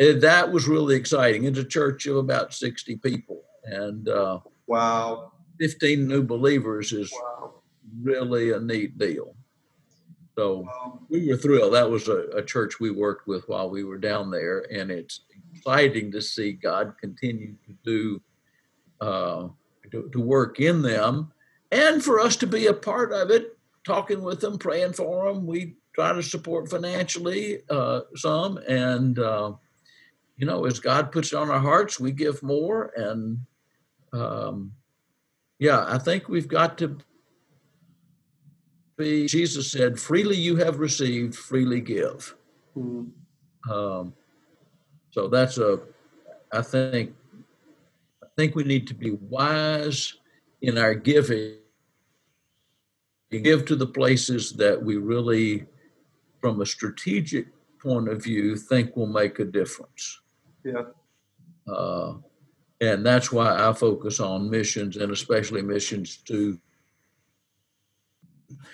it, 0.00 0.22
that 0.22 0.50
was 0.50 0.66
really 0.66 0.96
exciting. 0.96 1.44
It's 1.44 1.58
a 1.58 1.64
church 1.64 2.06
of 2.06 2.16
about 2.16 2.54
60 2.54 2.96
people. 2.96 3.42
And 3.64 4.08
uh, 4.08 4.40
wow, 4.66 5.32
15 5.60 6.08
new 6.08 6.22
believers 6.22 6.92
is 6.92 7.12
wow. 7.12 7.56
really 8.02 8.52
a 8.52 8.58
neat 8.58 8.96
deal. 8.96 9.34
So 10.36 10.60
wow. 10.60 11.00
we 11.10 11.28
were 11.28 11.36
thrilled. 11.36 11.74
That 11.74 11.90
was 11.90 12.08
a, 12.08 12.28
a, 12.34 12.42
church 12.42 12.80
we 12.80 12.90
worked 12.90 13.28
with 13.28 13.46
while 13.46 13.68
we 13.68 13.84
were 13.84 13.98
down 13.98 14.30
there. 14.30 14.64
And 14.72 14.90
it's 14.90 15.20
exciting 15.52 16.10
to 16.12 16.22
see 16.22 16.52
God 16.52 16.94
continue 16.98 17.56
to 17.66 17.74
do, 17.84 18.22
uh, 19.02 19.48
to, 19.90 20.08
to 20.10 20.20
work 20.20 20.60
in 20.60 20.80
them 20.80 21.30
and 21.70 22.02
for 22.02 22.20
us 22.20 22.36
to 22.36 22.46
be 22.46 22.68
a 22.68 22.72
part 22.72 23.12
of 23.12 23.30
it, 23.30 23.58
talking 23.84 24.22
with 24.22 24.40
them, 24.40 24.56
praying 24.56 24.94
for 24.94 25.30
them. 25.30 25.46
We 25.46 25.76
try 25.94 26.12
to 26.12 26.22
support 26.22 26.70
financially 26.70 27.58
uh, 27.68 28.00
some 28.14 28.58
and 28.68 29.18
uh, 29.18 29.52
you 30.40 30.46
know, 30.46 30.64
as 30.64 30.80
God 30.80 31.12
puts 31.12 31.34
it 31.34 31.36
on 31.36 31.50
our 31.50 31.60
hearts, 31.60 32.00
we 32.00 32.12
give 32.12 32.42
more. 32.42 32.92
And 32.96 33.40
um, 34.14 34.72
yeah, 35.58 35.84
I 35.86 35.98
think 35.98 36.30
we've 36.30 36.48
got 36.48 36.78
to 36.78 36.96
be, 38.96 39.26
Jesus 39.26 39.70
said, 39.70 40.00
freely 40.00 40.36
you 40.36 40.56
have 40.56 40.78
received, 40.78 41.34
freely 41.34 41.82
give. 41.82 42.34
Mm-hmm. 42.74 43.70
Um, 43.70 44.14
so 45.10 45.28
that's 45.28 45.58
a, 45.58 45.80
I 46.50 46.62
think, 46.62 47.14
I 48.22 48.26
think 48.34 48.54
we 48.54 48.64
need 48.64 48.86
to 48.86 48.94
be 48.94 49.10
wise 49.10 50.14
in 50.62 50.78
our 50.78 50.94
giving. 50.94 51.56
Give 53.30 53.66
to 53.66 53.76
the 53.76 53.86
places 53.86 54.52
that 54.54 54.82
we 54.82 54.96
really, 54.96 55.66
from 56.40 56.60
a 56.60 56.66
strategic 56.66 57.46
point 57.80 58.08
of 58.08 58.22
view, 58.22 58.56
think 58.56 58.96
will 58.96 59.06
make 59.06 59.38
a 59.38 59.44
difference. 59.44 60.20
Yeah. 60.64 60.84
Uh, 61.66 62.14
and 62.80 63.04
that's 63.04 63.30
why 63.30 63.68
I 63.68 63.72
focus 63.72 64.20
on 64.20 64.50
missions 64.50 64.96
and 64.96 65.12
especially 65.12 65.62
missions 65.62 66.18
to 66.18 66.58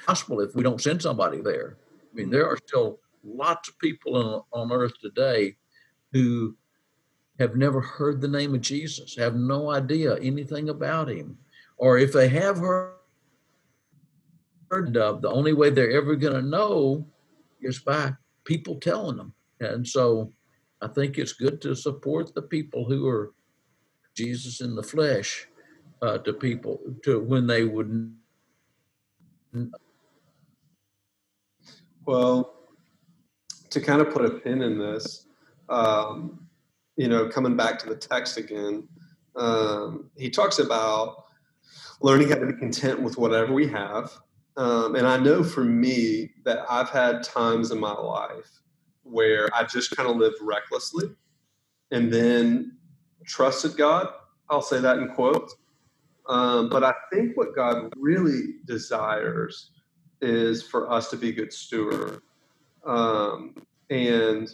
gospel 0.07 0.41
if 0.41 0.55
we 0.55 0.63
don't 0.63 0.81
send 0.81 1.03
somebody 1.03 1.41
there. 1.41 1.77
I 1.93 2.15
mean, 2.15 2.31
there 2.31 2.47
are 2.47 2.59
still 2.67 3.01
lots 3.25 3.69
of 3.69 3.79
people 3.79 4.17
on, 4.17 4.43
on 4.53 4.73
earth 4.73 4.99
today 5.01 5.57
who 6.13 6.57
have 7.39 7.57
never 7.57 7.81
heard 7.81 8.21
the 8.21 8.29
name 8.29 8.55
of 8.55 8.61
Jesus, 8.61 9.17
have 9.17 9.35
no 9.35 9.71
idea 9.71 10.17
anything 10.19 10.69
about 10.69 11.09
him. 11.09 11.37
Or 11.77 11.99
if 11.99 12.13
they 12.13 12.29
have 12.29 12.59
heard, 12.59 12.95
heard 14.71 14.97
of, 14.97 15.21
the 15.21 15.31
only 15.31 15.53
way 15.53 15.71
they're 15.71 15.93
ever 15.93 16.17
going 16.17 16.35
to 16.35 16.43
know 16.43 17.07
is 17.61 17.79
by 17.79 18.13
people 18.45 18.77
telling 18.81 19.17
them. 19.17 19.35
And 19.61 19.87
so 19.87 20.33
I 20.83 20.89
think 20.89 21.19
it's 21.19 21.33
good 21.33 21.61
to 21.63 21.75
support 21.75 22.35
the 22.35 22.43
people 22.43 22.85
who 22.85 23.07
are 23.09 23.33
Jesus 24.15 24.61
in 24.61 24.75
the 24.75 24.83
flesh 24.83 25.47
uh, 26.03 26.19
to 26.19 26.33
people 26.33 26.81
to 27.05 27.21
when 27.21 27.47
they 27.47 27.65
would. 27.65 28.15
Well, 32.05 32.55
to 33.71 33.81
kind 33.81 34.01
of 34.01 34.13
put 34.13 34.25
a 34.25 34.31
pin 34.31 34.63
in 34.63 34.79
this, 34.79 35.27
um, 35.69 36.47
you 36.97 37.09
know, 37.09 37.29
coming 37.29 37.57
back 37.57 37.79
to 37.81 37.89
the 37.89 37.97
text 37.97 38.37
again, 38.37 38.89
Um, 39.37 40.11
he 40.17 40.31
talks 40.31 40.59
about 40.59 41.27
learning 42.01 42.31
how 42.31 42.37
to 42.37 42.47
be 42.47 42.59
content 42.59 43.03
with 43.03 43.19
whatever 43.19 43.53
we 43.53 43.69
have. 43.69 44.07
Um, 44.57 44.95
and 44.95 45.07
I 45.07 45.19
know 45.19 45.45
for 45.45 45.65
me 45.65 46.31
that 46.45 46.65
I've 46.71 46.89
had 46.89 47.23
times 47.23 47.71
in 47.71 47.79
my 47.79 47.93
life 47.93 48.51
where 49.03 49.49
I 49.55 49.65
just 49.65 49.95
kind 49.95 50.09
of 50.09 50.17
lived 50.17 50.37
recklessly 50.41 51.11
and 51.91 52.13
then 52.13 52.77
trusted 53.27 53.77
God. 53.77 54.09
I'll 54.49 54.63
say 54.63 54.81
that 54.81 54.99
in 54.99 55.09
quotes. 55.09 55.57
Um, 56.29 56.69
but 56.69 56.83
I 56.83 56.95
think 57.13 57.37
what 57.37 57.55
God 57.55 57.93
really 57.97 58.57
desires 58.65 59.71
is 60.21 60.63
for 60.63 60.91
us 60.91 61.11
to 61.11 61.17
be 61.17 61.33
good 61.33 61.53
steward. 61.53 62.21
Um, 62.85 63.55
and 63.91 64.49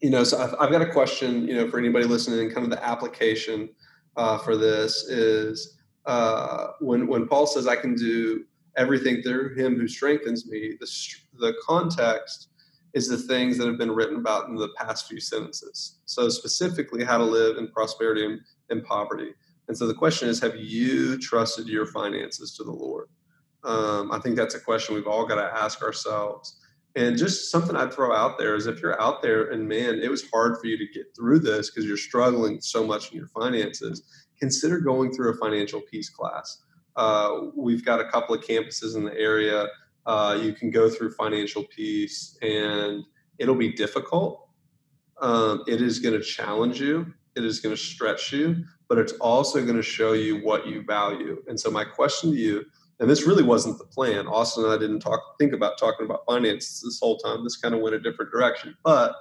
you 0.00 0.10
know, 0.10 0.24
so 0.24 0.38
I've, 0.38 0.54
I've, 0.60 0.70
got 0.70 0.82
a 0.82 0.90
question. 0.92 1.46
You 1.46 1.56
know, 1.56 1.68
for 1.68 1.78
anybody 1.78 2.06
listening, 2.06 2.50
kind 2.50 2.64
of 2.64 2.70
the 2.70 2.84
application 2.84 3.68
uh, 4.16 4.38
for 4.38 4.56
this 4.56 5.04
is 5.04 5.78
uh, 6.06 6.68
when 6.80 7.08
when 7.08 7.26
Paul 7.26 7.46
says, 7.46 7.66
"I 7.66 7.74
can 7.74 7.94
do 7.94 8.44
everything 8.78 9.22
through 9.22 9.54
Him 9.54 9.76
who 9.76 9.86
strengthens 9.86 10.46
me." 10.46 10.76
The 10.80 10.88
the 11.38 11.54
context 11.66 12.48
is 12.94 13.08
the 13.08 13.18
things 13.18 13.58
that 13.58 13.66
have 13.66 13.78
been 13.78 13.90
written 13.90 14.16
about 14.16 14.48
in 14.48 14.56
the 14.56 14.70
past 14.76 15.08
few 15.08 15.20
sentences. 15.20 15.98
So 16.06 16.28
specifically, 16.28 17.04
how 17.04 17.18
to 17.18 17.24
live 17.24 17.58
in 17.58 17.68
prosperity 17.68 18.38
and, 18.70 18.84
poverty. 18.84 19.34
And 19.68 19.76
so 19.76 19.86
the 19.86 19.94
question 19.94 20.28
is, 20.28 20.40
have 20.40 20.56
you 20.56 21.18
trusted 21.18 21.66
your 21.68 21.86
finances 21.86 22.54
to 22.56 22.64
the 22.64 22.72
Lord? 22.72 23.08
Um, 23.64 24.10
I 24.12 24.18
think 24.18 24.36
that's 24.36 24.54
a 24.54 24.60
question 24.60 24.94
we've 24.94 25.06
all 25.06 25.26
got 25.26 25.36
to 25.36 25.58
ask 25.58 25.82
ourselves. 25.82 26.58
And 26.96 27.18
just 27.18 27.50
something 27.50 27.76
I'd 27.76 27.92
throw 27.92 28.14
out 28.14 28.38
there 28.38 28.54
is 28.54 28.66
if 28.66 28.80
you're 28.80 29.00
out 29.00 29.22
there 29.22 29.50
and 29.50 29.68
man, 29.68 30.00
it 30.02 30.10
was 30.10 30.28
hard 30.30 30.58
for 30.58 30.66
you 30.66 30.78
to 30.78 30.86
get 30.92 31.14
through 31.14 31.40
this 31.40 31.70
because 31.70 31.86
you're 31.86 31.96
struggling 31.96 32.60
so 32.60 32.84
much 32.84 33.10
in 33.10 33.18
your 33.18 33.28
finances, 33.28 34.02
consider 34.40 34.80
going 34.80 35.12
through 35.12 35.32
a 35.32 35.36
financial 35.36 35.82
peace 35.82 36.08
class. 36.08 36.62
Uh, 36.98 37.46
we've 37.54 37.84
got 37.84 38.00
a 38.00 38.10
couple 38.10 38.34
of 38.34 38.42
campuses 38.42 38.96
in 38.96 39.04
the 39.04 39.16
area. 39.16 39.68
Uh, 40.04 40.36
you 40.42 40.52
can 40.52 40.68
go 40.70 40.90
through 40.90 41.12
financial 41.12 41.62
peace 41.64 42.36
and 42.42 43.04
it'll 43.38 43.54
be 43.54 43.72
difficult. 43.72 44.48
Um, 45.20 45.62
it 45.68 45.80
is 45.80 46.00
going 46.00 46.18
to 46.18 46.24
challenge 46.24 46.80
you, 46.80 47.14
it 47.36 47.44
is 47.44 47.60
going 47.60 47.74
to 47.74 47.80
stretch 47.80 48.32
you, 48.32 48.64
but 48.88 48.98
it's 48.98 49.12
also 49.14 49.62
going 49.62 49.76
to 49.76 49.82
show 49.82 50.12
you 50.12 50.42
what 50.44 50.66
you 50.66 50.82
value. 50.82 51.42
And 51.46 51.58
so, 51.58 51.70
my 51.70 51.84
question 51.84 52.32
to 52.32 52.36
you, 52.36 52.64
and 53.00 53.08
this 53.08 53.26
really 53.26 53.44
wasn't 53.44 53.78
the 53.78 53.84
plan. 53.84 54.26
Austin 54.26 54.64
and 54.64 54.72
I 54.72 54.78
didn't 54.78 55.00
talk 55.00 55.20
think 55.38 55.52
about 55.52 55.78
talking 55.78 56.04
about 56.04 56.24
finances 56.26 56.82
this 56.82 56.98
whole 57.00 57.18
time. 57.18 57.44
This 57.44 57.56
kind 57.56 57.74
of 57.74 57.80
went 57.80 57.94
a 57.94 58.00
different 58.00 58.32
direction. 58.32 58.76
But 58.82 59.14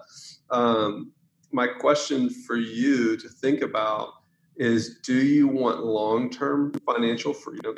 um, 0.49 1.11
my 1.51 1.67
question 1.67 2.29
for 2.29 2.57
you 2.57 3.17
to 3.17 3.29
think 3.29 3.61
about 3.61 4.09
is: 4.57 4.99
Do 5.03 5.15
you 5.15 5.47
want 5.47 5.83
long 5.83 6.29
term 6.29 6.73
financial 6.85 7.33
freedom 7.33 7.75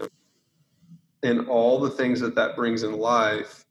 and 1.23 1.47
all 1.47 1.79
the 1.79 1.89
things 1.89 2.19
that 2.21 2.35
that 2.35 2.55
brings 2.55 2.83
in 2.83 2.93
life, 2.93 3.65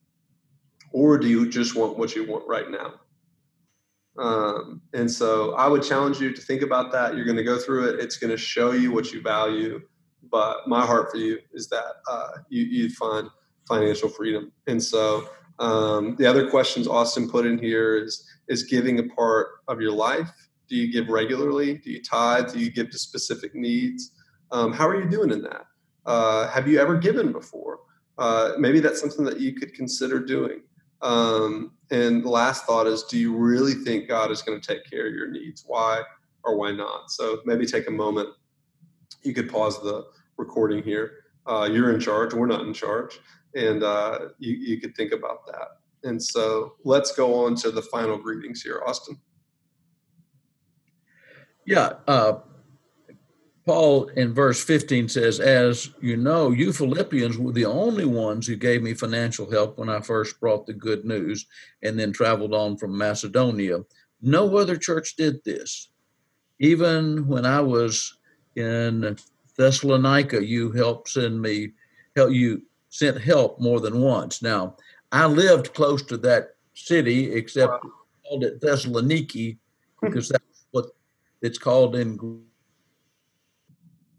or 0.92 1.18
do 1.18 1.28
you 1.28 1.48
just 1.48 1.74
want 1.74 1.98
what 1.98 2.14
you 2.14 2.26
want 2.26 2.46
right 2.46 2.70
now? 2.70 2.94
Um, 4.18 4.82
and 4.94 5.11
so 5.11 5.54
I 5.54 5.68
would 5.68 5.82
challenge 5.82 6.20
you 6.20 6.34
to 6.34 6.40
think 6.40 6.62
about 6.62 6.90
that. 6.92 7.14
You're 7.14 7.24
going 7.24 7.36
to 7.36 7.44
go 7.44 7.59
through 7.59 7.90
it. 7.90 8.00
It's 8.00 8.16
going 8.16 8.30
to 8.30 8.36
show 8.36 8.72
you 8.72 8.92
what 8.92 9.12
you 9.12 9.22
value. 9.22 9.80
But 10.30 10.66
my 10.66 10.84
heart 10.84 11.11
for 11.11 11.18
you 11.18 11.38
is 11.52 11.68
that 11.68 11.94
uh, 12.11 12.28
you, 12.48 12.64
you 12.64 12.90
find 12.90 13.28
financial 13.68 14.09
freedom. 14.09 14.50
And 14.66 14.82
so 14.82 15.28
um, 15.59 16.16
the 16.16 16.26
other 16.26 16.50
questions 16.50 16.88
Austin 16.88 17.30
put 17.30 17.46
in 17.46 17.59
here 17.59 17.96
is 17.96 18.26
is 18.48 18.62
giving 18.62 18.98
a 18.98 19.02
part 19.02 19.48
of 19.68 19.80
your 19.80 19.92
life. 19.92 20.47
Do 20.68 20.76
you 20.76 20.92
give 20.92 21.08
regularly? 21.08 21.78
Do 21.78 21.90
you 21.90 22.02
tithe? 22.02 22.52
Do 22.52 22.58
you 22.58 22.70
give 22.70 22.90
to 22.90 22.98
specific 22.98 23.54
needs? 23.54 24.12
Um, 24.50 24.72
how 24.72 24.86
are 24.86 25.00
you 25.00 25.08
doing 25.08 25.30
in 25.30 25.42
that? 25.42 25.66
Uh, 26.06 26.48
have 26.48 26.68
you 26.68 26.80
ever 26.80 26.96
given 26.96 27.32
before? 27.32 27.80
Uh, 28.16 28.52
maybe 28.58 28.80
that's 28.80 29.00
something 29.00 29.24
that 29.24 29.40
you 29.40 29.54
could 29.54 29.74
consider 29.74 30.18
doing. 30.18 30.60
Um, 31.02 31.72
and 31.90 32.24
the 32.24 32.28
last 32.28 32.64
thought 32.64 32.86
is 32.86 33.04
do 33.04 33.18
you 33.18 33.34
really 33.36 33.74
think 33.74 34.08
God 34.08 34.30
is 34.30 34.42
going 34.42 34.60
to 34.60 34.66
take 34.66 34.88
care 34.88 35.06
of 35.06 35.14
your 35.14 35.30
needs? 35.30 35.64
Why 35.66 36.02
or 36.44 36.56
why 36.56 36.72
not? 36.72 37.10
So 37.10 37.40
maybe 37.44 37.66
take 37.66 37.88
a 37.88 37.92
moment. 37.92 38.30
You 39.22 39.32
could 39.32 39.50
pause 39.50 39.80
the 39.82 40.06
recording 40.36 40.82
here. 40.82 41.12
Uh, 41.46 41.68
you're 41.70 41.92
in 41.92 42.00
charge, 42.00 42.34
we're 42.34 42.46
not 42.46 42.66
in 42.66 42.74
charge. 42.74 43.20
And 43.54 43.82
uh, 43.82 44.18
you, 44.38 44.54
you 44.54 44.80
could 44.80 44.94
think 44.96 45.12
about 45.12 45.46
that. 45.46 45.68
And 46.04 46.22
so 46.22 46.74
let's 46.84 47.12
go 47.12 47.44
on 47.44 47.54
to 47.56 47.70
the 47.70 47.82
final 47.82 48.18
greetings 48.18 48.62
here, 48.62 48.82
Austin. 48.86 49.18
Yeah, 51.68 51.96
uh, 52.06 52.38
Paul 53.66 54.06
in 54.16 54.32
verse 54.32 54.64
15 54.64 55.06
says, 55.10 55.38
As 55.38 55.90
you 56.00 56.16
know, 56.16 56.50
you 56.50 56.72
Philippians 56.72 57.36
were 57.36 57.52
the 57.52 57.66
only 57.66 58.06
ones 58.06 58.46
who 58.46 58.56
gave 58.56 58.82
me 58.82 58.94
financial 58.94 59.50
help 59.50 59.76
when 59.76 59.90
I 59.90 60.00
first 60.00 60.40
brought 60.40 60.64
the 60.64 60.72
good 60.72 61.04
news 61.04 61.46
and 61.82 62.00
then 62.00 62.10
traveled 62.10 62.54
on 62.54 62.78
from 62.78 62.96
Macedonia. 62.96 63.80
No 64.22 64.56
other 64.56 64.78
church 64.78 65.14
did 65.16 65.44
this. 65.44 65.90
Even 66.58 67.26
when 67.26 67.44
I 67.44 67.60
was 67.60 68.16
in 68.56 69.18
Thessalonica, 69.58 70.42
you 70.42 70.72
helped 70.72 71.10
send 71.10 71.42
me, 71.42 71.72
help 72.16 72.32
you 72.32 72.62
sent 72.88 73.20
help 73.20 73.60
more 73.60 73.80
than 73.80 74.00
once. 74.00 74.40
Now, 74.40 74.76
I 75.12 75.26
lived 75.26 75.74
close 75.74 76.02
to 76.04 76.16
that 76.16 76.54
city, 76.72 77.30
except 77.30 77.84
wow. 77.84 77.90
called 78.26 78.44
it 78.44 78.62
Thessaloniki 78.62 79.58
because 80.00 80.30
what 80.30 80.42
it's 81.43 81.59
called 81.59 81.97
in 81.97 82.43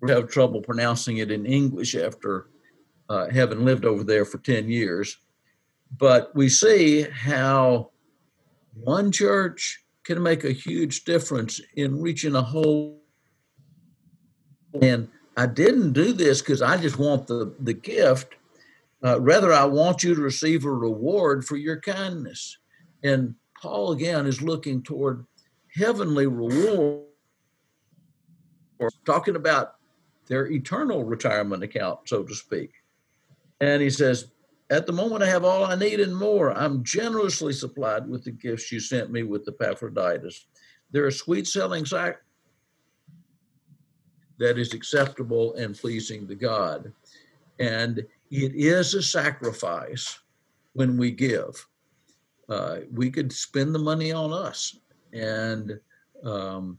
We 0.01 0.11
have 0.11 0.29
trouble 0.29 0.61
pronouncing 0.61 1.17
it 1.17 1.31
in 1.31 1.45
English 1.45 1.95
after 1.95 2.47
uh, 3.09 3.29
having 3.29 3.65
lived 3.65 3.85
over 3.85 4.03
there 4.03 4.25
for 4.25 4.37
10 4.37 4.69
years. 4.69 5.17
But 5.97 6.33
we 6.35 6.49
see 6.49 7.01
how 7.01 7.91
one 8.73 9.11
church 9.11 9.83
can 10.03 10.21
make 10.21 10.43
a 10.43 10.51
huge 10.51 11.03
difference 11.03 11.59
in 11.75 12.01
reaching 12.01 12.35
a 12.35 12.41
whole. 12.41 13.01
And 14.81 15.09
I 15.35 15.47
didn't 15.47 15.93
do 15.93 16.13
this 16.13 16.41
because 16.41 16.61
I 16.61 16.77
just 16.77 16.97
want 16.97 17.27
the, 17.27 17.55
the 17.59 17.73
gift. 17.73 18.35
Uh, 19.03 19.19
rather, 19.21 19.53
I 19.53 19.65
want 19.65 20.03
you 20.03 20.13
to 20.13 20.21
receive 20.21 20.65
a 20.65 20.71
reward 20.71 21.45
for 21.45 21.57
your 21.57 21.79
kindness. 21.79 22.57
And 23.03 23.35
Paul, 23.61 23.91
again, 23.91 24.25
is 24.25 24.41
looking 24.41 24.83
toward 24.83 25.25
heavenly 25.75 26.27
reward. 26.27 27.03
Or 28.79 28.89
talking 29.05 29.35
about 29.35 29.75
their 30.27 30.47
eternal 30.51 31.03
retirement 31.03 31.63
account, 31.63 31.99
so 32.05 32.23
to 32.23 32.35
speak. 32.35 32.71
And 33.59 33.81
he 33.81 33.89
says, 33.89 34.31
At 34.69 34.85
the 34.85 34.93
moment, 34.93 35.23
I 35.23 35.27
have 35.27 35.43
all 35.43 35.65
I 35.65 35.75
need 35.75 35.99
and 35.99 36.15
more. 36.15 36.51
I'm 36.57 36.83
generously 36.83 37.53
supplied 37.53 38.07
with 38.07 38.23
the 38.23 38.31
gifts 38.31 38.71
you 38.71 38.79
sent 38.79 39.11
me 39.11 39.23
with 39.23 39.47
Epaphroditus. 39.47 40.45
They're 40.91 41.07
a 41.07 41.11
sweet 41.11 41.47
selling 41.47 41.85
sack 41.85 42.21
that 44.37 44.57
is 44.57 44.73
acceptable 44.73 45.53
and 45.55 45.77
pleasing 45.77 46.27
to 46.27 46.35
God. 46.35 46.91
And 47.59 47.99
it 48.31 48.55
is 48.55 48.93
a 48.93 49.03
sacrifice 49.03 50.19
when 50.73 50.97
we 50.97 51.11
give. 51.11 51.67
Uh, 52.47 52.79
we 52.93 53.11
could 53.11 53.31
spend 53.31 53.75
the 53.75 53.79
money 53.79 54.11
on 54.11 54.31
us 54.31 54.77
and 55.13 55.79
um, 56.23 56.77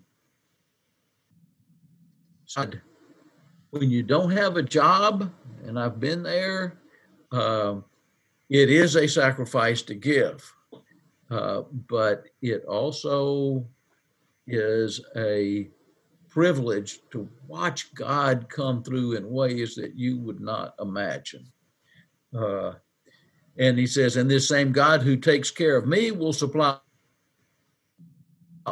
when 3.70 3.90
you 3.90 4.03
don't 4.03 4.30
have 4.30 4.57
a 4.57 4.62
job, 4.62 5.30
and 5.64 5.78
I've 5.78 6.01
been 6.01 6.22
there, 6.22 6.80
uh, 7.30 7.76
it 8.48 8.70
is 8.70 8.96
a 8.96 9.07
sacrifice 9.07 9.82
to 9.82 9.94
give, 9.94 10.53
uh, 11.30 11.62
but 11.88 12.24
it 12.42 12.64
also 12.64 13.64
is 14.48 15.01
a 15.16 15.68
privilege 16.28 16.98
to 17.12 17.28
watch 17.46 17.94
God 17.94 18.48
come 18.48 18.82
through 18.82 19.16
in 19.16 19.30
ways 19.30 19.76
that 19.76 19.94
you 19.94 20.18
would 20.18 20.40
not 20.40 20.74
imagine. 20.80 21.46
Uh, 22.36 22.72
and 23.59 23.78
he 23.78 23.86
says, 23.86 24.16
and 24.16 24.28
this 24.28 24.48
same 24.48 24.72
God 24.72 25.03
who 25.03 25.16
takes 25.16 25.51
care 25.51 25.76
of 25.76 25.86
me 25.86 26.11
will 26.11 26.32
supply 26.32 26.78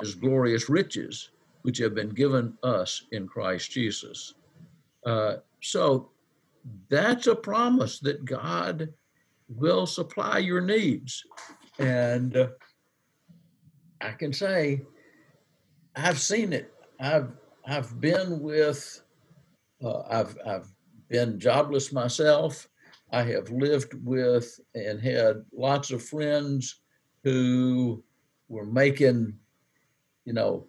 his 0.01 0.15
glorious 0.15 0.69
riches, 0.69 1.31
which 1.63 1.79
have 1.79 1.95
been 1.95 2.11
given 2.11 2.57
us 2.63 3.05
in 3.13 3.27
Christ 3.27 3.71
Jesus. 3.71 4.35
Uh, 5.05 5.37
so 5.61 6.11
that's 6.89 7.27
a 7.27 7.35
promise 7.35 7.99
that 8.01 8.25
God 8.25 8.93
will 9.49 9.87
supply 9.87 10.39
your 10.39 10.61
needs. 10.61 11.25
And 11.79 12.37
uh, 12.37 12.49
I 14.01 14.13
can 14.13 14.33
say, 14.33 14.83
I've 15.97 16.21
seen 16.21 16.53
it. 16.53 16.73
I've 17.01 17.31
I've 17.67 18.01
been 18.01 18.41
with, 18.41 19.03
uh, 19.83 20.03
I've 20.09 20.37
I've 20.47 20.73
been 21.09 21.39
jobless 21.39 21.93
myself. 21.93 22.69
I 23.13 23.23
have 23.23 23.51
lived 23.51 23.95
with 24.05 24.61
and 24.75 25.01
had 25.01 25.45
lots 25.53 25.91
of 25.91 26.03
friends 26.03 26.81
who 27.25 28.03
were 28.49 28.67
making, 28.67 29.35
you 30.25 30.35
know, 30.35 30.67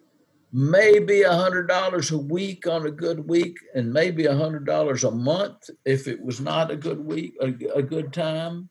maybe 0.52 1.22
a 1.22 1.32
hundred 1.32 1.68
dollars 1.68 2.10
a 2.10 2.18
week 2.18 2.66
on 2.66 2.86
a 2.86 2.90
good 2.90 3.28
week, 3.28 3.56
and 3.74 3.92
maybe 3.92 4.26
a 4.26 4.36
hundred 4.36 4.66
dollars 4.66 5.04
a 5.04 5.10
month 5.10 5.70
if 5.84 6.08
it 6.08 6.20
was 6.20 6.40
not 6.40 6.70
a 6.70 6.76
good 6.76 7.04
week, 7.04 7.34
a, 7.40 7.78
a 7.78 7.82
good 7.82 8.12
time. 8.12 8.68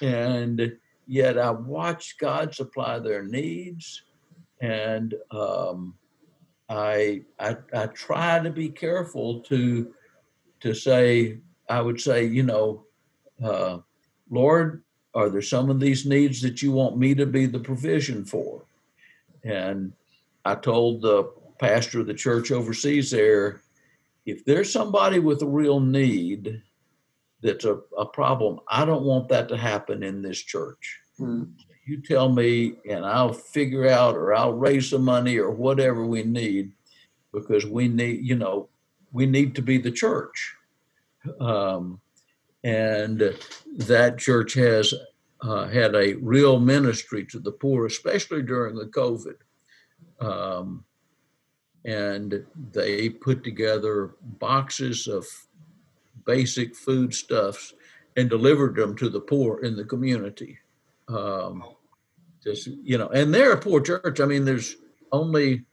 And 0.00 0.76
yet 1.06 1.38
I 1.38 1.50
watched 1.50 2.18
God 2.18 2.54
supply 2.54 2.98
their 2.98 3.22
needs, 3.22 4.02
and 4.60 5.14
um, 5.30 5.94
I, 6.68 7.22
I 7.38 7.56
I 7.72 7.86
try 7.86 8.40
to 8.40 8.50
be 8.50 8.68
careful 8.68 9.40
to 9.42 9.94
to 10.60 10.74
say 10.74 11.38
I 11.68 11.80
would 11.80 12.00
say 12.00 12.24
you 12.24 12.42
know, 12.42 12.84
uh, 13.42 13.78
Lord, 14.30 14.82
are 15.14 15.28
there 15.28 15.42
some 15.42 15.70
of 15.70 15.78
these 15.78 16.06
needs 16.06 16.42
that 16.42 16.60
you 16.60 16.72
want 16.72 16.98
me 16.98 17.14
to 17.14 17.26
be 17.26 17.46
the 17.46 17.60
provision 17.60 18.24
for? 18.24 18.64
And 19.44 19.92
I 20.44 20.54
told 20.54 21.02
the 21.02 21.30
pastor 21.58 22.00
of 22.00 22.06
the 22.06 22.14
church 22.14 22.50
overseas 22.50 23.10
there, 23.10 23.62
if 24.26 24.44
there's 24.44 24.72
somebody 24.72 25.18
with 25.18 25.42
a 25.42 25.46
real 25.46 25.80
need 25.80 26.62
that's 27.42 27.64
a, 27.64 27.78
a 27.98 28.06
problem, 28.06 28.60
I 28.68 28.84
don't 28.84 29.04
want 29.04 29.28
that 29.28 29.48
to 29.48 29.56
happen 29.56 30.02
in 30.02 30.22
this 30.22 30.38
church. 30.38 30.98
Mm. 31.20 31.50
You 31.86 32.00
tell 32.00 32.30
me, 32.30 32.76
and 32.88 33.04
I'll 33.04 33.34
figure 33.34 33.86
out, 33.88 34.16
or 34.16 34.34
I'll 34.34 34.54
raise 34.54 34.88
some 34.90 35.04
money, 35.04 35.36
or 35.36 35.50
whatever 35.50 36.06
we 36.06 36.22
need, 36.22 36.72
because 37.32 37.66
we 37.66 37.88
need, 37.88 38.26
you 38.26 38.36
know, 38.36 38.68
we 39.12 39.26
need 39.26 39.54
to 39.56 39.62
be 39.62 39.76
the 39.78 39.90
church. 39.90 40.54
Um, 41.40 42.00
and 42.62 43.36
that 43.76 44.18
church 44.18 44.54
has 44.54 44.94
uh, 45.42 45.68
had 45.68 45.94
a 45.94 46.14
real 46.14 46.58
ministry 46.58 47.26
to 47.26 47.38
the 47.38 47.52
poor, 47.52 47.84
especially 47.84 48.42
during 48.42 48.76
the 48.76 48.86
COVID. 48.86 49.36
Um, 50.20 50.84
and 51.84 52.44
they 52.72 53.08
put 53.10 53.44
together 53.44 54.14
boxes 54.38 55.06
of 55.06 55.26
basic 56.24 56.74
foodstuffs 56.74 57.74
and 58.16 58.30
delivered 58.30 58.76
them 58.76 58.96
to 58.96 59.08
the 59.08 59.20
poor 59.20 59.60
in 59.60 59.76
the 59.76 59.84
community. 59.84 60.58
Um, 61.08 61.62
just 62.42 62.66
you 62.66 62.98
know, 62.98 63.08
and 63.08 63.34
they're 63.34 63.52
a 63.52 63.60
poor 63.60 63.80
church. 63.80 64.20
I 64.20 64.24
mean, 64.24 64.44
there's 64.44 64.76
only 65.12 65.64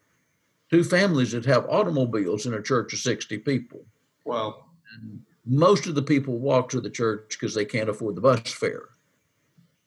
two 0.70 0.84
families 0.84 1.32
that 1.32 1.46
have 1.46 1.66
automobiles 1.70 2.46
in 2.46 2.54
a 2.54 2.62
church 2.62 2.94
of 2.94 3.00
60 3.00 3.38
people. 3.40 3.86
Wow. 4.26 4.66
And 4.94 5.22
most 5.46 5.88
of 5.88 5.96
the 5.96 6.02
people 6.02 6.40
walk 6.40 6.70
to 6.70 6.82
the 6.82 6.90
church 6.90 7.38
because 7.38 7.54
they 7.54 7.66
can't 7.66 7.90
afford 7.90 8.16
the 8.16 8.22
bus 8.22 8.52
fare. 8.52 8.90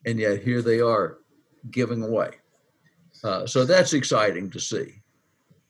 And 0.05 0.19
yet 0.19 0.43
here 0.43 0.61
they 0.61 0.79
are 0.79 1.17
giving 1.71 2.03
away. 2.03 2.31
Uh, 3.25 3.47
so 3.47 3.65
that's 3.65 3.93
exciting 3.93 4.51
to 4.51 4.59
see. 4.59 5.01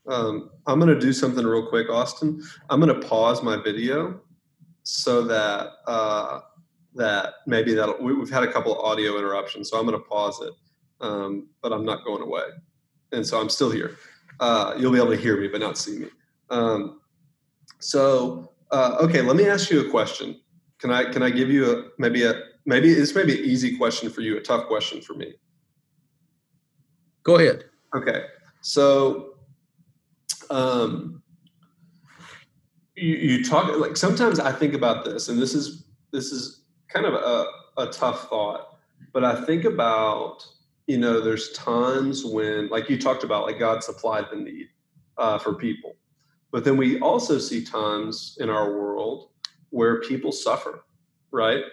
Um, 0.08 0.52
I'm 0.68 0.78
going 0.78 0.94
to 0.94 1.00
do 1.00 1.14
something 1.14 1.46
real 1.46 1.68
quick, 1.68 1.90
Austin. 1.90 2.44
I'm 2.70 2.82
going 2.82 3.00
to 3.00 3.08
pause 3.08 3.42
my 3.42 3.56
video 3.56 4.20
so 4.84 5.24
that 5.24 5.70
uh, 5.88 6.42
that 6.96 7.36
maybe 7.48 7.74
that 7.74 8.02
we, 8.02 8.14
have 8.20 8.30
had 8.30 8.44
a 8.44 8.52
couple 8.52 8.74
of 8.74 8.80
audio 8.80 9.18
interruptions, 9.18 9.70
so 9.70 9.80
I'm 9.80 9.86
going 9.86 9.98
to 9.98 10.06
pause 10.06 10.42
it, 10.42 10.54
um, 11.00 11.48
but 11.62 11.72
I'm 11.72 11.86
not 11.86 12.04
going 12.04 12.22
away, 12.22 12.44
and 13.14 13.26
so 13.26 13.40
I'm 13.40 13.50
still 13.50 13.72
here. 13.72 13.98
Uh, 14.42 14.76
you'll 14.78 14.92
be 14.92 14.98
able 14.98 15.12
to 15.12 15.18
hear 15.18 15.40
me, 15.40 15.48
but 15.48 15.62
not 15.62 15.78
see 15.78 15.98
me. 15.98 16.10
Um, 16.50 17.00
so 17.80 18.52
uh, 18.72 18.98
okay, 19.00 19.22
let 19.22 19.38
me 19.38 19.48
ask 19.48 19.72
you 19.72 19.88
a 19.88 19.90
question. 19.90 20.42
Can 20.80 20.92
I 20.92 21.06
can 21.06 21.24
I 21.24 21.30
give 21.30 21.50
you 21.50 21.72
a 21.72 21.84
maybe 21.98 22.26
a 22.26 22.34
maybe 22.66 22.94
this 22.94 23.16
may 23.16 23.24
be 23.24 23.40
an 23.40 23.46
easy 23.46 23.78
question 23.78 24.10
for 24.10 24.20
you, 24.20 24.36
a 24.38 24.42
tough 24.42 24.68
question 24.68 25.02
for 25.02 25.14
me. 25.14 25.36
Go 27.26 27.36
ahead. 27.36 27.66
Okay, 27.94 28.26
so 28.62 29.36
um, 30.50 31.22
you, 32.96 33.16
you 33.16 33.44
talk 33.44 33.76
like 33.78 33.98
sometimes 33.98 34.40
I 34.40 34.52
think 34.52 34.74
about 34.74 35.04
this, 35.04 35.28
and 35.28 35.42
this 35.42 35.54
is 35.54 35.86
this 36.12 36.32
is 36.32 36.62
kind 36.88 37.06
of 37.06 37.14
a, 37.14 37.46
a 37.78 37.88
tough 37.88 38.30
thought, 38.30 38.78
but 39.12 39.24
I 39.24 39.44
think 39.46 39.66
about 39.66 40.46
you 40.88 40.98
know 40.98 41.20
there's 41.20 41.52
times 41.52 42.24
when 42.24 42.70
like 42.70 42.90
you 42.90 42.98
talked 42.98 43.24
about 43.24 43.46
like 43.46 43.60
God 43.60 43.84
supplied 43.84 44.26
the 44.32 44.38
need 44.38 44.70
uh, 45.18 45.38
for 45.38 45.54
people 45.54 45.96
but 46.56 46.64
then 46.64 46.78
we 46.78 47.02
also 47.02 47.38
see 47.38 47.66
times 47.66 48.38
in 48.40 48.50
our 48.50 48.72
world 48.72 49.28
where 49.72 50.00
people 50.00 50.32
suffer, 50.32 50.86
right? 51.32 51.64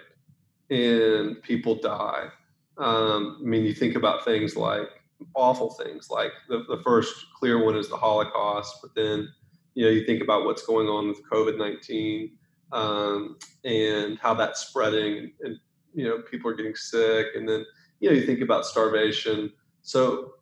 And 0.71 1.41
people 1.41 1.77
die. 1.77 2.31
Um, 2.79 3.39
I 3.41 3.45
mean, 3.45 3.65
you 3.65 3.75
think 3.75 3.95
about 3.95 4.25
things 4.25 4.57
like 4.57 4.89
awful 5.35 5.71
things, 5.71 6.11
like 6.11 6.33
the, 6.49 6.65
the 6.69 6.83
first 6.83 7.27
clear 7.39 7.65
one 7.65 7.77
is 7.77 7.89
the 7.89 7.97
Holocaust, 7.97 8.79
but 8.83 8.95
then, 8.95 9.29
you 9.75 9.85
know, 9.85 9.91
you 9.91 10.05
think 10.05 10.23
about 10.23 10.45
what's 10.45 10.67
going 10.67 10.89
on 10.89 11.09
with 11.09 11.23
COVID 11.31 11.59
19 11.59 12.33
um, 12.73 13.37
and 13.65 14.19
how 14.19 14.35
that's 14.35 14.61
spreading, 14.61 15.33
and, 15.41 15.59
you 15.95 16.05
know, 16.09 16.19
people 16.31 16.51
are 16.51 16.55
getting 16.55 16.75
sick. 16.75 17.29
And 17.35 17.49
then, 17.49 17.65
you 18.01 18.09
know, 18.09 18.17
you 18.17 18.25
think 18.27 18.41
about 18.41 18.67
starvation. 18.67 19.53
So, 19.83 20.35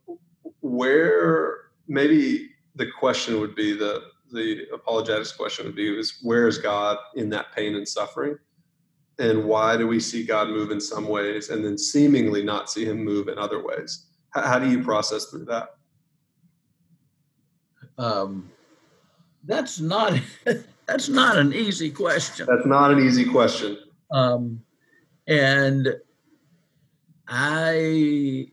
where 0.61 1.70
maybe 1.89 2.51
the 2.76 2.87
question 2.99 3.41
would 3.41 3.55
be 3.55 3.76
the 3.76 4.03
the 4.33 4.66
apologetics 4.72 5.33
question 5.33 5.66
would 5.66 5.74
be 5.74 5.99
is 5.99 6.18
where 6.22 6.47
is 6.47 6.59
God 6.59 6.97
in 7.16 7.28
that 7.31 7.53
pain 7.55 7.74
and 7.74 7.87
suffering? 7.87 8.39
And 9.18 9.45
why 9.45 9.76
do 9.76 9.87
we 9.87 10.01
see 10.01 10.24
God 10.24 10.49
move 10.49 10.70
in 10.70 10.81
some 10.81 11.09
ways 11.09 11.51
and 11.51 11.64
then 11.64 11.76
seemingly 11.76 12.43
not 12.43 12.70
see 12.70 12.85
him 12.85 13.05
move 13.05 13.28
in 13.28 13.39
other 13.39 13.62
ways? 13.62 14.07
How, 14.31 14.43
how 14.43 14.59
do 14.59 14.70
you 14.70 14.83
process 14.83 15.26
through 15.26 15.47
that? 15.47 15.74
Um, 17.99 18.51
that's 19.45 19.81
not 19.81 20.18
that's 20.87 21.09
not 21.09 21.37
an 21.37 21.53
easy 21.53 21.91
question. 21.91 22.47
That's 22.49 22.66
not 22.66 22.93
an 22.93 23.01
easy 23.01 23.24
question. 23.24 23.78
Um, 24.11 24.62
and 25.26 25.97
I 27.28 28.49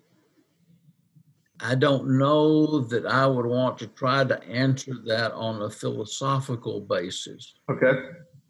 I 1.60 1.76
don't 1.76 2.18
know 2.18 2.80
that 2.80 3.06
I 3.06 3.26
would 3.26 3.46
want 3.46 3.80
to 3.80 3.88
try 3.88 4.24
to 4.24 4.44
answer 4.44 4.94
that 5.06 5.34
on 5.34 5.64
a 5.64 5.70
philosophical 5.70 6.82
basis. 6.82 7.56
Okay. 7.70 7.94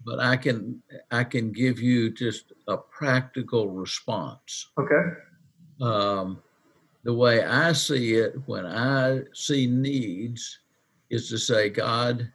But 0.06 0.20
I 0.20 0.36
can 0.38 0.82
I 1.12 1.24
can 1.24 1.52
give 1.52 1.80
you 1.80 2.12
just 2.12 2.54
a 2.68 2.78
practical 2.78 3.70
response. 3.70 4.68
Okay. 4.80 5.04
Um, 5.82 6.42
the 7.08 7.14
way 7.14 7.42
I 7.42 7.72
see 7.72 8.16
it 8.16 8.36
when 8.48 8.66
I 8.66 9.22
see 9.34 9.66
needs 9.66 10.60
is 11.10 11.30
to 11.30 11.38
say, 11.38 11.70
God, 11.70 12.30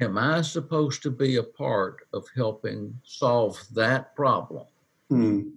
am 0.00 0.18
I 0.18 0.42
supposed 0.42 1.04
to 1.04 1.10
be 1.12 1.36
a 1.36 1.42
part 1.44 1.98
of 2.12 2.26
helping 2.34 2.98
solve 3.04 3.64
that 3.76 4.16
problem? 4.16 4.66
Hmm. 5.08 5.50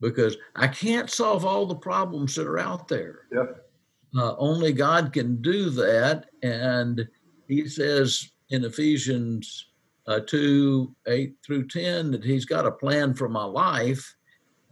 Because 0.00 0.38
I 0.56 0.66
can't 0.66 1.10
solve 1.10 1.44
all 1.44 1.66
the 1.66 1.74
problems 1.74 2.34
that 2.36 2.46
are 2.46 2.58
out 2.58 2.88
there. 2.88 3.26
Yep. 3.32 3.68
Uh, 4.16 4.34
only 4.38 4.72
God 4.72 5.12
can 5.12 5.42
do 5.42 5.68
that. 5.68 6.24
And 6.42 7.06
he 7.48 7.68
says 7.68 8.30
in 8.48 8.64
Ephesians 8.64 9.72
uh, 10.06 10.20
2 10.20 10.96
8 11.06 11.36
through 11.44 11.68
10 11.68 12.12
that 12.12 12.24
he's 12.24 12.46
got 12.46 12.64
a 12.64 12.72
plan 12.72 13.12
for 13.12 13.28
my 13.28 13.44
life 13.44 14.16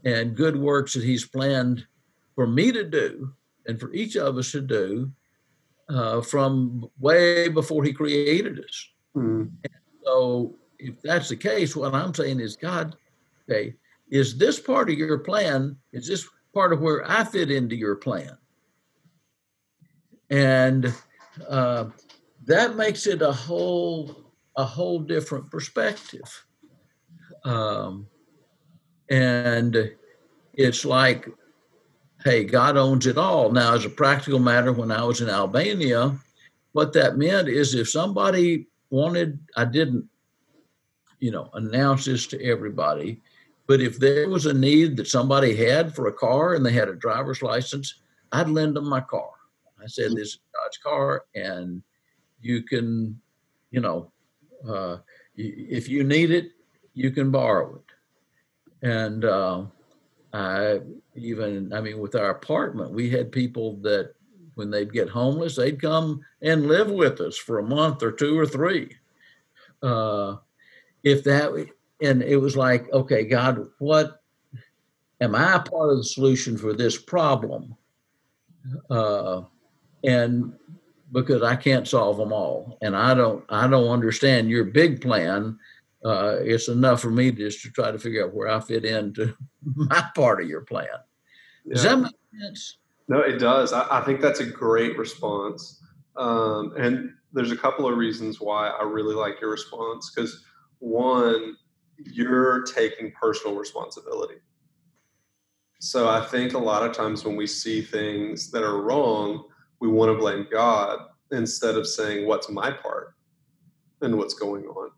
and 0.06 0.34
good 0.34 0.56
works 0.56 0.94
that 0.94 1.04
he's 1.04 1.26
planned 1.26 1.86
for 2.38 2.46
me 2.46 2.70
to 2.70 2.84
do 2.84 3.32
and 3.66 3.80
for 3.80 3.92
each 3.92 4.14
of 4.14 4.38
us 4.38 4.52
to 4.52 4.60
do 4.60 5.10
uh, 5.88 6.20
from 6.20 6.88
way 7.00 7.48
before 7.48 7.82
he 7.82 7.92
created 7.92 8.60
us. 8.60 8.88
Mm. 9.16 9.50
So, 10.04 10.54
if 10.78 11.02
that's 11.02 11.30
the 11.30 11.36
case, 11.36 11.74
what 11.74 11.96
I'm 11.96 12.14
saying 12.14 12.38
is, 12.38 12.54
God, 12.54 12.94
okay, 13.50 13.74
is 14.08 14.38
this 14.38 14.60
part 14.60 14.88
of 14.88 14.96
your 14.96 15.18
plan? 15.18 15.76
Is 15.92 16.06
this 16.06 16.28
part 16.54 16.72
of 16.72 16.80
where 16.80 17.10
I 17.10 17.24
fit 17.24 17.50
into 17.50 17.74
your 17.74 17.96
plan? 17.96 18.38
and 20.30 20.94
uh, 21.48 21.86
that 22.44 22.76
makes 22.76 23.08
it 23.08 23.20
a 23.20 23.32
whole 23.32 24.24
a 24.56 24.64
whole 24.64 25.00
different 25.00 25.50
perspective. 25.50 26.46
Um, 27.44 28.06
and 29.08 29.92
it's 30.54 30.84
like, 30.84 31.28
hey, 32.28 32.44
God 32.44 32.76
owns 32.76 33.06
it 33.06 33.16
all. 33.16 33.50
Now, 33.50 33.74
as 33.74 33.86
a 33.86 33.90
practical 33.90 34.38
matter, 34.38 34.70
when 34.70 34.90
I 34.90 35.02
was 35.02 35.22
in 35.22 35.30
Albania, 35.30 36.14
what 36.72 36.92
that 36.92 37.16
meant 37.16 37.48
is 37.48 37.74
if 37.74 37.88
somebody 37.88 38.66
wanted, 38.90 39.38
I 39.56 39.64
didn't, 39.64 40.06
you 41.20 41.30
know, 41.30 41.48
announce 41.54 42.04
this 42.04 42.26
to 42.26 42.44
everybody, 42.44 43.22
but 43.66 43.80
if 43.80 43.98
there 43.98 44.28
was 44.28 44.44
a 44.44 44.52
need 44.52 44.98
that 44.98 45.08
somebody 45.08 45.56
had 45.56 45.94
for 45.94 46.08
a 46.08 46.12
car 46.12 46.54
and 46.54 46.64
they 46.64 46.72
had 46.72 46.90
a 46.90 46.94
driver's 46.94 47.40
license, 47.40 47.94
I'd 48.30 48.50
lend 48.50 48.76
them 48.76 48.86
my 48.88 49.00
car. 49.00 49.30
I 49.82 49.86
said, 49.86 50.12
"This 50.12 50.28
is 50.28 50.40
God's 50.54 50.76
car, 50.78 51.24
and 51.34 51.82
you 52.42 52.62
can, 52.62 53.18
you 53.70 53.80
know, 53.80 54.12
uh, 54.68 54.98
if 55.34 55.88
you 55.88 56.04
need 56.04 56.30
it, 56.30 56.50
you 56.92 57.10
can 57.10 57.30
borrow 57.30 57.76
it." 57.76 58.86
And 58.86 59.24
uh, 59.24 59.64
I 60.32 60.80
even, 61.14 61.72
I 61.72 61.80
mean, 61.80 61.98
with 61.98 62.14
our 62.14 62.30
apartment, 62.30 62.92
we 62.92 63.10
had 63.10 63.32
people 63.32 63.76
that 63.78 64.14
when 64.54 64.70
they'd 64.70 64.92
get 64.92 65.08
homeless, 65.08 65.56
they'd 65.56 65.80
come 65.80 66.20
and 66.42 66.66
live 66.66 66.90
with 66.90 67.20
us 67.20 67.36
for 67.36 67.58
a 67.58 67.66
month 67.66 68.02
or 68.02 68.12
two 68.12 68.38
or 68.38 68.46
three. 68.46 68.94
Uh, 69.82 70.36
if 71.04 71.22
that, 71.24 71.68
and 72.02 72.22
it 72.22 72.36
was 72.36 72.56
like, 72.56 72.92
okay, 72.92 73.24
God, 73.24 73.68
what 73.78 74.20
am 75.20 75.34
I 75.34 75.58
part 75.58 75.90
of 75.90 75.98
the 75.98 76.04
solution 76.04 76.58
for 76.58 76.72
this 76.72 76.98
problem? 76.98 77.76
Uh, 78.90 79.42
and 80.04 80.52
because 81.12 81.42
I 81.42 81.56
can't 81.56 81.88
solve 81.88 82.18
them 82.18 82.32
all, 82.32 82.78
and 82.82 82.96
I 82.96 83.14
don't, 83.14 83.44
I 83.48 83.66
don't 83.66 83.88
understand 83.88 84.50
your 84.50 84.64
big 84.64 85.00
plan. 85.00 85.58
Uh, 86.04 86.36
it's 86.40 86.68
enough 86.68 87.00
for 87.00 87.10
me 87.10 87.32
just 87.32 87.60
to 87.62 87.70
try 87.70 87.90
to 87.90 87.98
figure 87.98 88.24
out 88.24 88.34
where 88.34 88.48
I 88.48 88.60
fit 88.60 88.84
into 88.84 89.34
my 89.64 90.04
part 90.14 90.40
of 90.40 90.48
your 90.48 90.60
plan. 90.62 90.86
Does 91.68 91.84
yeah. 91.84 91.96
that 91.96 92.02
make 92.02 92.14
sense? 92.40 92.78
No, 93.08 93.20
it 93.20 93.38
does. 93.38 93.72
I, 93.72 93.98
I 93.98 94.04
think 94.04 94.20
that's 94.20 94.40
a 94.40 94.46
great 94.46 94.96
response. 94.98 95.82
Um, 96.16 96.74
and 96.78 97.10
there's 97.32 97.52
a 97.52 97.56
couple 97.56 97.88
of 97.88 97.96
reasons 97.96 98.40
why 98.40 98.68
I 98.68 98.84
really 98.84 99.14
like 99.14 99.40
your 99.40 99.50
response. 99.50 100.12
Because 100.14 100.44
one, 100.78 101.56
you're 101.96 102.62
taking 102.62 103.12
personal 103.12 103.56
responsibility. 103.56 104.36
So 105.80 106.08
I 106.08 106.24
think 106.24 106.54
a 106.54 106.58
lot 106.58 106.82
of 106.82 106.94
times 106.94 107.24
when 107.24 107.36
we 107.36 107.46
see 107.46 107.80
things 107.82 108.50
that 108.50 108.62
are 108.62 108.82
wrong, 108.82 109.44
we 109.80 109.88
want 109.88 110.10
to 110.12 110.18
blame 110.18 110.46
God 110.50 110.98
instead 111.30 111.76
of 111.76 111.86
saying, 111.86 112.26
What's 112.26 112.48
my 112.48 112.70
part 112.70 113.14
and 114.02 114.16
what's 114.16 114.34
going 114.34 114.64
on? 114.64 114.90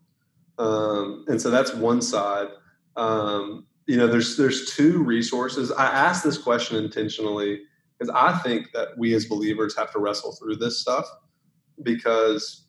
Um, 0.57 1.25
and 1.27 1.41
so 1.41 1.49
that's 1.49 1.73
one 1.73 2.01
side. 2.01 2.49
Um, 2.95 3.65
you 3.87 3.97
know, 3.97 4.07
there's 4.07 4.37
there's 4.37 4.73
two 4.73 5.03
resources. 5.03 5.71
I 5.71 5.85
asked 5.85 6.23
this 6.23 6.37
question 6.37 6.83
intentionally 6.83 7.63
because 7.97 8.13
I 8.15 8.37
think 8.39 8.71
that 8.73 8.97
we 8.97 9.13
as 9.13 9.25
believers 9.25 9.75
have 9.75 9.91
to 9.93 9.99
wrestle 9.99 10.33
through 10.33 10.57
this 10.57 10.79
stuff 10.79 11.05
because 11.83 12.65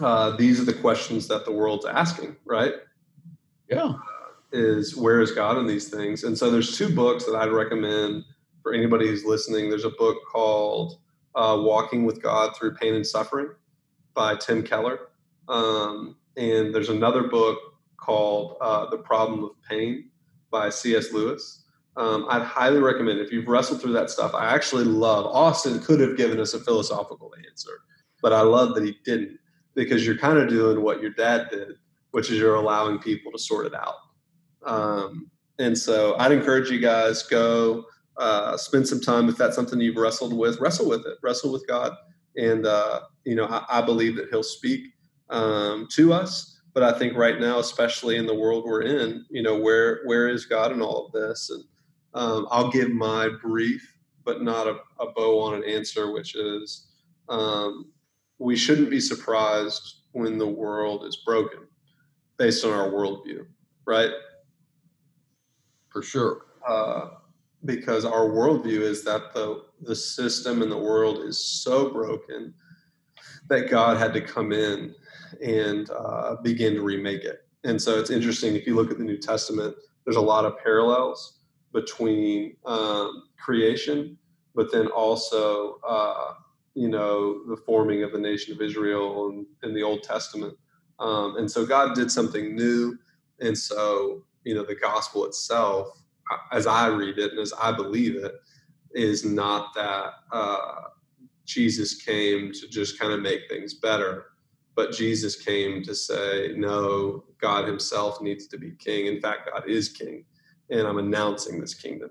uh, 0.00 0.36
these 0.36 0.60
are 0.60 0.64
the 0.64 0.72
questions 0.72 1.28
that 1.28 1.44
the 1.44 1.52
world's 1.52 1.86
asking, 1.86 2.36
right? 2.44 2.74
Yeah. 3.68 3.94
Is 4.52 4.96
where 4.96 5.20
is 5.20 5.32
God 5.32 5.58
in 5.58 5.66
these 5.66 5.88
things? 5.88 6.24
And 6.24 6.36
so 6.36 6.50
there's 6.50 6.76
two 6.76 6.94
books 6.94 7.24
that 7.24 7.34
I'd 7.34 7.50
recommend 7.50 8.24
for 8.62 8.72
anybody 8.72 9.06
who's 9.06 9.24
listening. 9.24 9.68
There's 9.68 9.84
a 9.84 9.90
book 9.90 10.18
called 10.30 10.98
uh, 11.34 11.56
Walking 11.60 12.04
with 12.04 12.22
God 12.22 12.56
Through 12.56 12.74
Pain 12.74 12.94
and 12.94 13.06
Suffering 13.06 13.48
by 14.14 14.36
Tim 14.36 14.62
Keller. 14.62 15.08
Um, 15.48 16.16
and 16.38 16.74
there's 16.74 16.88
another 16.88 17.24
book 17.24 17.58
called 17.96 18.56
uh, 18.60 18.88
The 18.88 18.98
Problem 18.98 19.44
of 19.44 19.50
Pain 19.68 20.10
by 20.50 20.70
C.S. 20.70 21.12
Lewis. 21.12 21.64
Um, 21.96 22.26
I'd 22.30 22.42
highly 22.42 22.80
recommend 22.80 23.18
if 23.18 23.32
you've 23.32 23.48
wrestled 23.48 23.82
through 23.82 23.92
that 23.94 24.08
stuff. 24.08 24.32
I 24.34 24.54
actually 24.54 24.84
love 24.84 25.26
Austin 25.26 25.80
could 25.80 25.98
have 25.98 26.16
given 26.16 26.38
us 26.38 26.54
a 26.54 26.60
philosophical 26.60 27.34
answer, 27.50 27.80
but 28.22 28.32
I 28.32 28.42
love 28.42 28.76
that 28.76 28.84
he 28.84 28.96
didn't 29.04 29.38
because 29.74 30.06
you're 30.06 30.16
kind 30.16 30.38
of 30.38 30.48
doing 30.48 30.82
what 30.82 31.02
your 31.02 31.10
dad 31.10 31.48
did, 31.50 31.72
which 32.12 32.30
is 32.30 32.38
you're 32.38 32.54
allowing 32.54 32.98
people 33.00 33.32
to 33.32 33.38
sort 33.38 33.66
it 33.66 33.74
out. 33.74 33.96
Um, 34.64 35.28
and 35.58 35.76
so 35.76 36.16
I'd 36.18 36.30
encourage 36.30 36.70
you 36.70 36.78
guys 36.78 37.24
go 37.24 37.84
uh, 38.16 38.56
spend 38.56 38.86
some 38.86 39.00
time 39.00 39.28
if 39.28 39.36
that's 39.36 39.56
something 39.56 39.80
you've 39.80 39.96
wrestled 39.96 40.36
with, 40.36 40.60
wrestle 40.60 40.88
with 40.88 41.04
it, 41.06 41.18
wrestle 41.22 41.52
with 41.52 41.66
God, 41.66 41.92
and 42.36 42.64
uh, 42.66 43.00
you 43.24 43.34
know 43.34 43.46
I, 43.46 43.64
I, 43.78 43.82
believe 43.82 44.16
that 44.16 44.28
He'll 44.30 44.42
speak 44.42 44.88
um, 45.30 45.86
to 45.92 46.12
us. 46.12 46.60
But 46.74 46.82
I 46.82 46.98
think 46.98 47.16
right 47.16 47.40
now, 47.40 47.58
especially 47.58 48.16
in 48.16 48.26
the 48.26 48.34
world 48.34 48.64
we're 48.64 48.82
in, 48.82 49.24
you 49.30 49.42
know 49.42 49.58
where 49.58 50.00
where 50.04 50.28
is 50.28 50.46
God 50.46 50.72
in 50.72 50.80
all 50.80 51.06
of 51.06 51.12
this? 51.12 51.50
And 51.50 51.64
um, 52.14 52.46
I'll 52.50 52.70
give 52.70 52.90
my 52.90 53.28
brief, 53.42 53.82
but 54.24 54.42
not 54.42 54.66
a, 54.66 54.76
a, 55.00 55.12
bow 55.12 55.40
on 55.40 55.54
an 55.54 55.64
answer, 55.64 56.12
which 56.12 56.36
is 56.36 56.88
um, 57.28 57.92
we 58.38 58.56
shouldn't 58.56 58.90
be 58.90 59.00
surprised 59.00 60.02
when 60.12 60.38
the 60.38 60.46
world 60.46 61.04
is 61.04 61.16
broken 61.24 61.60
based 62.36 62.64
on 62.64 62.72
our 62.72 62.90
worldview, 62.90 63.44
right? 63.84 64.10
For 65.90 66.02
sure. 66.02 66.46
Uh, 66.66 67.08
because 67.64 68.04
our 68.04 68.28
worldview 68.28 68.80
is 68.80 69.02
that 69.04 69.34
the 69.34 69.64
the 69.82 69.96
system 69.96 70.62
in 70.62 70.68
the 70.68 70.78
world 70.78 71.24
is 71.24 71.62
so 71.62 71.90
broken 71.90 72.54
that 73.48 73.70
God 73.70 73.96
had 73.96 74.12
to 74.14 74.20
come 74.20 74.52
in 74.52 74.94
and 75.42 75.90
uh, 75.90 76.36
begin 76.42 76.74
to 76.74 76.82
remake 76.82 77.24
it. 77.24 77.46
And 77.64 77.80
so 77.80 77.98
it's 77.98 78.10
interesting 78.10 78.54
if 78.54 78.66
you 78.66 78.74
look 78.74 78.90
at 78.90 78.98
the 78.98 79.04
New 79.04 79.18
Testament, 79.18 79.74
there's 80.04 80.16
a 80.16 80.20
lot 80.20 80.44
of 80.44 80.58
parallels 80.58 81.40
between 81.72 82.56
um, 82.64 83.24
creation, 83.38 84.16
but 84.54 84.72
then 84.72 84.86
also, 84.88 85.78
uh, 85.86 86.34
you 86.74 86.88
know, 86.88 87.44
the 87.48 87.56
forming 87.56 88.02
of 88.02 88.12
the 88.12 88.18
nation 88.18 88.54
of 88.54 88.62
Israel 88.62 89.28
in, 89.30 89.46
in 89.62 89.74
the 89.74 89.82
Old 89.82 90.02
Testament. 90.02 90.56
Um, 90.98 91.36
and 91.36 91.50
so 91.50 91.66
God 91.66 91.94
did 91.94 92.10
something 92.10 92.54
new. 92.54 92.98
And 93.40 93.56
so, 93.56 94.24
you 94.44 94.54
know, 94.54 94.64
the 94.64 94.74
gospel 94.74 95.24
itself, 95.24 95.88
as 96.52 96.66
I 96.66 96.86
read 96.86 97.18
it 97.18 97.32
and 97.32 97.40
as 97.40 97.52
I 97.60 97.72
believe 97.72 98.16
it, 98.16 98.34
is 98.92 99.24
not 99.24 99.74
that 99.74 100.12
uh, 100.32 100.74
Jesus 101.44 102.02
came 102.02 102.52
to 102.52 102.68
just 102.68 102.98
kind 102.98 103.12
of 103.12 103.20
make 103.20 103.48
things 103.48 103.74
better, 103.74 104.26
but 104.78 104.92
Jesus 104.92 105.34
came 105.34 105.82
to 105.82 105.92
say, 105.92 106.54
no, 106.56 107.24
God 107.40 107.66
himself 107.66 108.22
needs 108.22 108.46
to 108.46 108.56
be 108.56 108.70
king. 108.78 109.06
In 109.06 109.20
fact, 109.20 109.50
God 109.52 109.68
is 109.68 109.88
king 109.88 110.24
and 110.70 110.86
I'm 110.86 110.98
announcing 110.98 111.60
this 111.60 111.74
kingdom. 111.74 112.10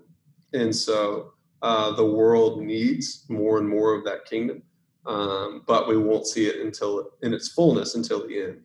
And 0.51 0.75
so 0.75 1.31
uh, 1.61 1.93
the 1.93 2.05
world 2.05 2.61
needs 2.61 3.23
more 3.29 3.57
and 3.57 3.69
more 3.69 3.93
of 3.93 4.03
that 4.03 4.25
kingdom, 4.25 4.63
um, 5.05 5.63
but 5.65 5.87
we 5.87 5.97
won't 5.97 6.27
see 6.27 6.47
it 6.47 6.59
until 6.59 7.11
in 7.23 7.33
its 7.33 7.47
fullness 7.47 7.95
until 7.95 8.27
the 8.27 8.37
end. 8.37 8.59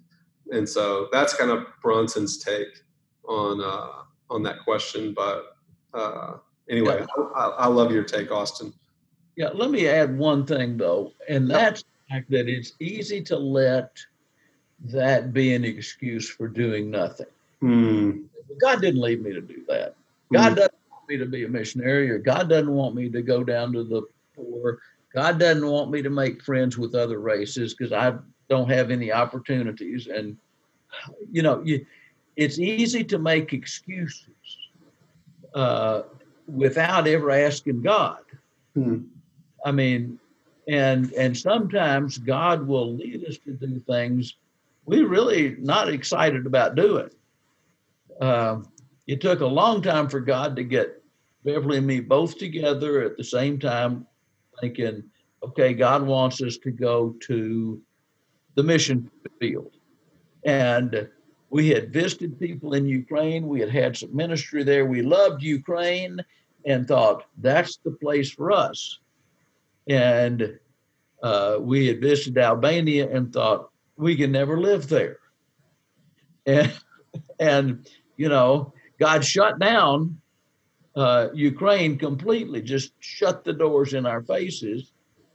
And 0.50 0.68
so 0.68 1.06
that's 1.12 1.36
kind 1.36 1.52
of 1.52 1.66
Bronson's 1.80 2.38
take 2.38 2.82
on 3.28 3.60
uh, 3.60 4.02
on 4.30 4.42
that 4.42 4.64
question. 4.64 5.14
But 5.14 5.58
uh, 5.94 6.38
anyway, 6.68 7.06
yeah. 7.06 7.24
I, 7.36 7.46
I, 7.50 7.66
love 7.68 7.92
your 7.92 8.02
take, 8.02 8.32
Austin. 8.32 8.74
Yeah, 9.36 9.50
let 9.54 9.70
me 9.70 9.86
add 9.86 10.18
one 10.18 10.44
thing 10.44 10.76
though, 10.76 11.12
and 11.28 11.48
that's 11.48 11.84
fact 12.12 12.30
that 12.30 12.48
it's 12.48 12.72
easy 12.80 13.22
to 13.22 13.36
let 13.36 13.98
that 14.84 15.32
be 15.32 15.54
an 15.54 15.64
excuse 15.64 16.28
for 16.28 16.48
doing 16.48 16.90
nothing. 16.90 17.26
Mm. 17.62 18.24
God 18.60 18.80
didn't 18.80 19.00
leave 19.00 19.22
me 19.22 19.32
to 19.32 19.40
do 19.40 19.62
that. 19.68 19.94
God 20.32 20.52
mm. 20.52 20.56
doesn't 20.56 20.74
want 20.90 21.08
me 21.08 21.16
to 21.16 21.26
be 21.26 21.44
a 21.44 21.48
missionary, 21.48 22.10
or 22.10 22.18
God 22.18 22.48
doesn't 22.48 22.72
want 22.72 22.94
me 22.94 23.08
to 23.08 23.22
go 23.22 23.44
down 23.44 23.72
to 23.72 23.84
the 23.84 24.02
poor. 24.34 24.78
God 25.14 25.38
doesn't 25.38 25.66
want 25.66 25.90
me 25.90 26.02
to 26.02 26.10
make 26.10 26.42
friends 26.42 26.78
with 26.78 26.94
other 26.94 27.18
races 27.20 27.74
because 27.74 27.92
I 27.92 28.14
don't 28.48 28.70
have 28.70 28.90
any 28.90 29.12
opportunities. 29.12 30.08
And 30.08 30.36
you 31.30 31.42
know, 31.42 31.62
you, 31.64 31.86
it's 32.36 32.58
easy 32.58 33.04
to 33.04 33.18
make 33.18 33.52
excuses 33.52 34.28
uh, 35.54 36.02
without 36.46 37.06
ever 37.06 37.30
asking 37.30 37.82
God. 37.82 38.24
Mm. 38.76 39.06
I 39.64 39.70
mean, 39.70 40.18
and 40.68 41.12
and 41.12 41.36
sometimes 41.36 42.18
God 42.18 42.66
will 42.66 42.94
lead 42.94 43.24
us 43.24 43.38
to 43.38 43.52
do 43.52 43.80
things 43.80 44.36
we're 44.84 45.06
really 45.06 45.56
not 45.58 45.88
excited 45.88 46.46
about 46.46 46.74
doing. 46.74 47.10
Um, 48.20 48.66
it 49.06 49.20
took 49.20 49.40
a 49.40 49.46
long 49.46 49.82
time 49.82 50.08
for 50.08 50.20
God 50.20 50.56
to 50.56 50.64
get 50.64 51.02
Beverly 51.44 51.78
and 51.78 51.86
me 51.86 52.00
both 52.00 52.38
together 52.38 53.02
at 53.02 53.16
the 53.16 53.24
same 53.24 53.58
time, 53.58 54.06
thinking, 54.60 55.02
okay, 55.42 55.74
God 55.74 56.06
wants 56.06 56.40
us 56.42 56.56
to 56.58 56.70
go 56.70 57.16
to 57.22 57.80
the 58.54 58.62
mission 58.62 59.10
field. 59.40 59.72
And 60.44 61.08
we 61.50 61.68
had 61.68 61.92
visited 61.92 62.38
people 62.38 62.74
in 62.74 62.86
Ukraine. 62.86 63.48
We 63.48 63.60
had 63.60 63.70
had 63.70 63.96
some 63.96 64.14
ministry 64.14 64.62
there. 64.62 64.86
We 64.86 65.02
loved 65.02 65.42
Ukraine 65.42 66.20
and 66.64 66.86
thought 66.86 67.24
that's 67.38 67.76
the 67.78 67.90
place 67.90 68.30
for 68.30 68.52
us. 68.52 69.00
And 69.88 70.58
uh, 71.22 71.56
we 71.60 71.86
had 71.86 72.00
visited 72.00 72.38
Albania 72.38 73.08
and 73.10 73.32
thought 73.32 73.70
we 73.96 74.16
can 74.16 74.32
never 74.32 74.60
live 74.60 74.88
there. 74.88 75.18
And, 76.46 76.72
and 77.40 77.88
you 78.16 78.28
know, 78.28 78.72
God 78.98 79.24
shut 79.24 79.58
down 79.58 80.20
uh, 80.94 81.28
Ukraine 81.32 81.98
completely, 81.98 82.60
just 82.60 82.92
shut 83.00 83.44
the 83.44 83.52
doors 83.52 83.94
in 83.94 84.06
our 84.06 84.22
faces 84.22 84.92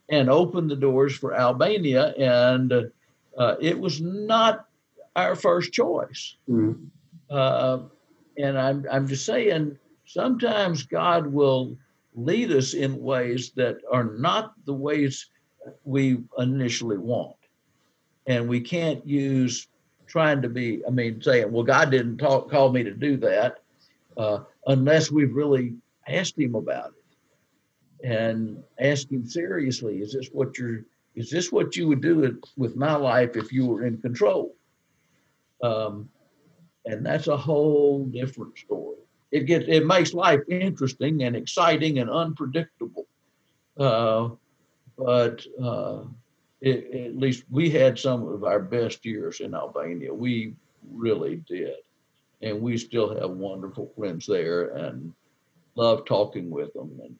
and 0.09 0.29
opened 0.29 0.69
the 0.69 0.75
doors 0.75 1.15
for 1.15 1.33
Albania. 1.33 2.13
And 2.17 2.73
uh, 3.37 3.55
it 3.59 3.79
was 3.79 3.99
not 4.01 4.67
our 5.15 5.35
first 5.35 5.73
choice. 5.73 6.37
Mm-hmm. 6.49 6.85
Uh, 7.29 7.79
and 8.37 8.57
I'm, 8.57 8.85
I'm 8.91 9.07
just 9.07 9.25
saying, 9.25 9.77
sometimes 10.05 10.83
God 10.83 11.27
will 11.27 11.77
lead 12.17 12.51
us 12.51 12.73
in 12.73 13.01
ways 13.01 13.51
that 13.55 13.77
are 13.91 14.03
not 14.05 14.53
the 14.65 14.73
ways 14.73 15.29
we 15.85 16.17
initially 16.39 16.97
want. 16.97 17.37
And 18.27 18.49
we 18.49 18.59
can't 18.61 19.05
use 19.07 19.67
trying 20.07 20.41
to 20.41 20.49
be, 20.49 20.81
I 20.87 20.91
mean, 20.91 21.21
saying, 21.21 21.51
well, 21.51 21.63
God 21.63 21.91
didn't 21.91 22.17
talk, 22.17 22.51
call 22.51 22.71
me 22.71 22.83
to 22.83 22.93
do 22.93 23.17
that 23.17 23.59
uh, 24.17 24.39
unless 24.67 25.11
we've 25.11 25.35
really 25.35 25.75
asked 26.07 26.39
Him 26.39 26.55
about 26.55 26.91
it. 26.91 28.07
and 28.09 28.63
ask 28.79 29.11
him 29.11 29.25
seriously, 29.27 29.99
is 29.99 30.13
this 30.13 30.29
what 30.31 30.57
you're 30.57 30.83
is 31.15 31.31
this 31.31 31.51
what 31.51 31.75
you 31.75 31.87
would 31.87 32.01
do 32.01 32.39
with 32.57 32.75
my 32.75 32.95
life 32.95 33.35
if 33.35 33.51
you 33.51 33.65
were 33.65 33.85
in 33.85 33.97
control? 33.99 34.55
Um, 35.63 36.09
and 36.85 37.05
that's 37.05 37.27
a 37.27 37.37
whole 37.37 38.05
different 38.05 38.57
story. 38.57 38.97
It 39.31 39.45
gets 39.45 39.65
it 39.67 39.85
makes 39.85 40.13
life 40.13 40.41
interesting 40.49 41.23
and 41.23 41.35
exciting 41.35 41.99
and 41.99 42.09
unpredictable. 42.09 43.07
Uh, 43.77 44.29
but 44.97 45.45
uh, 45.61 46.03
it, 46.61 47.07
at 47.07 47.17
least 47.17 47.43
we 47.49 47.69
had 47.69 47.99
some 47.99 48.27
of 48.27 48.43
our 48.43 48.59
best 48.59 49.05
years 49.05 49.39
in 49.41 49.53
Albania. 49.53 50.13
We 50.13 50.53
really 50.91 51.43
did, 51.47 51.75
and 52.41 52.61
we 52.61 52.77
still 52.77 53.19
have 53.19 53.29
wonderful 53.31 53.91
friends 53.97 54.25
there, 54.25 54.69
and 54.75 55.13
love 55.75 56.05
talking 56.05 56.49
with 56.49 56.73
them 56.73 56.99
and 57.03 57.15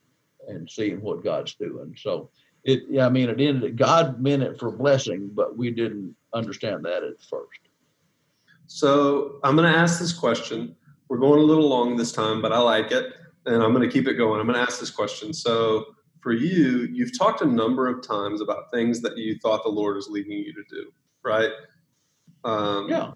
and 0.48 0.70
seeing 0.70 1.02
what 1.02 1.24
God's 1.24 1.56
doing. 1.56 1.96
So 1.98 2.30
it, 2.64 3.00
I 3.00 3.10
mean, 3.10 3.30
it 3.30 3.40
ended. 3.40 3.78
God 3.78 4.22
meant 4.22 4.44
it 4.44 4.60
for 4.60 4.72
blessing, 4.72 5.30
but 5.34 5.58
we 5.58 5.72
didn't 5.72 6.16
understand 6.34 6.84
that 6.86 7.04
at 7.04 7.22
first. 7.30 7.60
So 8.68 9.40
I'm 9.44 9.56
going 9.56 9.72
to 9.72 9.78
ask 9.78 10.00
this 10.00 10.14
question. 10.14 10.76
We're 11.10 11.18
going 11.18 11.40
a 11.40 11.44
little 11.44 11.68
long 11.68 11.96
this 11.96 12.12
time, 12.12 12.42
but 12.42 12.52
I 12.52 12.60
like 12.60 12.92
it, 12.92 13.14
and 13.46 13.64
I'm 13.64 13.74
going 13.74 13.88
to 13.88 13.92
keep 13.92 14.08
it 14.08 14.16
going. 14.16 14.40
I'm 14.40 14.48
going 14.48 14.58
to 14.58 14.62
ask 14.62 14.80
this 14.80 14.92
question. 14.92 15.34
So 15.34 15.86
for 16.22 16.34
you, 16.34 16.90
you've 16.92 17.18
talked 17.18 17.42
a 17.42 17.46
number 17.46 17.88
of 17.88 18.06
times 18.06 18.42
about 18.42 18.72
things 18.72 19.02
that 19.02 19.18
you 19.18 19.38
thought 19.42 19.64
the 19.64 19.70
Lord 19.70 19.96
was 19.96 20.10
leading 20.10 20.34
you 20.34 20.54
to 20.54 20.64
do, 20.70 20.92
right? 21.24 21.52
Um, 22.44 22.90
yeah. 22.90 23.12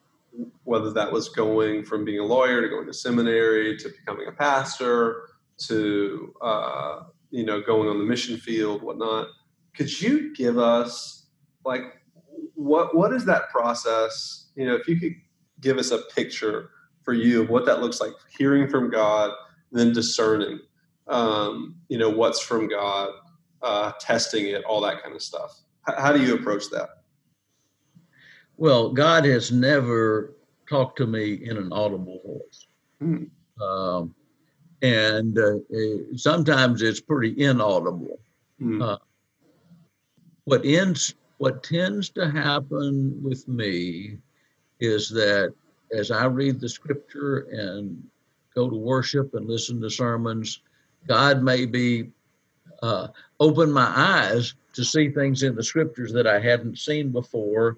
Whether 0.64 0.92
that 0.94 1.12
was 1.12 1.28
going 1.28 1.84
from 1.84 2.06
being 2.06 2.20
a 2.20 2.24
lawyer 2.24 2.62
to 2.62 2.70
going 2.70 2.88
to 2.88 2.94
seminary 2.94 3.78
to 3.78 3.90
becoming 3.90 4.28
a 4.28 4.32
pastor 4.32 5.24
to 5.66 6.34
uh, 6.42 7.04
you 7.32 7.46
know 7.46 7.62
going 7.62 7.90
on 7.90 7.98
the 7.98 8.06
mission 8.06 8.38
field, 8.38 8.82
whatnot. 8.82 9.28
Could 9.76 10.02
you 10.02 10.34
give 10.34 10.58
us 10.58 11.28
like 11.66 11.82
what 12.56 12.96
what 12.96 13.12
is 13.12 13.26
that 13.26 13.50
process? 13.50 14.50
You 14.56 14.68
know, 14.68 14.76
if 14.76 14.88
you 14.88 14.98
could 14.98 15.16
give 15.60 15.78
us 15.78 15.92
a 15.92 16.00
picture 16.16 16.70
for 17.04 17.14
you 17.14 17.42
of 17.42 17.50
what 17.50 17.66
that 17.66 17.82
looks 17.82 18.00
like, 18.00 18.14
hearing 18.38 18.68
from 18.68 18.90
God, 18.90 19.32
then 19.72 19.94
discerning, 19.94 20.60
um, 21.08 21.76
you 21.88 21.98
know, 21.98 22.10
what's 22.10 22.42
from 22.42 22.68
God, 22.68 23.10
uh, 23.62 23.92
testing 24.00 24.48
it, 24.48 24.64
all 24.66 24.82
that 24.82 25.02
kind 25.04 25.16
of 25.16 25.22
stuff. 25.22 25.62
H- 25.90 25.96
how 25.98 26.12
do 26.12 26.22
you 26.22 26.36
approach 26.36 26.70
that? 26.70 26.90
Well, 28.58 28.92
God 28.92 29.26
has 29.26 29.52
never 29.52 30.36
talked 30.70 30.98
to 30.98 31.08
me 31.08 31.34
in 31.34 31.58
an 31.58 31.72
audible 31.72 32.22
voice. 32.24 32.68
Hmm. 33.00 33.64
Um, 33.64 34.16
and 34.82 35.38
uh, 35.38 36.16
sometimes 36.16 36.82
it's 36.82 37.02
pretty 37.02 37.42
inaudible. 37.42 38.20
Hmm. 38.60 38.82
Uh, 38.82 38.98
what 40.46 40.66
ends, 40.66 41.16
what 41.38 41.64
tends 41.64 42.10
to 42.12 42.30
happen 42.30 43.20
with 43.24 43.48
me 43.48 44.18
is 44.80 45.10
that 45.10 45.54
as 45.94 46.12
I 46.12 46.26
read 46.26 46.60
the 46.60 46.70
scripture 46.70 47.48
and 47.52 48.04
go 48.56 48.70
to 48.70 48.76
worship 48.76 49.34
and 49.34 49.48
listen 49.48 49.82
to 49.82 49.90
sermons, 49.90 50.62
God 51.08 51.44
may 51.44 51.66
be 51.66 52.12
uh, 52.82 53.08
open 53.40 53.72
my 53.72 53.92
eyes 53.96 54.54
to 54.74 54.84
see 54.84 55.10
things 55.10 55.44
in 55.44 55.56
the 55.56 55.64
scriptures 55.64 56.14
that 56.14 56.28
I 56.28 56.40
hadn't 56.40 56.78
seen 56.78 57.12
before, 57.12 57.78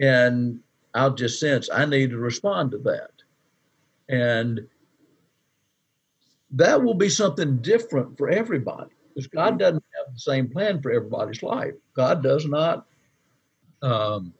and 0.00 0.60
I'll 0.94 1.14
just 1.14 1.40
sense 1.40 1.70
I 1.70 1.84
need 1.84 2.10
to 2.10 2.18
respond 2.18 2.72
to 2.72 2.78
that, 2.78 3.12
and 4.08 4.66
that 6.50 6.82
will 6.82 6.94
be 6.94 7.08
something 7.08 7.58
different 7.58 8.18
for 8.18 8.28
everybody 8.28 8.90
because 9.08 9.26
God 9.26 9.58
doesn't 9.58 9.84
have 9.96 10.14
the 10.14 10.20
same 10.20 10.48
plan 10.48 10.82
for 10.82 10.90
everybody's 10.90 11.42
life. 11.42 11.74
God 11.94 12.22
does 12.22 12.46
not 12.46 12.86
um, 13.82 14.34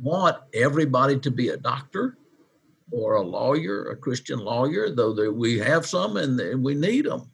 want 0.00 0.36
everybody 0.54 1.18
to 1.18 1.30
be 1.30 1.48
a 1.48 1.56
doctor 1.56 2.16
or 2.90 3.14
a 3.14 3.22
lawyer, 3.22 3.90
a 3.90 3.96
Christian 3.96 4.38
lawyer, 4.38 4.90
though 4.90 5.30
we 5.30 5.58
have 5.58 5.86
some 5.86 6.16
and 6.16 6.64
we 6.64 6.74
need 6.74 7.06
them, 7.06 7.30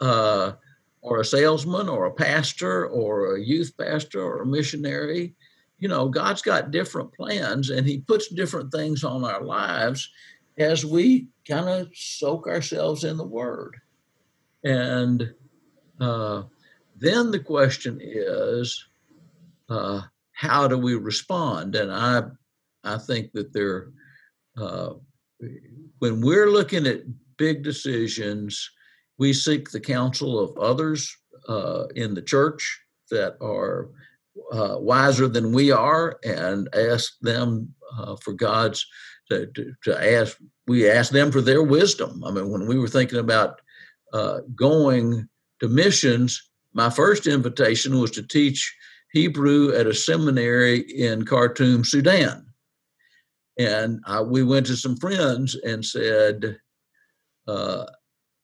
uh, 0.00 0.52
or 1.00 1.20
a 1.20 1.24
salesman, 1.24 1.88
or 1.88 2.06
a 2.06 2.12
pastor, 2.12 2.86
or 2.88 3.36
a 3.36 3.40
youth 3.40 3.72
pastor, 3.78 4.20
or 4.20 4.42
a 4.42 4.46
missionary. 4.46 5.34
You 5.78 5.88
know, 5.88 6.08
God's 6.08 6.42
got 6.42 6.72
different 6.72 7.12
plans, 7.12 7.70
and 7.70 7.86
He 7.86 7.98
puts 7.98 8.28
different 8.28 8.72
things 8.72 9.04
on 9.04 9.24
our 9.24 9.42
lives 9.42 10.10
as 10.58 10.84
we 10.84 11.28
kind 11.46 11.68
of 11.68 11.88
soak 11.94 12.48
ourselves 12.48 13.04
in 13.04 13.16
the 13.16 13.26
Word. 13.26 13.76
And 14.64 15.32
uh, 16.00 16.42
then 16.96 17.30
the 17.30 17.38
question 17.38 18.00
is, 18.02 18.84
uh, 19.68 20.02
how 20.38 20.68
do 20.68 20.78
we 20.78 20.94
respond? 20.94 21.74
And 21.74 21.90
I, 21.90 22.22
I 22.84 22.96
think 22.96 23.32
that 23.32 23.52
there, 23.52 23.90
uh, 24.56 24.90
when 25.98 26.20
we're 26.20 26.52
looking 26.52 26.86
at 26.86 27.02
big 27.38 27.64
decisions, 27.64 28.70
we 29.18 29.32
seek 29.32 29.68
the 29.68 29.80
counsel 29.80 30.38
of 30.38 30.56
others 30.56 31.12
uh, 31.48 31.86
in 31.96 32.14
the 32.14 32.22
church 32.22 32.80
that 33.10 33.36
are 33.40 33.90
uh, 34.52 34.76
wiser 34.78 35.26
than 35.26 35.52
we 35.52 35.72
are, 35.72 36.20
and 36.22 36.68
ask 36.72 37.18
them 37.20 37.74
uh, 37.98 38.14
for 38.22 38.32
God's 38.32 38.86
to, 39.30 39.46
to, 39.46 39.72
to, 39.82 40.20
ask. 40.20 40.38
We 40.68 40.88
ask 40.88 41.10
them 41.10 41.32
for 41.32 41.40
their 41.40 41.64
wisdom. 41.64 42.22
I 42.24 42.30
mean, 42.30 42.48
when 42.48 42.68
we 42.68 42.78
were 42.78 42.86
thinking 42.86 43.18
about 43.18 43.60
uh, 44.12 44.42
going 44.54 45.28
to 45.58 45.68
missions, 45.68 46.40
my 46.74 46.90
first 46.90 47.26
invitation 47.26 47.98
was 47.98 48.12
to 48.12 48.22
teach 48.22 48.72
Hebrew 49.12 49.74
at 49.74 49.86
a 49.86 49.94
seminary 49.94 50.80
in 50.80 51.24
Khartoum, 51.24 51.84
Sudan. 51.84 52.46
And 53.58 54.00
I, 54.06 54.20
we 54.20 54.42
went 54.42 54.66
to 54.66 54.76
some 54.76 54.96
friends 54.96 55.56
and 55.56 55.84
said, 55.84 56.58
uh, 57.46 57.86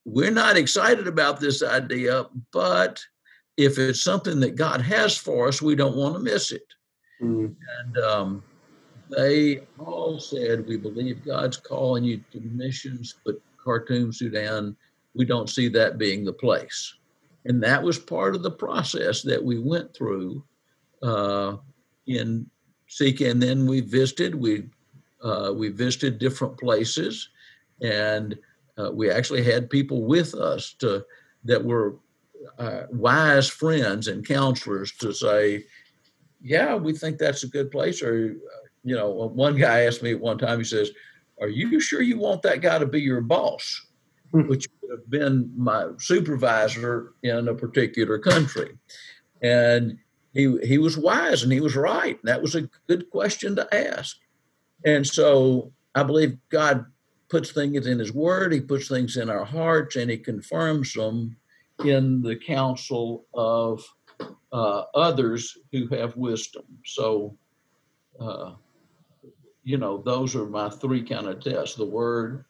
We're 0.05 0.31
not 0.31 0.57
excited 0.57 1.07
about 1.07 1.39
this 1.39 1.62
idea, 1.62 2.27
but 2.53 3.01
if 3.57 3.79
it's 3.79 4.03
something 4.03 4.41
that 4.41 4.57
God 4.57 4.81
has 4.81 5.17
for 5.17 5.47
us, 5.47 5.62
we 5.62 5.77
don't 5.77 5.97
want 5.97 6.15
to 6.15 6.21
miss 6.21 6.51
it. 6.51 6.67
Mm. 7.23 7.55
And 7.81 7.99
um, 7.99 8.43
they 9.11 9.61
all 9.79 10.19
said, 10.19 10.67
We 10.67 10.77
believe 10.77 11.25
God's 11.25 11.59
calling 11.59 12.05
you 12.05 12.21
to 12.33 12.41
missions, 12.41 13.15
but 13.25 13.37
Khartoum, 13.62 14.12
Sudan, 14.12 14.77
we 15.15 15.25
don't 15.25 15.49
see 15.49 15.69
that 15.69 15.99
being 15.99 16.25
the 16.25 16.33
place. 16.33 16.95
And 17.45 17.62
that 17.62 17.83
was 17.83 17.99
part 17.99 18.35
of 18.35 18.43
the 18.43 18.51
process 18.51 19.23
that 19.23 19.43
we 19.43 19.59
went 19.59 19.95
through 19.95 20.43
uh, 21.05 21.57
in 22.07 22.51
Sika, 22.89 23.29
and 23.31 23.43
then 23.43 23.67
we 23.67 23.81
visited. 23.81 24.35
We 24.35 24.65
uh, 25.23 25.53
we 25.55 25.69
visited 25.69 26.19
different 26.19 26.59
places, 26.59 27.29
and 27.83 28.39
uh, 28.79 28.91
we 28.93 29.11
actually 29.11 29.43
had 29.43 29.71
people 29.71 30.03
with 30.05 30.35
us 30.35 30.75
to 30.81 31.05
that 31.45 31.65
were 31.65 31.97
uh, 32.59 32.83
wise 32.91 33.49
friends 33.49 34.09
and 34.09 34.27
counselors 34.27 34.93
to 34.93 35.13
say, 35.13 35.65
"Yeah, 36.43 36.75
we 36.75 36.93
think 36.93 37.19
that's 37.19 37.45
a 37.45 37.49
good 37.49 37.71
place." 37.71 38.03
Or, 38.03 38.37
you 38.85 38.95
know, 38.95 39.11
one 39.11 39.57
guy 39.57 39.83
asked 39.83 40.03
me 40.03 40.13
at 40.13 40.21
one 40.21 40.39
time. 40.39 40.59
He 40.59 40.65
says, 40.65 40.91
"Are 41.41 41.49
you 41.49 41.81
sure 41.81 42.03
you 42.03 42.19
want 42.19 42.43
that 42.43 42.61
guy 42.61 42.79
to 42.79 42.87
be 42.87 43.01
your 43.01 43.21
boss?" 43.21 43.87
Hmm. 44.33 44.49
Which 44.49 44.67
would 44.83 44.91
have 44.99 45.11
been 45.11 45.53
my 45.57 45.91
supervisor 45.99 47.13
in 47.23 47.49
a 47.49 47.55
particular 47.55 48.19
country, 48.19 48.77
and 49.43 49.99
he 50.35 50.59
he 50.64 50.78
was 50.78 50.99
wise 50.99 51.43
and 51.43 51.53
he 51.53 51.61
was 51.61 51.76
right. 51.76 52.18
That 52.24 52.43
was 52.43 52.55
a 52.55 52.68
good 52.89 53.09
question 53.11 53.57
to 53.57 53.74
ask. 53.74 54.18
And 54.85 55.07
so 55.07 55.72
I 55.95 56.03
believe 56.03 56.37
God 56.51 56.87
puts 57.28 57.53
things 57.53 57.87
in 57.87 57.99
His 57.99 58.12
Word. 58.12 58.53
He 58.53 58.61
puts 58.61 58.89
things 58.89 59.16
in 59.16 59.30
our 59.30 59.45
hearts, 59.45 59.97
and 59.97 60.11
He 60.11 60.18
confirms 60.18 60.93
them 60.93 61.37
in 61.85 62.22
the 62.22 62.37
counsel 62.37 63.26
of 63.35 63.82
uh, 64.53 64.82
others 64.95 65.59
who 65.72 65.89
have 65.89 66.16
wisdom. 66.16 66.64
So, 66.85 67.37
uh, 68.20 68.53
you 69.64 69.78
know, 69.78 69.99
those 69.99 70.37
are 70.37 70.47
my 70.47 70.68
three 70.68 71.03
kind 71.03 71.26
of 71.26 71.41
tests: 71.41 71.76
the 71.76 71.85
Word, 71.85 72.45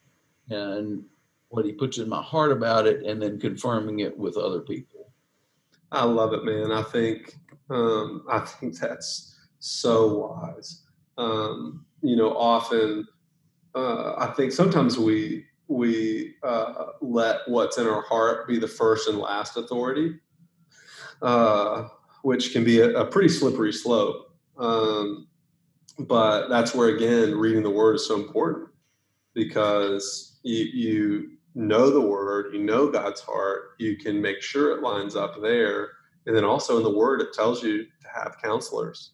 and 0.50 1.04
what 1.48 1.64
He 1.64 1.72
puts 1.72 1.98
in 1.98 2.08
my 2.08 2.22
heart 2.22 2.52
about 2.52 2.86
it, 2.86 3.04
and 3.04 3.22
then 3.22 3.40
confirming 3.40 4.00
it 4.00 4.16
with 4.18 4.36
other 4.36 4.60
people. 4.60 4.93
I 5.94 6.04
love 6.04 6.32
it, 6.32 6.44
man. 6.44 6.72
I 6.72 6.82
think 6.82 7.36
um, 7.70 8.24
I 8.30 8.40
think 8.40 8.78
that's 8.78 9.36
so 9.60 10.18
wise. 10.18 10.82
Um, 11.16 11.86
you 12.02 12.16
know, 12.16 12.36
often 12.36 13.06
uh, 13.74 14.14
I 14.18 14.26
think 14.36 14.52
sometimes 14.52 14.98
we 14.98 15.46
we 15.68 16.34
uh, 16.42 16.86
let 17.00 17.40
what's 17.46 17.78
in 17.78 17.86
our 17.86 18.02
heart 18.02 18.46
be 18.46 18.58
the 18.58 18.68
first 18.68 19.08
and 19.08 19.18
last 19.18 19.56
authority, 19.56 20.16
uh, 21.22 21.88
which 22.22 22.52
can 22.52 22.64
be 22.64 22.80
a, 22.80 22.90
a 22.98 23.06
pretty 23.06 23.28
slippery 23.28 23.72
slope. 23.72 24.36
Um, 24.58 25.28
but 25.98 26.48
that's 26.48 26.74
where 26.74 26.88
again 26.88 27.38
reading 27.38 27.62
the 27.62 27.70
word 27.70 27.96
is 27.96 28.06
so 28.06 28.16
important 28.16 28.68
because 29.32 30.38
you, 30.42 30.64
you 30.64 31.30
know 31.54 31.90
the 31.90 32.00
word, 32.00 32.52
you 32.52 32.62
know 32.62 32.90
God's 32.90 33.20
heart, 33.20 33.70
you 33.78 33.96
can 33.96 34.20
make 34.20 34.42
sure 34.42 34.76
it 34.76 34.82
lines 34.82 35.16
up 35.16 35.40
there. 35.40 35.90
And 36.26 36.36
then 36.36 36.44
also 36.44 36.78
in 36.78 36.82
the 36.82 36.90
word, 36.90 37.20
it 37.20 37.32
tells 37.32 37.62
you 37.62 37.84
to 37.84 38.08
have 38.12 38.36
counselors. 38.42 39.12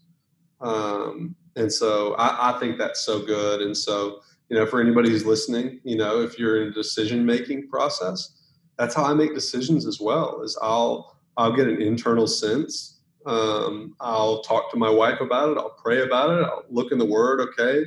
Um, 0.60 1.34
and 1.56 1.72
so 1.72 2.14
I, 2.14 2.54
I 2.54 2.58
think 2.58 2.78
that's 2.78 3.00
so 3.00 3.24
good. 3.24 3.60
And 3.60 3.76
so, 3.76 4.20
you 4.48 4.56
know, 4.56 4.66
for 4.66 4.80
anybody 4.80 5.10
who's 5.10 5.26
listening, 5.26 5.80
you 5.84 5.96
know, 5.96 6.20
if 6.20 6.38
you're 6.38 6.62
in 6.62 6.68
a 6.68 6.72
decision 6.72 7.24
making 7.24 7.68
process, 7.68 8.36
that's 8.78 8.94
how 8.94 9.04
I 9.04 9.14
make 9.14 9.34
decisions 9.34 9.86
as 9.86 10.00
well. 10.00 10.42
Is 10.42 10.58
I'll 10.62 11.18
I'll 11.36 11.54
get 11.54 11.68
an 11.68 11.82
internal 11.82 12.26
sense. 12.26 13.00
Um, 13.26 13.94
I'll 14.00 14.42
talk 14.42 14.70
to 14.70 14.78
my 14.78 14.88
wife 14.88 15.20
about 15.20 15.50
it. 15.50 15.58
I'll 15.58 15.76
pray 15.82 16.02
about 16.02 16.30
it. 16.30 16.44
I'll 16.44 16.64
look 16.70 16.90
in 16.90 16.98
the 16.98 17.04
Word. 17.04 17.40
Okay, 17.40 17.84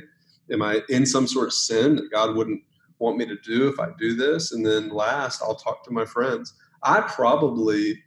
am 0.52 0.62
I 0.62 0.82
in 0.88 1.04
some 1.04 1.26
sort 1.26 1.48
of 1.48 1.52
sin 1.52 1.96
that 1.96 2.10
God 2.12 2.36
wouldn't 2.36 2.62
want 2.98 3.16
me 3.16 3.26
to 3.26 3.36
do 3.36 3.68
if 3.68 3.78
I 3.80 3.88
do 3.98 4.14
this? 4.14 4.52
And 4.52 4.64
then 4.64 4.90
last, 4.90 5.42
I'll 5.42 5.54
talk 5.54 5.84
to 5.84 5.90
my 5.90 6.04
friends. 6.04 6.54
I 6.82 7.00
probably, 7.02 8.02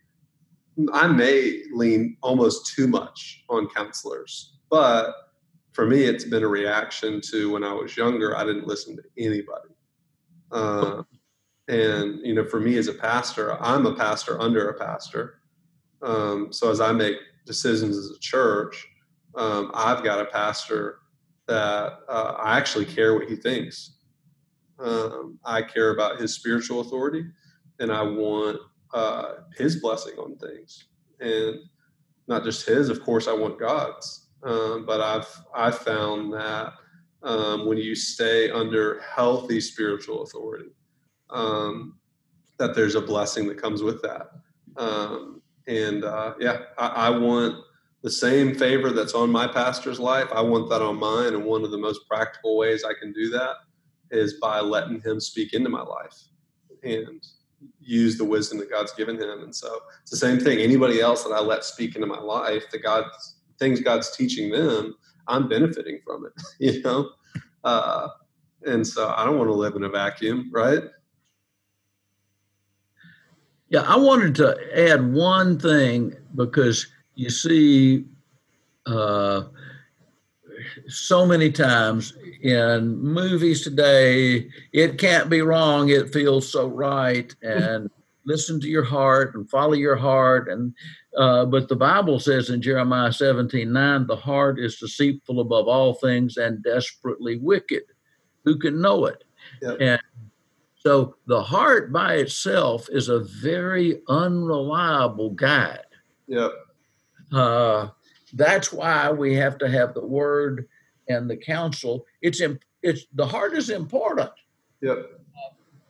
I 0.93 1.07
may 1.07 1.63
lean 1.73 2.17
almost 2.21 2.73
too 2.75 2.87
much 2.87 3.43
on 3.49 3.67
counselors, 3.69 4.57
but 4.69 5.13
for 5.73 5.85
me, 5.85 6.03
it's 6.03 6.23
been 6.23 6.43
a 6.43 6.47
reaction 6.47 7.21
to 7.29 7.51
when 7.51 7.63
I 7.63 7.71
was 7.71 7.95
younger. 7.95 8.35
I 8.35 8.43
didn't 8.43 8.67
listen 8.67 8.95
to 8.95 9.03
anybody. 9.17 9.75
Uh, 10.51 11.03
and 11.67 12.19
you 12.25 12.33
know, 12.33 12.45
for 12.45 12.59
me 12.59 12.77
as 12.77 12.87
a 12.87 12.93
pastor, 12.93 13.61
I'm 13.61 13.85
a 13.85 13.93
pastor 13.93 14.41
under 14.41 14.69
a 14.69 14.79
pastor. 14.79 15.41
Um, 16.01 16.51
so 16.51 16.71
as 16.71 16.79
I 16.79 16.91
make 16.93 17.17
decisions 17.45 17.97
as 17.97 18.09
a 18.09 18.19
church, 18.19 18.87
um, 19.35 19.71
I've 19.73 20.03
got 20.03 20.19
a 20.19 20.25
pastor 20.25 20.99
that 21.47 21.99
uh, 22.09 22.35
I 22.39 22.57
actually 22.57 22.85
care 22.85 23.13
what 23.13 23.29
he 23.29 23.35
thinks. 23.35 23.96
Um, 24.79 25.39
I 25.43 25.61
care 25.61 25.91
about 25.91 26.19
his 26.19 26.33
spiritual 26.33 26.81
authority, 26.81 27.25
and 27.79 27.91
I 27.91 28.03
want 28.03 28.59
uh, 28.93 29.33
his 29.55 29.77
blessing 29.77 30.13
on 30.17 30.37
things, 30.37 30.85
and 31.19 31.55
not 32.27 32.43
just 32.43 32.67
his. 32.67 32.89
Of 32.89 33.03
course, 33.03 33.27
I 33.27 33.33
want 33.33 33.59
God's. 33.59 34.27
Um, 34.43 34.85
but 34.85 35.01
I've 35.01 35.41
I've 35.55 35.79
found 35.79 36.33
that 36.33 36.73
um, 37.23 37.65
when 37.65 37.77
you 37.77 37.95
stay 37.95 38.51
under 38.51 39.01
healthy 39.01 39.59
spiritual 39.59 40.23
authority, 40.23 40.69
um, 41.29 41.97
that 42.57 42.75
there's 42.75 42.95
a 42.95 43.01
blessing 43.01 43.47
that 43.47 43.61
comes 43.61 43.81
with 43.81 44.01
that. 44.03 44.31
Um, 44.77 45.41
and 45.67 46.03
uh, 46.03 46.35
yeah, 46.39 46.59
I, 46.77 46.87
I, 46.87 47.09
want 47.09 47.63
the 48.03 48.09
same 48.09 48.55
favor 48.55 48.91
that's 48.91 49.13
on 49.13 49.31
my 49.31 49.47
pastor's 49.47 49.99
life. 49.99 50.27
I 50.31 50.41
want 50.41 50.69
that 50.69 50.81
on 50.81 50.99
mine. 50.99 51.33
And 51.33 51.43
one 51.43 51.63
of 51.63 51.71
the 51.71 51.77
most 51.77 52.07
practical 52.07 52.57
ways 52.57 52.83
I 52.83 52.93
can 52.93 53.11
do 53.11 53.29
that 53.31 53.55
is 54.11 54.35
by 54.35 54.59
letting 54.59 55.01
him 55.01 55.19
speak 55.19 55.53
into 55.53 55.69
my 55.69 55.81
life 55.81 56.23
and 56.83 57.25
use 57.79 58.17
the 58.17 58.25
wisdom 58.25 58.59
that 58.59 58.69
God's 58.69 58.93
given 58.93 59.15
him. 59.15 59.43
And 59.43 59.55
so 59.55 59.79
it's 60.01 60.11
the 60.11 60.17
same 60.17 60.39
thing. 60.39 60.59
Anybody 60.59 61.01
else 61.01 61.23
that 61.23 61.31
I 61.31 61.39
let 61.39 61.63
speak 61.63 61.95
into 61.95 62.07
my 62.07 62.19
life, 62.19 62.63
the 62.71 62.79
God 62.79 63.05
things 63.59 63.81
God's 63.81 64.15
teaching 64.15 64.51
them, 64.51 64.95
I'm 65.27 65.49
benefiting 65.49 65.99
from 66.05 66.25
it. 66.25 66.33
You 66.59 66.81
know. 66.81 67.09
Uh, 67.63 68.09
and 68.65 68.85
so 68.85 69.13
I 69.15 69.25
don't 69.25 69.37
want 69.37 69.49
to 69.49 69.53
live 69.53 69.75
in 69.75 69.83
a 69.83 69.89
vacuum, 69.89 70.49
right? 70.53 70.83
Yeah, 73.69 73.81
I 73.81 73.97
wanted 73.97 74.35
to 74.35 74.57
add 74.89 75.13
one 75.13 75.59
thing 75.59 76.15
because 76.35 76.87
you 77.15 77.29
see 77.29 78.05
uh, 78.85 79.43
so 80.87 81.25
many 81.25 81.51
times 81.51 82.13
in 82.41 82.97
movies 82.99 83.63
today, 83.63 84.49
it 84.73 84.97
can't 84.97 85.29
be 85.29 85.41
wrong, 85.41 85.89
it 85.89 86.13
feels 86.13 86.51
so 86.51 86.67
right, 86.67 87.33
and 87.41 87.89
listen 88.25 88.59
to 88.59 88.67
your 88.67 88.83
heart 88.83 89.33
and 89.35 89.49
follow 89.49 89.73
your 89.73 89.95
heart. 89.95 90.49
And 90.49 90.73
uh, 91.17 91.45
but 91.45 91.67
the 91.67 91.75
Bible 91.75 92.19
says 92.19 92.49
in 92.49 92.61
Jeremiah 92.61 93.11
17 93.11 93.71
9, 93.71 94.07
the 94.07 94.15
heart 94.15 94.59
is 94.59 94.77
deceitful 94.77 95.39
above 95.39 95.67
all 95.67 95.93
things 95.95 96.37
and 96.37 96.63
desperately 96.63 97.37
wicked. 97.37 97.83
Who 98.43 98.59
can 98.59 98.81
know 98.81 99.05
it? 99.05 99.23
Yep. 99.61 99.77
And 99.81 100.01
so 100.75 101.15
the 101.25 101.41
heart 101.41 101.91
by 101.91 102.15
itself 102.15 102.87
is 102.91 103.09
a 103.09 103.19
very 103.19 104.01
unreliable 104.07 105.31
guide. 105.31 105.85
Yep. 106.27 106.51
Uh, 107.33 107.87
that's 108.33 108.71
why 108.71 109.11
we 109.11 109.33
have 109.35 109.57
to 109.57 109.69
have 109.69 109.93
the 109.93 110.05
word 110.05 110.67
and 111.09 111.29
the 111.29 111.37
counsel. 111.37 112.05
It's 112.21 112.41
it's 112.81 113.05
the 113.13 113.25
heart 113.25 113.55
is 113.55 113.69
important. 113.69 114.31
Yep. 114.81 115.19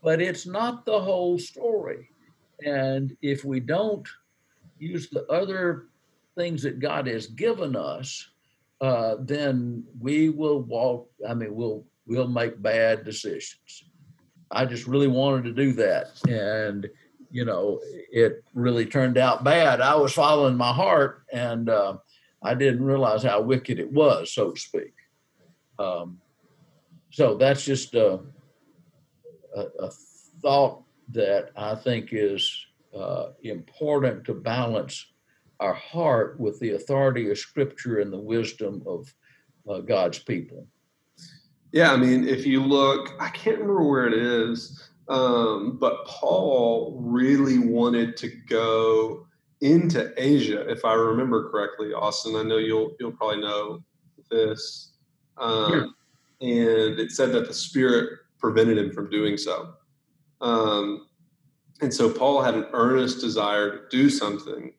But 0.03 0.22
it's 0.22 0.45
not 0.45 0.86
the 0.86 0.99
whole 0.99 1.38
story. 1.38 2.09
And 2.63 3.15
if 3.22 3.43
we 3.43 3.59
don't 3.59 4.07
use 4.80 5.09
the 5.09 5.26
other 5.28 5.88
things 6.38 6.63
that 6.63 6.80
God 6.80 7.07
has 7.07 7.28
given 7.28 7.76
us, 7.76 8.30
uh, 8.80 9.15
then 9.20 9.84
we 9.99 10.30
will 10.30 10.61
walk. 10.61 11.09
I 11.28 11.34
mean, 11.34 11.53
we'll 11.53 11.84
we'll 12.05 12.28
make 12.28 12.61
bad 12.61 13.03
decisions. 13.03 13.84
I 14.51 14.65
just 14.65 14.88
really 14.88 15.07
wanted 15.07 15.43
to 15.45 15.51
do 15.51 15.74
that. 15.74 16.22
And, 16.28 16.88
you 17.32 17.45
know, 17.45 17.82
it 17.84 18.43
really 18.53 18.86
turned 18.86 19.18
out 19.18 19.43
bad. 19.43 19.82
I 19.82 19.95
was 19.95 20.13
following 20.13 20.55
my 20.55 20.72
heart 20.72 21.24
and 21.34 21.70
uh, 21.70 21.97
I 22.41 22.53
didn't 22.53 22.86
realize 22.86 23.24
how 23.24 23.41
wicked 23.41 23.80
it 23.80 23.91
was, 23.91 24.34
so 24.34 24.51
to 24.51 24.59
speak. 24.59 24.93
Um, 25.80 26.19
so 27.11 27.36
that's 27.36 27.63
just 27.63 27.95
a, 27.95 28.19
a, 29.55 29.61
a, 29.80 29.91
thought 30.41 30.84
that 31.09 31.49
I 31.55 31.73
think 31.75 32.09
is 32.11 32.65
uh, 32.95 33.30
important 33.43 34.23
to 34.25 34.34
balance 34.34 35.07
our 35.59 35.73
heart 35.73 36.39
with 36.39 36.59
the 36.59 36.71
authority 36.71 37.30
of 37.32 37.38
Scripture 37.38 37.99
and 37.99 38.13
the 38.13 38.19
wisdom 38.19 38.84
of 38.86 39.11
uh, 39.67 39.80
God's 39.80 40.19
people. 40.19 40.67
Yeah, 41.71 41.91
I 41.91 41.97
mean, 41.97 42.28
if 42.28 42.45
you 42.45 42.63
look, 42.63 43.13
I 43.19 43.30
can't 43.30 43.57
remember 43.57 43.84
where 43.84 44.07
it 44.07 44.13
is, 44.13 44.89
um, 45.09 45.78
but 45.80 46.05
Paul 46.05 46.97
really 47.01 47.59
wanted 47.59 48.15
to 48.17 48.30
go 48.47 49.28
into 49.61 50.13
Asia, 50.17 50.69
if 50.69 50.86
I 50.86 50.93
remember 50.93 51.49
correctly. 51.49 51.93
Austin, 51.93 52.36
I 52.36 52.43
know 52.43 52.57
you'll 52.57 52.95
you'll 52.99 53.11
probably 53.11 53.41
know 53.41 53.84
this, 54.30 54.93
um, 55.39 55.95
and 56.41 56.99
it 56.99 57.11
said 57.11 57.31
that 57.31 57.47
the 57.47 57.53
Spirit 57.53 58.19
prevented 58.39 58.77
him 58.77 58.91
from 58.91 59.09
doing 59.09 59.38
so. 59.38 59.73
Um, 60.41 61.07
and 61.81 61.93
so 61.93 62.09
Paul 62.11 62.41
had 62.41 62.55
an 62.55 62.67
earnest 62.73 63.21
desire 63.21 63.71
to 63.71 63.81
do 63.89 64.09
something, 64.09 64.73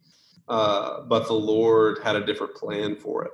uh, 0.48 1.02
but 1.02 1.26
the 1.26 1.34
Lord 1.34 1.98
had 2.02 2.16
a 2.16 2.24
different 2.24 2.54
plan 2.54 2.96
for 2.96 3.24
it. 3.24 3.32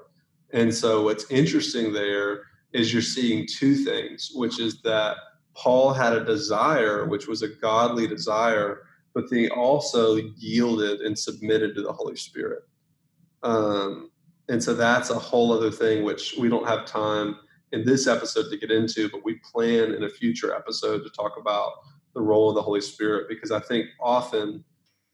And 0.53 0.73
so 0.73 1.03
what's 1.03 1.31
interesting 1.31 1.93
there 1.93 2.43
is 2.73 2.93
you're 2.93 3.03
seeing 3.03 3.47
two 3.47 3.75
things, 3.75 4.33
which 4.35 4.61
is 4.61 4.83
that 4.83 5.17
Paul 5.55 5.93
had 5.93 6.13
a 6.13 6.25
desire, 6.25 7.07
which 7.07 7.27
was 7.27 7.43
a 7.43 7.49
godly 7.49 8.07
desire, 8.07 8.83
but 9.15 9.25
he 9.31 9.49
also 9.49 10.17
yielded 10.17 11.01
and 11.01 11.19
submitted 11.19 11.75
to 11.75 11.83
the 11.83 11.93
Holy 11.93 12.17
Spirit. 12.17 12.65
Um, 13.43 14.11
and 14.49 14.63
so 14.63 14.75
that's 14.75 15.11
a 15.11 15.19
whole 15.19 15.53
other 15.53 15.71
thing, 15.71 16.05
which 16.05 16.35
we 16.39 16.49
don't 16.49 16.67
have 16.67 16.85
time 16.85 17.37
in 17.73 17.85
this 17.85 18.07
episode 18.07 18.51
to 18.51 18.57
get 18.57 18.71
into, 18.71 19.09
but 19.09 19.25
we 19.25 19.41
plan 19.53 19.95
in 19.95 20.05
a 20.05 20.09
future 20.09 20.55
episode 20.55 21.03
to 21.03 21.11
talk 21.11 21.37
about 21.39 21.73
the 22.15 22.21
role 22.21 22.49
of 22.49 22.55
the 22.55 22.63
Holy 22.63 22.81
Spirit 22.81 23.29
because 23.29 23.51
I 23.51 23.59
think 23.59 23.89
often 24.01 24.65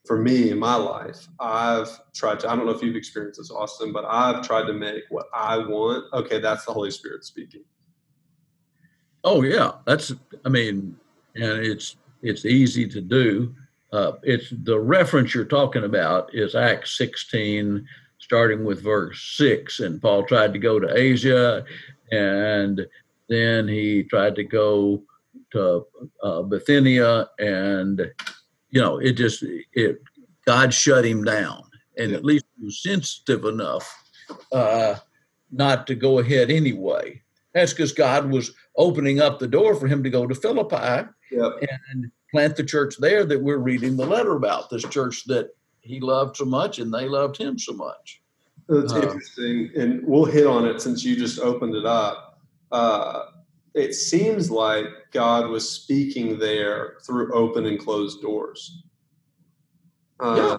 for 0.07 0.19
me 0.19 0.51
in 0.51 0.59
my 0.59 0.75
life, 0.75 1.29
I've 1.39 1.89
tried 2.15 2.41
to, 2.41 2.51
I 2.51 2.57
don't 2.57 2.67
know 2.67 2.73
if 2.73 2.83
you've 2.83 2.97
experienced 2.97 3.41
this, 3.41 3.51
Austin, 3.51 3.93
but 3.93 4.05
I've 4.05 4.43
tried 4.43 4.67
to 4.67 4.73
make 4.73 5.05
what 5.11 5.27
I 5.35 5.59
want. 5.59 6.05
Okay, 6.13 6.41
that's 6.41 6.65
the 6.65 6.73
Holy 6.73 6.91
Spirit 6.91 7.25
speaking. 7.25 7.63
Oh 9.25 9.43
yeah. 9.43 9.73
That's, 9.87 10.13
I 10.45 10.49
mean, 10.49 10.97
and 11.37 11.45
it's, 11.45 11.97
it's 12.23 12.45
easy 12.45 12.89
to 12.89 13.01
do. 13.01 13.55
Uh, 13.93 14.13
it's 14.23 14.53
the 14.65 14.79
reference 14.79 15.35
you're 15.35 15.45
talking 15.45 15.85
about 15.85 16.35
is 16.35 16.55
Acts 16.55 16.97
16, 16.97 17.87
starting 18.31 18.65
with 18.65 18.81
verse 18.81 19.35
6. 19.37 19.81
And 19.81 20.01
Paul 20.01 20.23
tried 20.25 20.53
to 20.53 20.61
go 20.61 20.79
to 20.79 20.97
Asia 20.97 21.65
and 22.13 22.87
then 23.29 23.67
he 23.67 24.05
tried 24.05 24.37
to 24.37 24.45
go 24.45 25.03
to 25.51 25.85
uh, 26.23 26.43
Bithynia 26.43 27.29
and 27.41 28.09
you 28.71 28.81
know, 28.81 28.99
it 28.99 29.13
just 29.13 29.43
it 29.73 29.99
God 30.47 30.73
shut 30.73 31.05
him 31.05 31.25
down, 31.25 31.65
and 31.99 32.13
at 32.13 32.25
least 32.25 32.45
he 32.57 32.65
was 32.65 32.83
sensitive 32.83 33.45
enough 33.45 33.93
uh, 34.53 34.95
not 35.51 35.87
to 35.89 35.95
go 35.95 36.19
ahead 36.19 36.51
anyway. 36.51 37.21
That's 37.53 37.73
because 37.73 37.93
God 37.93 38.31
was 38.31 38.53
opening 38.77 39.21
up 39.21 39.39
the 39.39 39.49
door 39.49 39.75
for 39.75 39.89
him 39.89 40.03
to 40.05 40.11
go 40.11 40.27
to 40.27 40.35
Philippi 40.35 41.09
yep. 41.33 41.53
and 41.91 42.11
plant 42.31 42.57
the 42.57 42.65
church 42.65 42.95
there 43.01 43.25
that 43.25 43.43
we're 43.43 43.59
reading 43.59 43.97
the 43.97 44.07
letter 44.07 44.37
about. 44.37 44.71
This 44.71 44.85
church 44.85 45.25
that 45.25 45.51
he 45.81 45.99
loved 46.01 46.37
so 46.37 46.45
much, 46.45 46.79
and 46.79 46.95
they 46.95 47.09
loved 47.09 47.37
him 47.37 47.59
so 47.59 47.73
much. 47.73 48.20
That's 48.71 48.93
uh, 48.93 49.03
interesting, 49.03 49.71
and 49.77 50.01
we'll 50.07 50.25
hit 50.25 50.47
on 50.47 50.65
it 50.65 50.81
since 50.81 51.05
you 51.05 51.17
just 51.17 51.41
opened 51.41 51.75
it 51.75 51.85
up. 51.85 52.39
Uh, 52.71 53.25
it 53.75 53.95
seems 53.95 54.49
like 54.49 54.87
God 55.13 55.49
was 55.49 55.69
speaking 55.69 56.39
there 56.39 56.99
through 57.05 57.35
open 57.35 57.67
and 57.67 57.81
closed 57.81 58.23
doors. 58.23 58.85
Uh, 60.21 60.59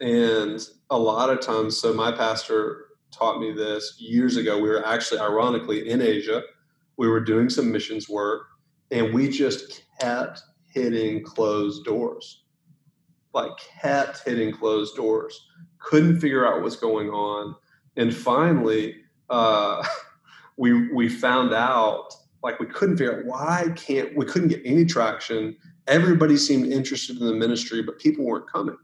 yeah. 0.00 0.06
And 0.06 0.64
a 0.90 0.98
lot 0.98 1.28
of 1.28 1.40
times, 1.40 1.76
so 1.76 1.92
my 1.92 2.12
pastor 2.12 2.86
taught 3.10 3.40
me 3.40 3.50
this 3.52 3.96
years 3.98 4.36
ago. 4.36 4.56
We 4.56 4.68
were 4.68 4.86
actually, 4.86 5.20
ironically, 5.20 5.90
in 5.90 6.00
Asia. 6.00 6.42
We 6.96 7.08
were 7.08 7.20
doing 7.20 7.50
some 7.50 7.72
missions 7.72 8.08
work, 8.08 8.46
and 8.92 9.12
we 9.12 9.28
just 9.28 9.82
kept 10.00 10.40
hitting 10.72 11.24
closed 11.24 11.84
doors. 11.84 12.39
Like, 13.32 13.52
kept 13.80 14.24
hitting 14.24 14.52
closed 14.52 14.96
doors. 14.96 15.48
Couldn't 15.78 16.20
figure 16.20 16.46
out 16.46 16.62
what's 16.62 16.76
going 16.76 17.10
on. 17.10 17.54
And 17.96 18.14
finally, 18.14 18.96
uh, 19.28 19.86
we 20.56 20.92
we 20.92 21.08
found 21.08 21.54
out 21.54 22.14
like 22.42 22.58
we 22.60 22.66
couldn't 22.66 22.96
figure 22.96 23.18
out 23.18 23.24
why 23.24 23.72
can't 23.76 24.16
we 24.16 24.26
couldn't 24.26 24.48
get 24.48 24.62
any 24.64 24.84
traction. 24.84 25.56
Everybody 25.86 26.36
seemed 26.36 26.72
interested 26.72 27.18
in 27.20 27.26
the 27.26 27.34
ministry, 27.34 27.82
but 27.82 27.98
people 27.98 28.24
weren't 28.24 28.50
coming. 28.50 28.76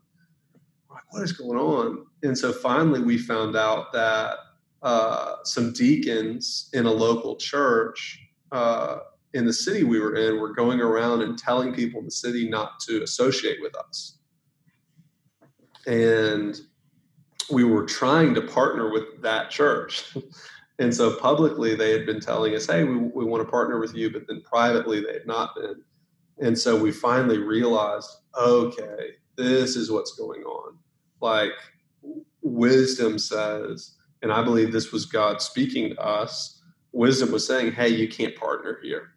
We're 0.88 0.96
like, 0.96 1.12
what 1.12 1.22
is 1.22 1.32
going 1.32 1.58
on? 1.58 2.06
And 2.22 2.36
so 2.36 2.52
finally, 2.52 3.00
we 3.00 3.18
found 3.18 3.56
out 3.56 3.92
that 3.92 4.38
uh, 4.82 5.36
some 5.44 5.72
deacons 5.72 6.68
in 6.72 6.86
a 6.86 6.90
local 6.90 7.36
church 7.36 8.20
uh, 8.52 8.98
in 9.34 9.44
the 9.44 9.52
city 9.52 9.84
we 9.84 10.00
were 10.00 10.14
in 10.16 10.40
were 10.40 10.52
going 10.52 10.80
around 10.80 11.22
and 11.22 11.38
telling 11.38 11.72
people 11.72 12.00
in 12.00 12.06
the 12.06 12.10
city 12.10 12.48
not 12.48 12.80
to 12.80 13.02
associate 13.02 13.58
with 13.60 13.74
us. 13.76 14.15
And 15.86 16.60
we 17.50 17.64
were 17.64 17.84
trying 17.84 18.34
to 18.34 18.42
partner 18.42 18.90
with 18.90 19.22
that 19.22 19.50
church. 19.50 20.16
And 20.78 20.94
so 20.94 21.16
publicly, 21.16 21.74
they 21.74 21.90
had 21.92 22.04
been 22.04 22.20
telling 22.20 22.54
us, 22.54 22.66
hey, 22.66 22.84
we, 22.84 22.96
we 22.96 23.24
want 23.24 23.42
to 23.42 23.50
partner 23.50 23.78
with 23.78 23.94
you, 23.94 24.10
but 24.10 24.26
then 24.26 24.42
privately, 24.42 25.00
they 25.00 25.14
had 25.14 25.26
not 25.26 25.54
been. 25.54 25.82
And 26.38 26.58
so 26.58 26.78
we 26.78 26.92
finally 26.92 27.38
realized, 27.38 28.10
okay, 28.38 29.12
this 29.36 29.74
is 29.74 29.90
what's 29.90 30.14
going 30.16 30.42
on. 30.42 30.76
Like 31.20 31.52
wisdom 32.42 33.18
says, 33.18 33.96
and 34.22 34.32
I 34.32 34.42
believe 34.42 34.70
this 34.70 34.92
was 34.92 35.06
God 35.06 35.40
speaking 35.40 35.90
to 35.90 36.00
us, 36.00 36.60
wisdom 36.92 37.32
was 37.32 37.46
saying, 37.46 37.72
hey, 37.72 37.88
you 37.88 38.08
can't 38.08 38.36
partner 38.36 38.78
here. 38.82 39.12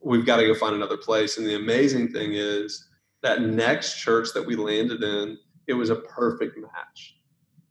We've 0.00 0.26
got 0.26 0.36
to 0.36 0.46
go 0.46 0.54
find 0.54 0.76
another 0.76 0.96
place. 0.96 1.38
And 1.38 1.46
the 1.46 1.56
amazing 1.56 2.12
thing 2.12 2.34
is 2.34 2.88
that 3.22 3.42
next 3.42 3.98
church 3.98 4.28
that 4.34 4.46
we 4.46 4.54
landed 4.54 5.02
in, 5.02 5.38
it 5.68 5.74
was 5.74 5.90
a 5.90 5.96
perfect 5.96 6.58
match 6.58 7.18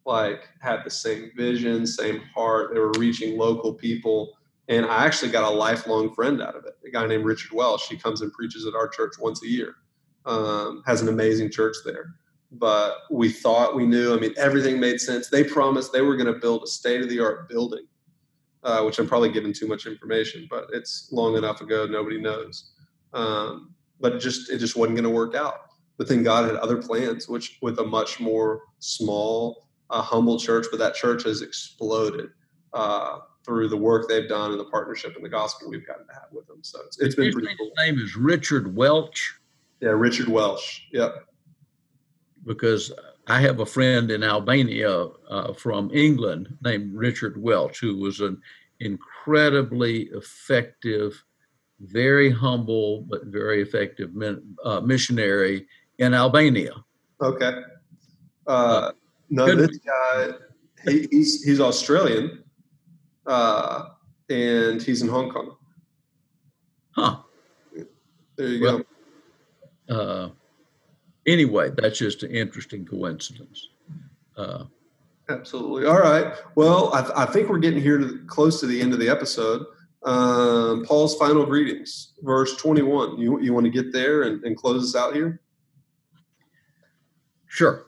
like 0.07 0.47
had 0.61 0.83
the 0.85 0.89
same 0.89 1.31
vision, 1.35 1.85
same 1.85 2.21
heart. 2.33 2.73
They 2.73 2.79
were 2.79 2.93
reaching 2.97 3.37
local 3.37 3.73
people. 3.73 4.37
And 4.69 4.85
I 4.85 5.05
actually 5.05 5.31
got 5.31 5.43
a 5.43 5.55
lifelong 5.55 6.13
friend 6.15 6.41
out 6.41 6.55
of 6.55 6.65
it. 6.65 6.73
A 6.87 6.89
guy 6.89 7.05
named 7.05 7.25
Richard 7.25 7.51
Welsh. 7.51 7.89
He 7.89 7.97
comes 7.97 8.21
and 8.21 8.31
preaches 8.31 8.65
at 8.65 8.73
our 8.73 8.87
church 8.87 9.15
once 9.19 9.43
a 9.43 9.47
year. 9.47 9.75
Um, 10.25 10.81
has 10.85 11.01
an 11.01 11.09
amazing 11.09 11.51
church 11.51 11.75
there. 11.85 12.15
But 12.53 12.95
we 13.11 13.29
thought 13.29 13.75
we 13.75 13.85
knew. 13.85 14.15
I 14.15 14.19
mean, 14.19 14.33
everything 14.37 14.79
made 14.79 15.01
sense. 15.01 15.29
They 15.29 15.43
promised 15.43 15.91
they 15.91 16.01
were 16.01 16.15
going 16.15 16.33
to 16.33 16.39
build 16.39 16.63
a 16.63 16.67
state 16.67 17.01
of 17.01 17.09
the 17.09 17.19
art 17.19 17.49
building, 17.49 17.85
uh, 18.63 18.83
which 18.83 18.99
I'm 18.99 19.07
probably 19.07 19.31
giving 19.31 19.51
too 19.51 19.67
much 19.67 19.85
information, 19.85 20.47
but 20.49 20.67
it's 20.71 21.09
long 21.11 21.35
enough 21.35 21.59
ago. 21.59 21.85
Nobody 21.85 22.19
knows. 22.19 22.71
Um, 23.13 23.73
but 23.99 24.13
it 24.13 24.19
just 24.19 24.49
it 24.49 24.59
just 24.59 24.77
wasn't 24.77 24.95
going 24.95 25.03
to 25.03 25.09
work 25.09 25.35
out. 25.35 25.66
But 25.97 26.07
then 26.07 26.23
God 26.23 26.45
had 26.45 26.55
other 26.57 26.81
plans, 26.81 27.27
which 27.27 27.57
with 27.61 27.79
a 27.79 27.83
much 27.83 28.19
more 28.19 28.61
small 28.79 29.67
a 29.89 30.01
humble 30.01 30.39
church, 30.39 30.67
but 30.69 30.79
that 30.79 30.95
church 30.95 31.23
has 31.23 31.41
exploded 31.41 32.29
uh, 32.73 33.19
through 33.45 33.69
the 33.69 33.77
work 33.77 34.07
they've 34.09 34.27
done 34.27 34.51
and 34.51 34.59
the 34.59 34.65
partnership 34.65 35.15
and 35.15 35.23
the 35.23 35.29
gospel 35.29 35.69
we've 35.69 35.87
gotten 35.87 36.05
to 36.07 36.13
have 36.13 36.27
with 36.31 36.45
them. 36.47 36.59
So 36.61 36.79
it's, 36.85 36.99
it's 36.99 37.15
been 37.15 37.31
pretty 37.31 37.55
cool. 37.57 37.71
His 37.77 37.85
name 37.85 37.99
is 37.99 38.15
Richard 38.15 38.75
Welch. 38.75 39.39
Yeah, 39.79 39.89
Richard 39.89 40.27
Welch. 40.27 40.87
Yep. 40.91 41.25
Because 42.45 42.91
I 43.27 43.39
have 43.41 43.59
a 43.59 43.65
friend 43.65 44.11
in 44.11 44.23
Albania 44.23 45.07
uh, 45.29 45.53
from 45.53 45.91
England 45.93 46.57
named 46.63 46.93
Richard 46.93 47.41
Welch, 47.41 47.79
who 47.79 47.97
was 47.97 48.19
an 48.19 48.41
incredibly 48.79 50.03
effective, 50.13 51.23
very 51.79 52.29
humble 52.29 53.01
but 53.09 53.25
very 53.25 53.61
effective 53.61 54.11
uh, 54.63 54.81
missionary 54.81 55.67
in 55.97 56.13
Albania. 56.13 56.73
Okay. 57.21 57.61
Uh, 58.45 58.91
no, 59.29 59.45
Good. 59.45 59.69
this 59.69 59.77
guy, 59.79 60.29
he, 60.85 61.07
he's 61.11 61.43
he's 61.43 61.59
Australian, 61.59 62.43
uh, 63.25 63.89
and 64.29 64.81
he's 64.81 65.01
in 65.01 65.09
Hong 65.09 65.29
Kong. 65.29 65.57
Huh. 66.91 67.17
There 68.37 68.47
you 68.47 68.61
well, 68.63 68.81
go. 69.87 69.95
Uh, 69.95 70.29
anyway, 71.25 71.71
that's 71.75 71.97
just 71.97 72.23
an 72.23 72.31
interesting 72.31 72.85
coincidence. 72.85 73.69
Uh, 74.35 74.65
Absolutely. 75.29 75.85
All 75.85 75.99
right. 75.99 76.33
Well, 76.55 76.93
I, 76.93 77.23
I, 77.23 77.25
think 77.25 77.49
we're 77.49 77.57
getting 77.57 77.81
here 77.81 77.97
to 77.97 78.19
close 78.27 78.61
to 78.61 78.67
the 78.67 78.79
end 78.79 78.93
of 78.93 78.99
the 78.99 79.09
episode. 79.09 79.65
Um, 80.03 80.85
Paul's 80.85 81.17
final 81.17 81.45
greetings, 81.45 82.13
verse 82.21 82.55
21. 82.55 83.17
You, 83.17 83.41
you 83.41 83.53
want 83.53 83.65
to 83.65 83.69
get 83.69 83.91
there 83.91 84.23
and, 84.23 84.41
and 84.43 84.55
close 84.55 84.83
us 84.83 84.95
out 84.95 85.13
here? 85.13 85.41
Sure 87.47 87.85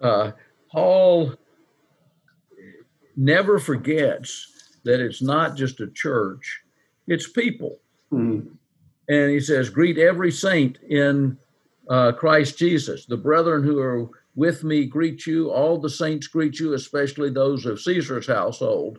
uh, 0.00 0.32
Paul 0.70 1.34
never 3.16 3.58
forgets 3.58 4.78
that 4.84 5.00
it's 5.00 5.22
not 5.22 5.56
just 5.56 5.80
a 5.80 5.90
church, 5.90 6.60
it's 7.06 7.28
people. 7.28 7.78
Mm-hmm. 8.12 8.48
And 9.08 9.30
he 9.30 9.40
says, 9.40 9.70
Greet 9.70 9.98
every 9.98 10.30
saint 10.30 10.78
in 10.88 11.38
uh, 11.88 12.12
Christ 12.12 12.58
Jesus. 12.58 13.06
The 13.06 13.16
brethren 13.16 13.64
who 13.64 13.78
are 13.78 14.08
with 14.34 14.62
me 14.62 14.84
greet 14.84 15.26
you. 15.26 15.50
All 15.50 15.78
the 15.78 15.90
saints 15.90 16.26
greet 16.26 16.60
you, 16.60 16.74
especially 16.74 17.30
those 17.30 17.66
of 17.66 17.80
Caesar's 17.80 18.26
household. 18.26 18.98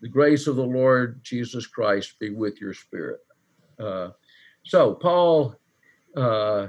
The 0.00 0.08
grace 0.08 0.46
of 0.46 0.56
the 0.56 0.64
Lord 0.64 1.20
Jesus 1.24 1.66
Christ 1.66 2.18
be 2.20 2.30
with 2.30 2.60
your 2.60 2.72
spirit. 2.72 3.18
Uh, 3.80 4.10
so, 4.64 4.94
Paul 4.94 5.56
uh, 6.16 6.68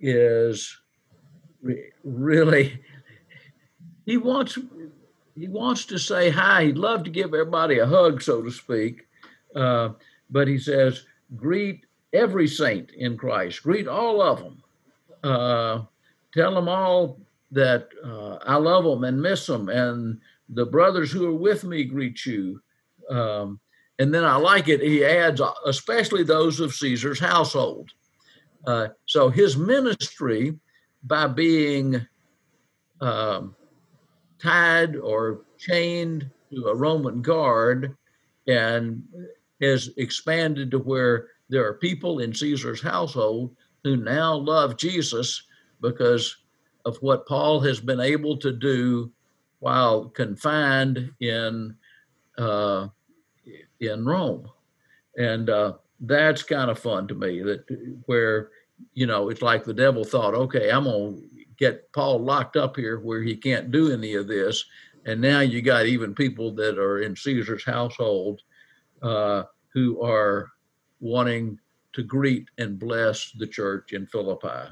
is 0.00 0.78
re- 1.62 1.90
really 2.04 2.80
he 4.08 4.16
wants 4.16 4.58
he 5.34 5.48
wants 5.48 5.84
to 5.86 5.98
say 5.98 6.30
hi. 6.30 6.64
He'd 6.64 6.78
love 6.78 7.04
to 7.04 7.10
give 7.10 7.34
everybody 7.34 7.78
a 7.78 7.86
hug, 7.86 8.22
so 8.22 8.42
to 8.42 8.50
speak, 8.50 9.06
uh, 9.54 9.90
but 10.30 10.48
he 10.48 10.58
says, 10.58 11.04
"Greet 11.36 11.84
every 12.12 12.48
saint 12.48 12.90
in 12.92 13.18
Christ. 13.18 13.62
Greet 13.62 13.86
all 13.86 14.22
of 14.22 14.38
them. 14.38 14.62
Uh, 15.22 15.82
tell 16.32 16.54
them 16.54 16.68
all 16.68 17.20
that 17.50 17.88
uh, 18.02 18.38
I 18.46 18.56
love 18.56 18.84
them 18.84 19.04
and 19.04 19.20
miss 19.20 19.46
them, 19.46 19.68
and 19.68 20.20
the 20.48 20.66
brothers 20.66 21.12
who 21.12 21.26
are 21.26 21.38
with 21.38 21.64
me 21.64 21.84
greet 21.84 22.24
you." 22.24 22.62
Um, 23.10 23.60
and 23.98 24.14
then 24.14 24.24
I 24.24 24.36
like 24.36 24.68
it. 24.68 24.80
He 24.80 25.04
adds, 25.04 25.42
especially 25.66 26.22
those 26.22 26.60
of 26.60 26.74
Caesar's 26.74 27.20
household. 27.20 27.90
Uh, 28.66 28.88
so 29.06 29.28
his 29.28 29.56
ministry, 29.56 30.58
by 31.04 31.26
being 31.26 32.04
um, 33.00 33.54
tied 34.38 34.96
or 34.96 35.42
chained 35.58 36.28
to 36.50 36.66
a 36.66 36.74
Roman 36.74 37.22
guard 37.22 37.96
and 38.46 39.02
has 39.60 39.90
expanded 39.96 40.70
to 40.70 40.78
where 40.78 41.28
there 41.48 41.66
are 41.66 41.74
people 41.74 42.20
in 42.20 42.34
Caesar's 42.34 42.82
household 42.82 43.54
who 43.84 43.96
now 43.96 44.34
love 44.34 44.76
Jesus 44.76 45.42
because 45.80 46.36
of 46.84 46.96
what 46.98 47.26
Paul 47.26 47.60
has 47.60 47.80
been 47.80 48.00
able 48.00 48.36
to 48.38 48.52
do 48.52 49.10
while 49.60 50.08
confined 50.08 51.10
in 51.20 51.74
uh, 52.36 52.88
in 53.80 54.04
Rome, 54.04 54.48
and 55.16 55.50
uh, 55.50 55.74
that's 56.00 56.42
kind 56.42 56.70
of 56.70 56.78
fun 56.78 57.08
to 57.08 57.14
me. 57.14 57.42
That 57.42 57.64
where 58.06 58.50
you 58.94 59.06
know 59.06 59.28
it's 59.28 59.42
like 59.42 59.64
the 59.64 59.74
devil 59.74 60.04
thought, 60.04 60.34
okay, 60.34 60.70
I'm 60.70 60.84
gonna 60.84 61.16
get 61.58 61.92
Paul 61.92 62.20
locked 62.20 62.56
up 62.56 62.76
here 62.76 63.00
where 63.00 63.22
he 63.22 63.36
can't 63.36 63.70
do 63.70 63.92
any 63.92 64.14
of 64.14 64.28
this. 64.28 64.64
And 65.06 65.20
now 65.20 65.40
you 65.40 65.62
got 65.62 65.86
even 65.86 66.14
people 66.14 66.52
that 66.56 66.78
are 66.78 67.00
in 67.00 67.16
Caesar's 67.16 67.64
household 67.64 68.42
uh, 69.02 69.44
who 69.72 70.02
are 70.02 70.50
wanting 71.00 71.58
to 71.94 72.02
greet 72.02 72.48
and 72.58 72.78
bless 72.78 73.32
the 73.32 73.46
church 73.46 73.92
in 73.92 74.06
Philippi. 74.06 74.68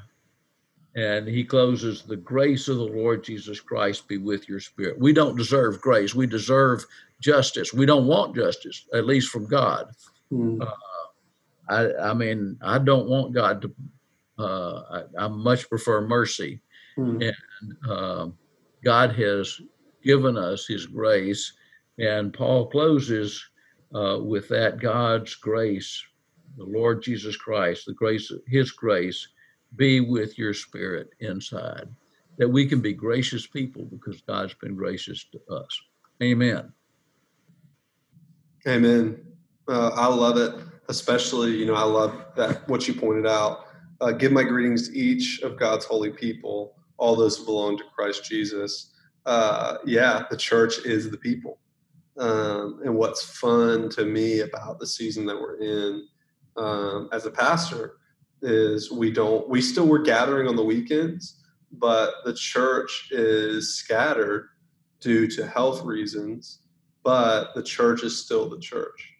And 0.94 1.28
he 1.28 1.44
closes, 1.44 2.02
The 2.02 2.16
grace 2.16 2.68
of 2.68 2.78
the 2.78 2.84
Lord 2.84 3.24
Jesus 3.24 3.60
Christ 3.60 4.08
be 4.08 4.18
with 4.18 4.48
your 4.48 4.60
spirit. 4.60 4.98
We 4.98 5.12
don't 5.12 5.36
deserve 5.36 5.80
grace. 5.80 6.14
We 6.14 6.26
deserve 6.26 6.84
justice. 7.20 7.72
We 7.72 7.86
don't 7.86 8.06
want 8.06 8.34
justice, 8.34 8.86
at 8.94 9.06
least 9.06 9.30
from 9.30 9.46
God. 9.46 9.90
Mm. 10.32 10.62
Uh, 10.62 10.72
I, 11.68 11.92
I, 11.94 12.14
mean, 12.14 12.58
I 12.62 12.78
don't 12.78 13.08
want 13.08 13.34
God 13.34 13.62
to, 13.62 13.72
uh, 14.38 15.02
I, 15.18 15.24
I, 15.24 15.28
much 15.28 15.68
prefer 15.68 16.06
mercy. 16.06 16.60
Mm-hmm. 16.98 17.22
And 17.22 17.90
uh, 17.90 18.28
God 18.84 19.12
has 19.16 19.60
given 20.02 20.36
us 20.36 20.66
His 20.66 20.86
grace. 20.86 21.52
And 21.98 22.32
Paul 22.32 22.66
closes 22.66 23.42
uh, 23.94 24.18
with 24.20 24.48
that 24.48 24.78
God's 24.80 25.34
grace, 25.34 26.02
the 26.56 26.64
Lord 26.64 27.02
Jesus 27.02 27.36
Christ, 27.36 27.86
the 27.86 27.94
grace, 27.94 28.32
His 28.46 28.70
grace, 28.70 29.28
be 29.74 30.00
with 30.00 30.38
your 30.38 30.54
spirit 30.54 31.10
inside, 31.20 31.88
that 32.38 32.48
we 32.48 32.66
can 32.66 32.80
be 32.80 32.92
gracious 32.92 33.46
people 33.46 33.84
because 33.84 34.20
God's 34.22 34.54
been 34.54 34.74
gracious 34.74 35.26
to 35.32 35.54
us. 35.54 35.80
Amen. 36.22 36.72
Amen. 38.66 39.20
Uh, 39.68 39.90
I 39.94 40.06
love 40.06 40.38
it, 40.38 40.54
especially 40.88 41.56
you 41.56 41.66
know 41.66 41.74
I 41.74 41.84
love 41.84 42.24
that 42.36 42.68
what 42.68 42.86
you 42.88 42.94
pointed 42.94 43.26
out. 43.26 43.66
Uh, 44.00 44.12
give 44.12 44.32
my 44.32 44.42
greetings 44.42 44.88
to 44.88 44.96
each 44.96 45.40
of 45.40 45.58
God's 45.58 45.84
holy 45.86 46.10
people, 46.10 46.76
all 46.98 47.16
those 47.16 47.38
who 47.38 47.44
belong 47.46 47.78
to 47.78 47.84
Christ 47.94 48.24
Jesus. 48.24 48.92
Uh, 49.24 49.78
yeah, 49.86 50.24
the 50.30 50.36
church 50.36 50.84
is 50.84 51.10
the 51.10 51.16
people. 51.16 51.58
Um, 52.18 52.80
and 52.84 52.94
what's 52.94 53.22
fun 53.22 53.88
to 53.90 54.04
me 54.04 54.40
about 54.40 54.78
the 54.78 54.86
season 54.86 55.26
that 55.26 55.38
we're 55.38 55.56
in 55.56 56.06
um, 56.56 57.08
as 57.12 57.26
a 57.26 57.30
pastor 57.30 57.98
is 58.42 58.90
we 58.90 59.10
don't 59.10 59.48
we 59.48 59.60
still 59.60 59.86
we're 59.86 60.02
gathering 60.02 60.46
on 60.46 60.56
the 60.56 60.64
weekends 60.64 61.42
but 61.72 62.14
the 62.24 62.34
church 62.34 63.08
is 63.10 63.74
scattered 63.74 64.50
due 65.00 65.26
to 65.26 65.46
health 65.46 65.82
reasons 65.84 66.60
but 67.02 67.54
the 67.54 67.62
church 67.62 68.02
is 68.02 68.22
still 68.22 68.48
the 68.48 68.58
church 68.58 69.15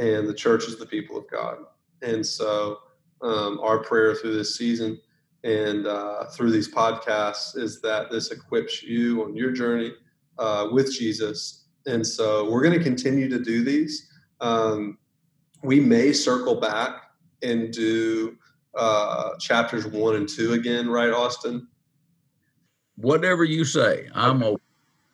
and 0.00 0.28
the 0.28 0.34
church 0.34 0.66
is 0.66 0.78
the 0.78 0.86
people 0.86 1.16
of 1.16 1.24
god 1.30 1.58
and 2.02 2.24
so 2.24 2.78
um, 3.22 3.60
our 3.62 3.78
prayer 3.78 4.14
through 4.14 4.34
this 4.34 4.56
season 4.56 4.98
and 5.44 5.86
uh, 5.86 6.24
through 6.26 6.50
these 6.50 6.72
podcasts 6.72 7.56
is 7.56 7.80
that 7.80 8.10
this 8.10 8.30
equips 8.30 8.82
you 8.82 9.22
on 9.24 9.36
your 9.36 9.52
journey 9.52 9.92
uh, 10.38 10.66
with 10.72 10.92
jesus 10.92 11.66
and 11.86 12.06
so 12.06 12.50
we're 12.50 12.62
going 12.62 12.76
to 12.76 12.82
continue 12.82 13.28
to 13.28 13.38
do 13.38 13.62
these 13.62 14.10
um, 14.40 14.98
we 15.62 15.80
may 15.80 16.12
circle 16.12 16.58
back 16.58 17.02
and 17.42 17.72
do 17.72 18.36
uh, 18.74 19.36
chapters 19.38 19.86
one 19.86 20.16
and 20.16 20.28
two 20.28 20.52
again, 20.52 20.88
right, 20.88 21.10
Austin? 21.10 21.66
Whatever 22.96 23.44
you 23.44 23.64
say, 23.64 24.08
I'm 24.14 24.42
okay. 24.42 24.58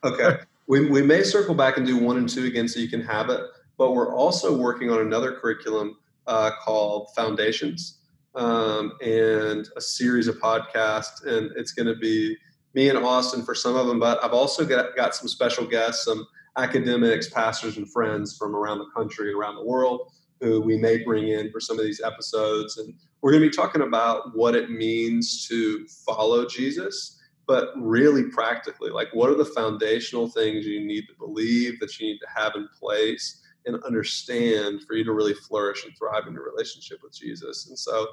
okay. 0.04 0.36
We, 0.66 0.90
we 0.90 1.02
may 1.02 1.22
circle 1.22 1.54
back 1.54 1.76
and 1.76 1.86
do 1.86 1.96
one 1.96 2.16
and 2.16 2.28
two 2.28 2.44
again 2.44 2.68
so 2.68 2.80
you 2.80 2.88
can 2.88 3.00
have 3.02 3.30
it, 3.30 3.40
but 3.78 3.92
we're 3.92 4.14
also 4.14 4.56
working 4.56 4.90
on 4.90 5.00
another 5.00 5.32
curriculum 5.32 5.96
uh, 6.26 6.50
called 6.62 7.08
Foundations 7.14 7.98
um, 8.34 8.92
and 9.02 9.68
a 9.76 9.80
series 9.80 10.28
of 10.28 10.36
podcasts. 10.36 11.24
And 11.24 11.50
it's 11.56 11.72
going 11.72 11.86
to 11.86 11.96
be 11.96 12.36
me 12.74 12.88
and 12.88 12.98
Austin 12.98 13.42
for 13.42 13.54
some 13.54 13.76
of 13.76 13.86
them, 13.86 13.98
but 13.98 14.22
I've 14.22 14.32
also 14.32 14.64
got, 14.64 14.94
got 14.96 15.14
some 15.14 15.28
special 15.28 15.66
guests, 15.66 16.04
some 16.04 16.26
academics, 16.58 17.28
pastors, 17.28 17.76
and 17.76 17.90
friends 17.90 18.36
from 18.36 18.54
around 18.54 18.78
the 18.78 18.90
country 18.94 19.32
around 19.32 19.56
the 19.56 19.64
world 19.64 20.12
who 20.40 20.60
we 20.60 20.76
may 20.76 21.02
bring 21.02 21.28
in 21.28 21.50
for 21.50 21.60
some 21.60 21.78
of 21.78 21.84
these 21.84 22.02
episodes. 22.02 22.76
And 22.76 22.92
we're 23.20 23.32
going 23.32 23.42
to 23.42 23.48
be 23.48 23.56
talking 23.56 23.82
about 23.82 24.36
what 24.36 24.54
it 24.54 24.70
means 24.70 25.48
to 25.48 25.86
follow 26.04 26.46
Jesus, 26.46 27.18
but 27.46 27.70
really 27.76 28.24
practically, 28.24 28.90
like 28.90 29.08
what 29.12 29.30
are 29.30 29.34
the 29.34 29.44
foundational 29.44 30.28
things 30.28 30.66
you 30.66 30.84
need 30.84 31.06
to 31.08 31.14
believe 31.18 31.80
that 31.80 31.98
you 31.98 32.06
need 32.06 32.18
to 32.18 32.26
have 32.34 32.54
in 32.54 32.68
place 32.78 33.42
and 33.66 33.82
understand 33.82 34.82
for 34.86 34.94
you 34.94 35.04
to 35.04 35.12
really 35.12 35.34
flourish 35.34 35.84
and 35.84 35.96
thrive 35.96 36.26
in 36.26 36.34
your 36.34 36.44
relationship 36.44 36.98
with 37.02 37.16
Jesus. 37.16 37.68
And 37.68 37.78
so, 37.78 38.06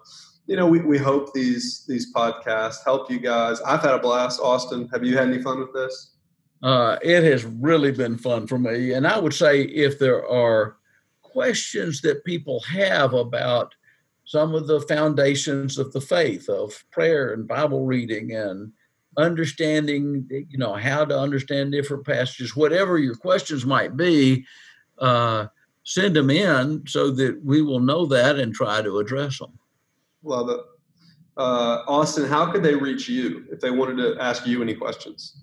you 0.47 0.55
know, 0.55 0.67
we, 0.67 0.80
we 0.80 0.97
hope 0.97 1.34
these 1.34 1.85
these 1.88 2.13
podcasts 2.13 2.84
help 2.84 3.09
you 3.09 3.19
guys. 3.19 3.61
I've 3.61 3.81
had 3.81 3.93
a 3.93 3.99
blast. 3.99 4.39
Austin, 4.41 4.89
have 4.91 5.03
you 5.03 5.17
had 5.17 5.30
any 5.30 5.41
fun 5.41 5.59
with 5.59 5.73
this? 5.73 6.15
Uh, 6.61 6.97
it 7.01 7.23
has 7.23 7.45
really 7.45 7.91
been 7.91 8.17
fun 8.17 8.47
for 8.47 8.57
me. 8.57 8.93
And 8.93 9.05
I 9.05 9.19
would 9.19 9.34
say 9.34 9.61
if 9.61 9.99
there 9.99 10.27
are 10.27 10.77
questions 11.21 12.01
that 12.01 12.23
people 12.23 12.61
have 12.61 13.13
about 13.13 13.73
some 14.25 14.55
of 14.55 14.67
the 14.67 14.81
foundations 14.81 15.77
of 15.77 15.91
the 15.91 16.01
faith 16.01 16.47
of 16.47 16.84
prayer 16.91 17.34
and 17.34 17.47
bible 17.47 17.85
reading 17.85 18.31
and 18.31 18.71
understanding 19.17 20.27
you 20.30 20.57
know 20.57 20.73
how 20.73 21.03
to 21.03 21.17
understand 21.17 21.71
different 21.71 22.05
passages 22.05 22.55
whatever 22.55 22.97
your 22.97 23.15
questions 23.15 23.65
might 23.65 23.97
be 23.97 24.45
uh, 25.03 25.47
send 25.84 26.15
them 26.15 26.30
in 26.30 26.84
so 26.88 27.11
that 27.11 27.39
we 27.43 27.61
will 27.61 27.80
know 27.80 28.05
that 28.05 28.39
and 28.39 28.53
try 28.53 28.81
to 28.81 28.99
address 28.99 29.39
them 29.39 29.57
love 30.23 30.49
it 30.49 30.59
uh, 31.38 31.84
austin 31.88 32.27
how 32.27 32.51
could 32.51 32.63
they 32.63 32.75
reach 32.75 33.09
you 33.09 33.45
if 33.51 33.59
they 33.59 33.71
wanted 33.71 33.97
to 33.97 34.15
ask 34.21 34.47
you 34.47 34.61
any 34.61 34.73
questions 34.73 35.38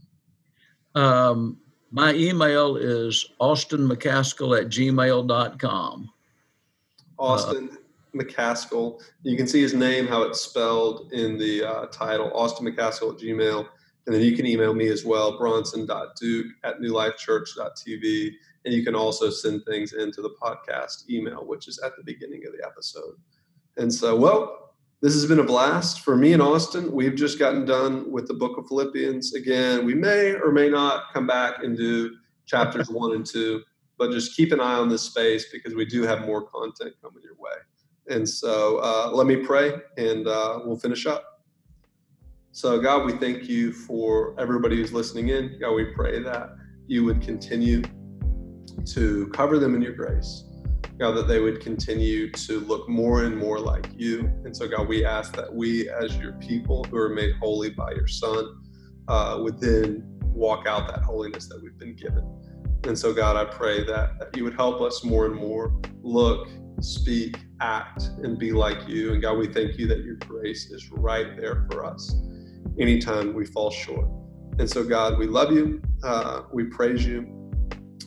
um, 0.94 1.56
my 1.90 2.14
email 2.14 2.76
is 2.76 3.26
austinmccaskill 3.40 4.60
at 4.60 4.68
gmail.com. 4.68 6.10
Austin 7.18 7.70
uh, 7.72 7.76
McCaskill. 8.16 9.02
You 9.22 9.36
can 9.36 9.46
see 9.46 9.60
his 9.60 9.74
name, 9.74 10.06
how 10.06 10.22
it's 10.22 10.40
spelled 10.40 11.12
in 11.12 11.36
the 11.36 11.64
uh, 11.64 11.86
title, 11.86 12.30
Austin 12.34 12.66
McCaskill 12.66 13.14
at 13.14 13.20
Gmail. 13.20 13.66
And 14.06 14.14
then 14.14 14.22
you 14.22 14.34
can 14.34 14.46
email 14.46 14.72
me 14.72 14.88
as 14.88 15.04
well, 15.04 15.36
bronson.duke 15.36 16.46
at 16.64 16.80
newlifechurch.tv. 16.80 18.32
And 18.64 18.74
you 18.74 18.84
can 18.84 18.94
also 18.94 19.30
send 19.30 19.64
things 19.64 19.94
into 19.94 20.20
the 20.20 20.34
podcast 20.42 21.08
email, 21.08 21.46
which 21.46 21.66
is 21.68 21.78
at 21.78 21.96
the 21.96 22.04
beginning 22.04 22.42
of 22.46 22.52
the 22.52 22.66
episode. 22.66 23.14
And 23.76 23.92
so, 23.92 24.16
well, 24.16 24.74
this 25.00 25.14
has 25.14 25.24
been 25.24 25.38
a 25.38 25.44
blast 25.44 26.00
for 26.00 26.14
me 26.14 26.34
and 26.34 26.42
Austin. 26.42 26.92
We've 26.92 27.14
just 27.14 27.38
gotten 27.38 27.64
done 27.64 28.10
with 28.12 28.28
the 28.28 28.34
book 28.34 28.58
of 28.58 28.68
Philippians. 28.68 29.34
Again, 29.34 29.86
we 29.86 29.94
may 29.94 30.34
or 30.34 30.52
may 30.52 30.68
not 30.68 31.04
come 31.12 31.26
back 31.26 31.64
and 31.64 31.74
do 31.76 32.16
chapters 32.44 32.90
one 32.90 33.14
and 33.14 33.24
two, 33.24 33.62
but 33.96 34.10
just 34.10 34.36
keep 34.36 34.52
an 34.52 34.60
eye 34.60 34.74
on 34.74 34.90
this 34.90 35.02
space 35.02 35.46
because 35.50 35.74
we 35.74 35.86
do 35.86 36.02
have 36.02 36.26
more 36.26 36.42
content 36.42 36.94
coming 37.02 37.22
your 37.22 37.36
way. 37.38 37.56
And 38.14 38.28
so 38.28 38.78
uh, 38.78 39.10
let 39.14 39.26
me 39.26 39.36
pray 39.36 39.72
and 39.96 40.26
uh, 40.26 40.60
we'll 40.64 40.78
finish 40.78 41.06
up. 41.06 41.30
So, 42.52 42.80
God, 42.80 43.06
we 43.06 43.12
thank 43.12 43.48
you 43.48 43.72
for 43.72 44.34
everybody 44.38 44.76
who's 44.76 44.92
listening 44.92 45.28
in. 45.28 45.56
God, 45.60 45.72
we 45.72 45.84
pray 45.94 46.20
that 46.22 46.56
you 46.88 47.04
would 47.04 47.22
continue 47.22 47.82
to 48.94 49.28
cover 49.28 49.58
them 49.58 49.74
in 49.74 49.82
your 49.82 49.92
grace. 49.92 50.44
God, 50.98 51.12
that 51.12 51.28
they 51.28 51.40
would 51.40 51.60
continue 51.60 52.30
to 52.30 52.60
look 52.60 52.86
more 52.86 53.24
and 53.24 53.34
more 53.34 53.58
like 53.58 53.88
you. 53.96 54.30
And 54.44 54.54
so, 54.54 54.68
God, 54.68 54.86
we 54.86 55.04
ask 55.04 55.34
that 55.34 55.52
we, 55.52 55.88
as 55.88 56.18
your 56.18 56.32
people 56.34 56.84
who 56.84 56.98
are 56.98 57.08
made 57.08 57.36
holy 57.36 57.70
by 57.70 57.92
your 57.92 58.06
Son, 58.06 58.60
uh, 59.08 59.38
would 59.40 59.58
then 59.58 60.02
walk 60.20 60.66
out 60.66 60.88
that 60.88 61.02
holiness 61.02 61.48
that 61.48 61.58
we've 61.62 61.78
been 61.78 61.96
given. 61.96 62.24
And 62.84 62.98
so, 62.98 63.14
God, 63.14 63.36
I 63.36 63.46
pray 63.46 63.82
that, 63.84 64.18
that 64.18 64.36
you 64.36 64.44
would 64.44 64.54
help 64.54 64.82
us 64.82 65.02
more 65.02 65.24
and 65.24 65.34
more 65.34 65.80
look, 66.02 66.48
speak, 66.82 67.38
act, 67.60 68.02
and 68.22 68.38
be 68.38 68.52
like 68.52 68.86
you. 68.86 69.14
And 69.14 69.22
God, 69.22 69.38
we 69.38 69.50
thank 69.50 69.78
you 69.78 69.86
that 69.88 70.04
your 70.04 70.16
grace 70.16 70.70
is 70.70 70.90
right 70.90 71.34
there 71.34 71.66
for 71.70 71.84
us 71.84 72.14
anytime 72.78 73.32
we 73.32 73.46
fall 73.46 73.70
short. 73.70 74.06
And 74.58 74.68
so, 74.68 74.84
God, 74.84 75.18
we 75.18 75.26
love 75.26 75.50
you. 75.50 75.80
Uh, 76.02 76.42
we 76.52 76.64
praise 76.64 77.06
you. 77.06 77.39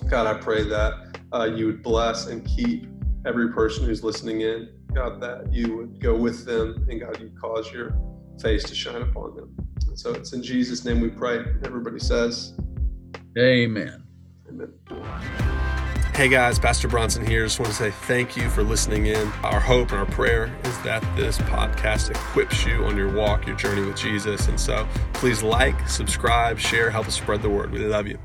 God, 0.10 0.28
I 0.28 0.40
pray 0.40 0.64
that 0.68 1.20
uh, 1.34 1.45
you 1.45 1.68
would 1.68 1.84
bless 1.84 2.28
and 2.28 2.45
keep 2.45 2.88
every 3.26 3.52
person 3.52 3.86
who's 3.86 4.03
listening 4.03 4.41
in. 4.41 4.70
God, 4.94 5.20
that 5.22 5.52
you 5.52 5.76
would 5.78 5.99
go 5.99 6.15
with 6.15 6.45
them 6.45 6.86
and 6.90 6.99
God, 6.99 7.20
you 7.20 7.32
cause 7.40 7.72
your 7.72 7.98
face 8.41 8.64
to 8.65 8.76
shine 8.76 9.02
upon 9.02 9.36
them. 9.36 9.56
And 9.88 9.98
so 9.98 10.14
it's 10.14 10.34
in 10.34 10.44
Jesus' 10.44 10.86
name 10.86 11.02
we 11.02 11.10
pray. 11.10 11.40
Everybody 11.64 11.99
says, 11.99 12.53
Amen. 13.38 14.03
Amen. 14.48 14.74
Hey 16.14 16.30
guys, 16.30 16.60
Pastor 16.60 16.88
Bronson 16.88 17.26
here. 17.26 17.44
Just 17.44 17.60
want 17.60 17.72
to 17.72 17.76
say 17.76 17.90
thank 17.90 18.38
you 18.38 18.48
for 18.52 18.61
listening 18.61 19.07
in. 19.07 19.28
Our 19.41 19.60
hope 19.60 19.90
and 19.90 19.99
our 19.99 20.06
prayer 20.06 20.56
is 20.64 20.80
that 20.84 21.02
this 21.18 21.40
podcast 21.40 22.11
equips 22.11 22.64
you 22.68 22.86
on 22.86 22.95
your 22.95 23.11
walk, 23.11 23.48
your 23.48 23.56
journey 23.56 23.82
with 23.84 23.98
Jesus. 23.98 24.48
And 24.48 24.60
so 24.60 24.88
please 25.14 25.41
like, 25.41 25.90
subscribe, 25.90 26.60
share, 26.60 26.91
help 26.91 27.07
us 27.07 27.15
spread 27.15 27.41
the 27.41 27.49
word. 27.49 27.72
We 27.72 27.80
love 27.80 28.06
you. 28.06 28.20